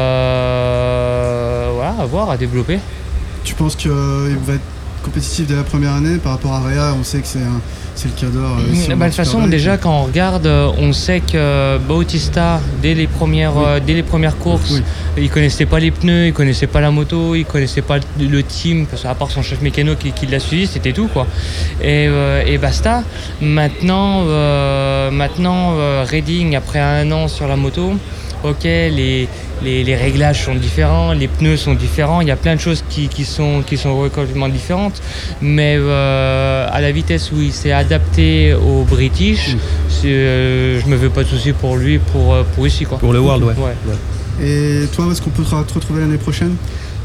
à 1.99 2.07
voir, 2.07 2.31
à 2.31 2.37
développer. 2.37 2.79
Tu 3.45 3.55
penses 3.55 3.77
qu'il 3.77 3.91
va 3.91 4.55
être 4.55 4.78
compétitif 5.03 5.47
dès 5.47 5.57
la 5.57 5.63
première 5.63 5.95
année 5.95 6.17
par 6.19 6.33
rapport 6.33 6.53
à 6.55 6.61
Réa 6.61 6.95
On 6.99 7.05
sait 7.05 7.21
que 7.21 7.27
c'est 7.27 7.39
le 7.41 8.11
cadre. 8.21 8.39
euh, 8.61 8.73
ici, 8.73 8.89
Bah, 8.89 8.95
en 8.95 8.99
de 8.99 9.05
toute 9.07 9.15
façon, 9.15 9.47
déjà 9.47 9.77
quand 9.77 9.93
on 9.93 10.05
regarde, 10.05 10.47
euh, 10.47 10.71
on 10.79 10.93
sait 10.93 11.21
que 11.21 11.79
Bautista, 11.79 12.61
dès 12.83 12.95
les 12.95 13.07
premières, 13.07 13.57
euh, 13.59 13.81
dès 13.85 13.95
les 13.95 14.03
premières 14.03 14.37
courses, 14.39 14.71
Oui. 14.71 14.83
il 15.25 15.31
connaissait 15.31 15.67
pas 15.67 15.81
les 15.81 15.91
pneus, 15.91 16.27
il 16.29 16.33
connaissait 16.33 16.67
pas 16.69 16.81
la 16.81 16.91
moto, 16.91 17.35
il 17.35 17.45
connaissait 17.45 17.83
pas 17.83 17.97
le- 18.19 18.43
team, 18.43 18.87
parce 18.87 19.03
qu'à 19.03 19.15
part 19.15 19.31
son 19.31 19.43
chef 19.43 19.61
mécano 19.63 19.95
qui, 19.97 20.13
qui 20.13 20.27
l'a 20.27 20.39
suivi, 20.39 20.67
c'était 20.67 20.93
tout 20.93 21.09
quoi. 21.09 21.27
Et, 21.83 22.07
euh, 22.09 22.43
et 22.47 22.57
basta. 22.59 23.03
Maintenant, 23.43 24.23
euh, 24.27 25.11
maintenant 25.11 25.73
euh, 25.77 26.05
Reading, 26.09 26.55
après 26.57 26.79
un 26.81 27.11
an 27.13 27.27
sur 27.29 27.49
la 27.49 27.57
moto, 27.57 27.95
ok, 28.45 28.65
les, 28.65 29.29
les, 29.63 29.85
les 29.85 29.97
réglages 29.97 30.45
sont 30.45 30.55
différents, 30.55 31.13
les 31.13 31.29
pneus 31.29 31.57
sont 31.57 31.75
différents, 31.75 32.21
il 32.21 32.29
y 32.29 32.31
a 32.31 32.37
plein 32.37 32.55
de 32.55 32.61
choses 32.61 32.85
qui, 32.89 33.09
qui 33.09 33.25
sont, 33.25 33.63
qui 33.67 33.77
sont 33.77 33.95
complètement 34.11 34.49
différentes. 34.49 35.01
Mais 35.41 35.77
euh, 35.79 36.67
à 36.71 36.81
la 36.81 36.93
vitesse 36.93 37.33
où 37.33 37.41
il 37.41 37.53
s'est 37.53 37.73
adapté 37.73 38.55
au 38.55 38.85
British, 38.85 39.57
c'est, 39.89 40.09
euh, 40.09 40.81
je 40.81 40.87
me 40.87 40.97
fais 40.97 41.09
pas 41.09 41.25
de 41.25 41.29
soucis 41.29 41.53
pour 41.53 41.77
lui, 41.77 41.99
pour, 41.99 42.35
euh, 42.35 42.45
pour 42.55 42.67
ici. 42.67 42.85
Quoi. 42.85 42.99
Pour 42.99 43.13
le 43.13 43.21
World, 43.21 43.45
ouais. 43.45 43.55
Ouais. 43.57 43.97
Et 44.41 44.87
toi, 44.95 45.07
où 45.07 45.13
est-ce 45.13 45.21
qu'on 45.21 45.31
peut 45.31 45.43
te 45.43 45.75
retrouver 45.75 46.01
l'année 46.01 46.19
prochaine? 46.19 46.55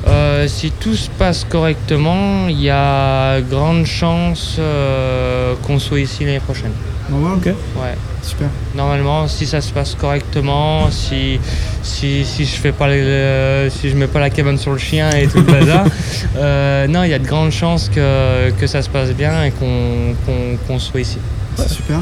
Euh, 0.05 0.47
si 0.49 0.69
tout 0.69 0.95
se 0.95 1.09
passe 1.09 1.45
correctement, 1.49 2.47
il 2.49 2.61
y 2.61 2.69
a 2.69 3.39
grande 3.41 3.85
chance 3.85 4.57
euh, 4.59 5.55
qu'on 5.63 5.79
soit 5.79 6.01
ici 6.01 6.25
l'année 6.25 6.41
prochaine. 6.41 6.73
World 7.09 7.39
Ok. 7.47 7.53
Ouais. 7.81 7.95
Super. 8.23 8.47
Normalement, 8.73 9.27
si 9.27 9.45
ça 9.45 9.59
se 9.61 9.71
passe 9.73 9.95
correctement, 9.95 10.89
si, 10.89 11.39
si, 11.83 12.23
si 12.25 12.45
je 12.45 12.55
fais 12.55 12.71
pas 12.71 12.87
le- 12.87 13.67
si 13.69 13.89
je 13.89 13.95
mets 13.95 14.07
pas 14.07 14.19
la 14.21 14.29
cabane 14.29 14.57
sur 14.57 14.71
le 14.71 14.77
chien 14.77 15.09
et 15.11 15.27
tout 15.27 15.37
le 15.37 15.43
bazar, 15.43 15.85
euh, 16.37 16.87
non, 16.87 17.03
il 17.03 17.09
y 17.09 17.13
a 17.13 17.19
de 17.19 17.27
grandes 17.27 17.51
chances 17.51 17.89
que, 17.89 18.49
que 18.51 18.65
ça 18.65 18.81
se 18.81 18.89
passe 18.89 19.11
bien 19.11 19.43
et 19.43 19.51
qu'on 19.51 20.79
soit 20.79 21.01
ici. 21.01 21.17
C'est 21.57 21.69
super. 21.69 21.99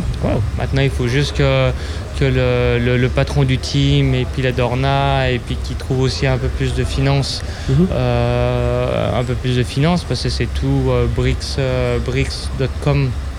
Maintenant, 0.58 0.82
il 0.82 0.90
faut 0.92 1.08
juste 1.10 1.36
que, 1.36 1.72
que 2.20 2.24
le, 2.26 2.80
le- 2.86 2.98
le 2.98 3.10
patron 3.10 3.44
du 3.44 3.58
team 3.58 4.14
et 4.16 4.26
puis 4.32 4.42
la 4.44 4.52
Dorna 4.54 5.30
et 5.30 5.40
puis 5.40 5.58
qui 5.62 5.74
trouve 5.74 6.02
aussi 6.02 6.26
un 6.28 6.38
peu 6.38 6.48
plus 6.48 6.74
de 6.76 6.84
finances, 6.86 7.42
Mhm. 7.68 7.88
euh, 7.92 9.20
un 9.20 9.24
peu 9.24 9.34
plus 9.34 9.58
de 9.58 9.64
finances 9.64 10.04
parce 10.04 10.22
que 10.24 10.30
c'est 10.30 10.48
tout 10.54 10.86
euh, 10.90 11.06
bricks, 11.14 11.58
euh, 11.60 11.98
bricks.com 12.06 12.60
D'accord. 12.60 13.31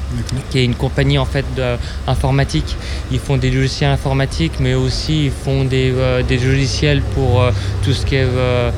Qui 0.50 0.58
est 0.58 0.64
une 0.64 0.74
compagnie 0.74 1.18
en 1.18 1.24
fait 1.24 1.44
informatique. 2.06 2.76
Ils 3.10 3.18
font 3.18 3.36
des 3.36 3.50
logiciels 3.50 3.90
informatiques, 3.90 4.54
mais 4.60 4.74
aussi 4.74 5.26
ils 5.26 5.30
font 5.30 5.64
des, 5.64 5.92
euh, 5.94 6.22
des 6.22 6.38
logiciels 6.38 7.02
pour 7.14 7.42
euh, 7.42 7.50
tout 7.84 7.92
ce 7.92 8.04
qui 8.04 8.16
est 8.16 8.26
euh, 8.26 8.70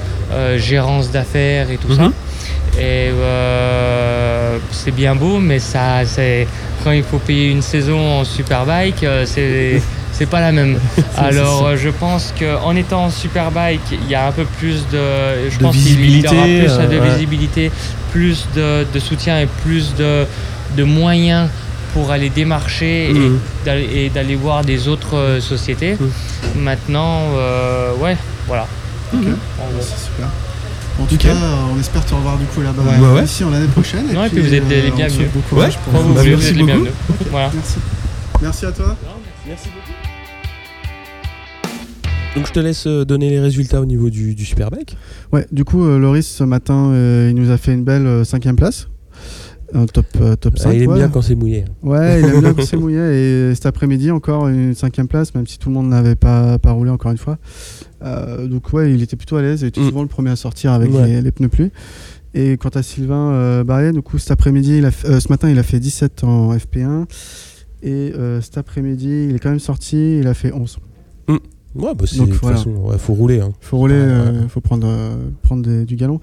gérance 0.59 1.11
d'affaires 1.11 1.71
et 1.71 1.77
tout 1.77 1.93
ça. 1.95 2.05
Mhm. 2.05 2.13
Et 2.81 3.11
c'est 4.73 4.91
bien 4.91 5.15
beau, 5.15 5.39
mais 5.39 5.61
ça, 5.61 6.05
c'est 6.05 6.49
quand 6.83 6.91
il 6.91 7.05
faut 7.05 7.19
payer 7.19 7.51
une 7.51 7.63
saison 7.63 8.21
en 8.21 8.25
superbike, 8.25 9.07
c'est 9.27 9.81
c'est 10.13 10.27
pas 10.29 10.41
la 10.41 10.51
même. 10.51 10.79
Alors 11.17 11.77
je 11.77 11.89
pense 11.91 12.35
qu'en 12.37 12.75
étant 12.75 13.05
en 13.05 13.11
superbike, 13.11 13.81
il 13.93 14.11
y 14.11 14.17
a 14.17 14.27
un 14.27 14.33
peu 14.33 14.45
plus 14.59 14.87
de, 14.93 14.99
je 15.51 15.59
De 15.59 15.63
pense 15.63 15.77
qu'il 15.77 16.21
y 16.21 16.27
aura 16.27 16.45
visibilité, 16.47 16.59
plus 16.59 16.89
de 16.89 16.99
ouais. 17.01 17.11
visibilité, 17.11 17.71
plus 18.11 18.47
de, 18.57 18.85
de 18.93 18.99
soutien 18.99 19.41
et 19.41 19.47
plus 19.47 19.95
de, 19.95 20.27
de 20.77 20.85
moyens 20.85 21.49
pour 21.93 22.11
aller 22.11 22.29
démarcher 22.31 23.11
et 23.11 23.13
Mhm. 23.15 23.39
d'aller- 23.65 23.89
et 23.95 24.11
d'aller 24.11 24.35
voir 24.37 24.65
des 24.65 24.89
autres 24.89 25.17
euh, 25.17 25.41
sociétés. 25.41 25.97
Mhm. 25.99 26.63
Maintenant, 26.63 27.21
euh, 27.37 27.95
ouais, 27.97 28.17
voilà. 28.47 28.67
Ok. 29.13 29.21
En 29.21 29.83
super. 29.83 30.29
En 31.01 31.07
tout 31.07 31.17
cas, 31.17 31.35
on 31.75 31.79
espère 31.81 32.05
te 32.05 32.15
revoir 32.15 32.37
du 32.39 32.45
coup 32.47 32.61
là-bas 32.61 32.83
Ouais, 32.83 33.15
ouais. 33.17 33.25
ici 33.25 33.43
en 33.45 33.51
l'année 33.51 33.67
prochaine. 33.67 34.07
Non, 34.13 34.25
et 34.25 34.29
puis 34.29 34.41
vous 34.41 34.55
êtes 34.55 34.69
les 34.69 34.89
euh, 34.89 34.91
bienvenus. 34.95 35.27
Ouais. 35.53 35.69
pour- 35.91 36.01
vous 36.01 36.15
Bah, 36.15 36.21
voulez, 36.21 36.31
merci 36.31 36.35
vous 36.37 36.51
êtes 36.51 36.57
les 36.57 36.63
beaucoup. 36.63 36.67
bienvenus. 36.67 36.93
Voilà. 37.31 37.51
Merci. 37.55 37.75
Merci 38.43 38.67
à 38.67 38.73
toi. 38.73 38.97
Donc 42.37 42.47
je 42.49 42.53
te 42.53 42.59
laisse 42.61 42.87
euh, 42.89 43.05
donner 43.05 43.31
les 43.31 43.39
résultats 43.41 43.81
au 43.81 43.85
niveau 43.87 44.11
du, 44.11 44.35
du 44.35 44.45
Superbike. 44.45 44.97
Ouais, 45.33 45.47
du 45.53 45.65
coup, 45.65 45.85
euh, 45.85 45.99
Loris, 45.99 46.27
ce 46.29 46.43
matin, 46.45 46.91
euh, 46.93 47.29
il 47.31 47.37
nous 47.41 47.51
a 47.51 47.59
fait 47.59 47.73
une 47.73 47.85
belle 47.85 48.07
euh, 48.07 48.25
cinquième 48.25 48.57
place. 48.57 48.89
Un 49.73 49.87
top, 49.87 50.07
euh, 50.21 50.37
top 50.37 50.59
5. 50.59 50.69
Ah, 50.71 50.75
il 50.75 50.83
aime 50.83 50.91
ouais. 50.91 50.97
bien 50.97 51.09
quand 51.09 51.23
c'est 51.23 51.35
mouillé. 51.35 51.65
Ouais, 51.83 52.21
il 52.21 52.27
aime 52.27 52.41
bien 52.41 52.55
quand 52.55 52.63
c'est 52.65 52.77
mouillé. 52.85 52.99
Et 53.51 53.55
cet 53.55 53.67
après-midi, 53.67 54.11
encore 54.11 54.49
une 54.49 54.75
cinquième 54.75 55.09
place, 55.09 55.35
même 55.35 55.47
si 55.47 55.59
tout 55.59 55.69
le 55.69 55.75
monde 55.75 55.89
n'avait 55.89 56.15
pas, 56.17 56.59
pas 56.59 56.73
roulé 56.73 56.91
encore 56.91 57.11
une 57.13 57.19
fois. 57.19 57.39
Euh, 58.03 58.47
donc, 58.47 58.73
ouais, 58.73 58.93
il 58.93 59.03
était 59.03 59.17
plutôt 59.17 59.37
à 59.37 59.43
l'aise. 59.43 59.63
Il 59.63 59.69
était 59.69 59.81
Mm. 59.81 59.89
souvent 59.89 60.03
le 60.03 60.09
premier 60.09 60.31
à 60.31 60.37
sortir 60.37 60.73
avec 60.73 60.93
Ouais. 60.93 61.07
les, 61.07 61.23
les 61.23 61.33
pneus 61.33 61.49
pluie. 61.49 61.71
Et 62.35 62.57
quant 62.57 62.69
à 62.71 62.83
Sylvain 62.83 63.31
euh, 63.33 63.65
Barrier, 63.65 63.93
du 63.93 64.03
coup, 64.03 64.19
cet 64.19 64.31
après-midi, 64.33 64.79
il 64.79 64.85
a 64.85 64.91
fait- 64.91 65.09
euh, 65.09 65.21
ce 65.21 65.29
matin, 65.29 65.49
il 65.49 65.59
a 65.59 65.63
fait 65.63 65.81
17 65.81 66.25
en 66.25 66.53
FP1. 66.53 67.07
Et 67.83 68.13
cet 68.41 68.57
après-midi, 68.59 69.27
il 69.29 69.37
est 69.37 69.39
quand 69.39 69.51
même 69.51 69.59
sorti, 69.59 70.19
il 70.19 70.27
a 70.27 70.33
fait 70.35 70.53
11. 70.53 70.79
Ouais, 71.75 71.93
bah 71.95 72.05
Donc, 72.17 72.29
de 72.29 72.33
toute 72.33 72.41
voilà. 72.43 72.57
façon, 72.57 72.71
ouais, 72.71 72.99
faut 72.99 73.15
rouler. 73.15 73.41
Hein. 73.41 73.53
faut 73.61 73.79
rouler, 73.79 73.95
euh, 73.97 74.43
ouais. 74.43 74.49
faut 74.49 74.61
prendre, 74.61 74.87
euh, 74.89 75.17
prendre 75.43 75.63
des- 75.63 75.85
du 75.85 75.97
galon. 75.97 76.21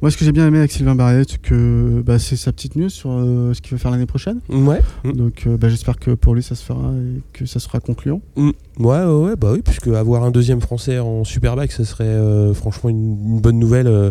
Moi, 0.00 0.10
ce 0.10 0.16
que 0.16 0.24
j'ai 0.24 0.32
bien 0.32 0.46
aimé 0.46 0.58
avec 0.58 0.72
Sylvain 0.72 0.94
Barrier, 0.94 1.24
c'est 1.28 1.40
que 1.40 2.02
bah, 2.04 2.18
c'est 2.18 2.36
sa 2.36 2.52
petite 2.52 2.74
news 2.76 2.88
sur 2.88 3.10
euh, 3.10 3.52
ce 3.52 3.60
qu'il 3.60 3.72
veut 3.72 3.78
faire 3.78 3.90
l'année 3.90 4.06
prochaine. 4.06 4.40
Ouais. 4.48 4.80
Mm. 5.04 5.12
Donc, 5.12 5.46
bah, 5.60 5.68
j'espère 5.68 5.98
que 5.98 6.12
pour 6.12 6.34
lui, 6.34 6.42
ça 6.42 6.54
se 6.54 6.64
fera 6.64 6.90
et 6.94 7.20
que 7.32 7.44
ça 7.46 7.60
sera 7.60 7.80
concluant. 7.80 8.22
Mm. 8.36 8.50
Ouais, 8.78 9.04
ouais, 9.04 9.24
ouais, 9.26 9.36
bah 9.36 9.50
oui, 9.52 9.60
puisque 9.62 9.88
avoir 9.88 10.24
un 10.24 10.30
deuxième 10.30 10.60
français 10.60 10.98
en 10.98 11.22
Superbike, 11.24 11.72
ça 11.72 11.84
serait 11.84 12.18
franchement 12.54 12.90
une, 12.90 13.16
une 13.34 13.40
bonne 13.40 13.58
nouvelle 13.58 14.10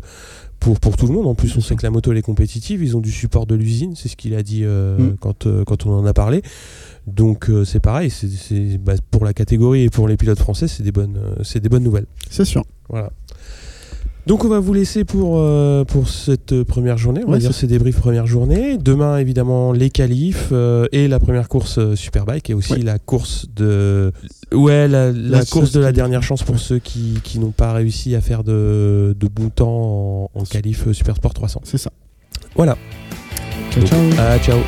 pour, 0.63 0.79
pour 0.79 0.95
tout 0.95 1.07
le 1.07 1.13
monde. 1.13 1.27
En 1.27 1.35
plus, 1.35 1.55
on 1.57 1.61
sait 1.61 1.75
que 1.75 1.83
la 1.83 1.89
moto 1.91 2.11
elle 2.11 2.17
est 2.17 2.21
compétitive, 2.21 2.81
ils 2.81 2.95
ont 2.95 3.01
du 3.01 3.11
support 3.11 3.45
de 3.45 3.53
l'usine, 3.53 3.95
c'est 3.95 4.07
ce 4.07 4.15
qu'il 4.15 4.33
a 4.33 4.41
dit 4.41 4.61
euh, 4.63 4.97
Mm. 4.97 5.15
quand, 5.19 5.45
euh, 5.45 5.63
quand 5.65 5.85
on 5.85 5.91
en 5.91 6.05
a 6.05 6.13
parlé. 6.13 6.41
Donc 7.05 7.49
euh, 7.49 7.65
c'est 7.65 7.81
pareil, 7.81 8.09
c'est, 8.09 8.77
bah, 8.77 8.93
pour 9.11 9.25
la 9.25 9.33
catégorie 9.33 9.83
et 9.83 9.89
pour 9.89 10.07
les 10.07 10.15
pilotes 10.15 10.39
français, 10.39 10.67
c'est 10.69 10.83
des 10.83 10.93
bonnes, 10.93 11.19
c'est 11.43 11.59
des 11.59 11.67
bonnes 11.69 11.83
nouvelles. 11.83 12.05
C'est 12.29 12.45
sûr. 12.45 12.63
Voilà. 12.89 13.11
Donc 14.25 14.45
on 14.45 14.47
va 14.47 14.59
vous 14.61 14.73
laisser 14.73 15.03
pour, 15.03 15.35
euh, 15.37 15.83
pour 15.83 16.07
cette 16.07 16.63
première 16.63 16.97
journée, 16.97 17.21
on 17.27 17.31
va 17.31 17.39
dire 17.39 17.53
c'est- 17.53 17.61
ces 17.61 17.67
débriefs 17.67 17.97
première 17.99 18.25
journée. 18.25 18.77
Demain 18.77 19.17
évidemment 19.17 19.73
les 19.73 19.89
qualifs 19.89 20.47
euh, 20.53 20.85
et 20.93 21.09
la 21.09 21.19
première 21.19 21.49
course 21.49 21.77
euh, 21.77 21.95
Superbike 21.97 22.49
et 22.49 22.53
aussi 22.53 22.71
Ouais. 22.73 22.79
la 22.83 22.99
course 22.99 23.47
de... 23.53 24.13
Ouais, 24.53 24.87
la, 24.87 25.11
la 25.11 25.39
La 25.39 25.45
course 25.45 25.71
de 25.73 25.81
la 25.81 25.91
dernière 25.91 26.23
chance 26.23 26.41
pour 26.43 26.57
ceux 26.57 26.79
qui, 26.79 27.19
qui 27.23 27.37
n'ont 27.39 27.51
pas 27.51 27.73
réussi 27.73 28.15
à 28.15 28.21
faire 28.21 28.45
de, 28.45 29.13
de 29.19 29.27
bon 29.27 29.49
temps 29.49 30.29
en, 30.33 30.39
en 30.39 30.43
qualif 30.45 30.89
Supersport 30.93 31.33
300. 31.33 31.59
C'est 31.65 31.77
ça. 31.77 31.91
Voilà. 32.55 32.77
Ciao, 33.71 33.81
Donc, 33.81 33.89
ciao. 33.89 33.99
ah, 34.19 34.39
ciao. 34.39 34.59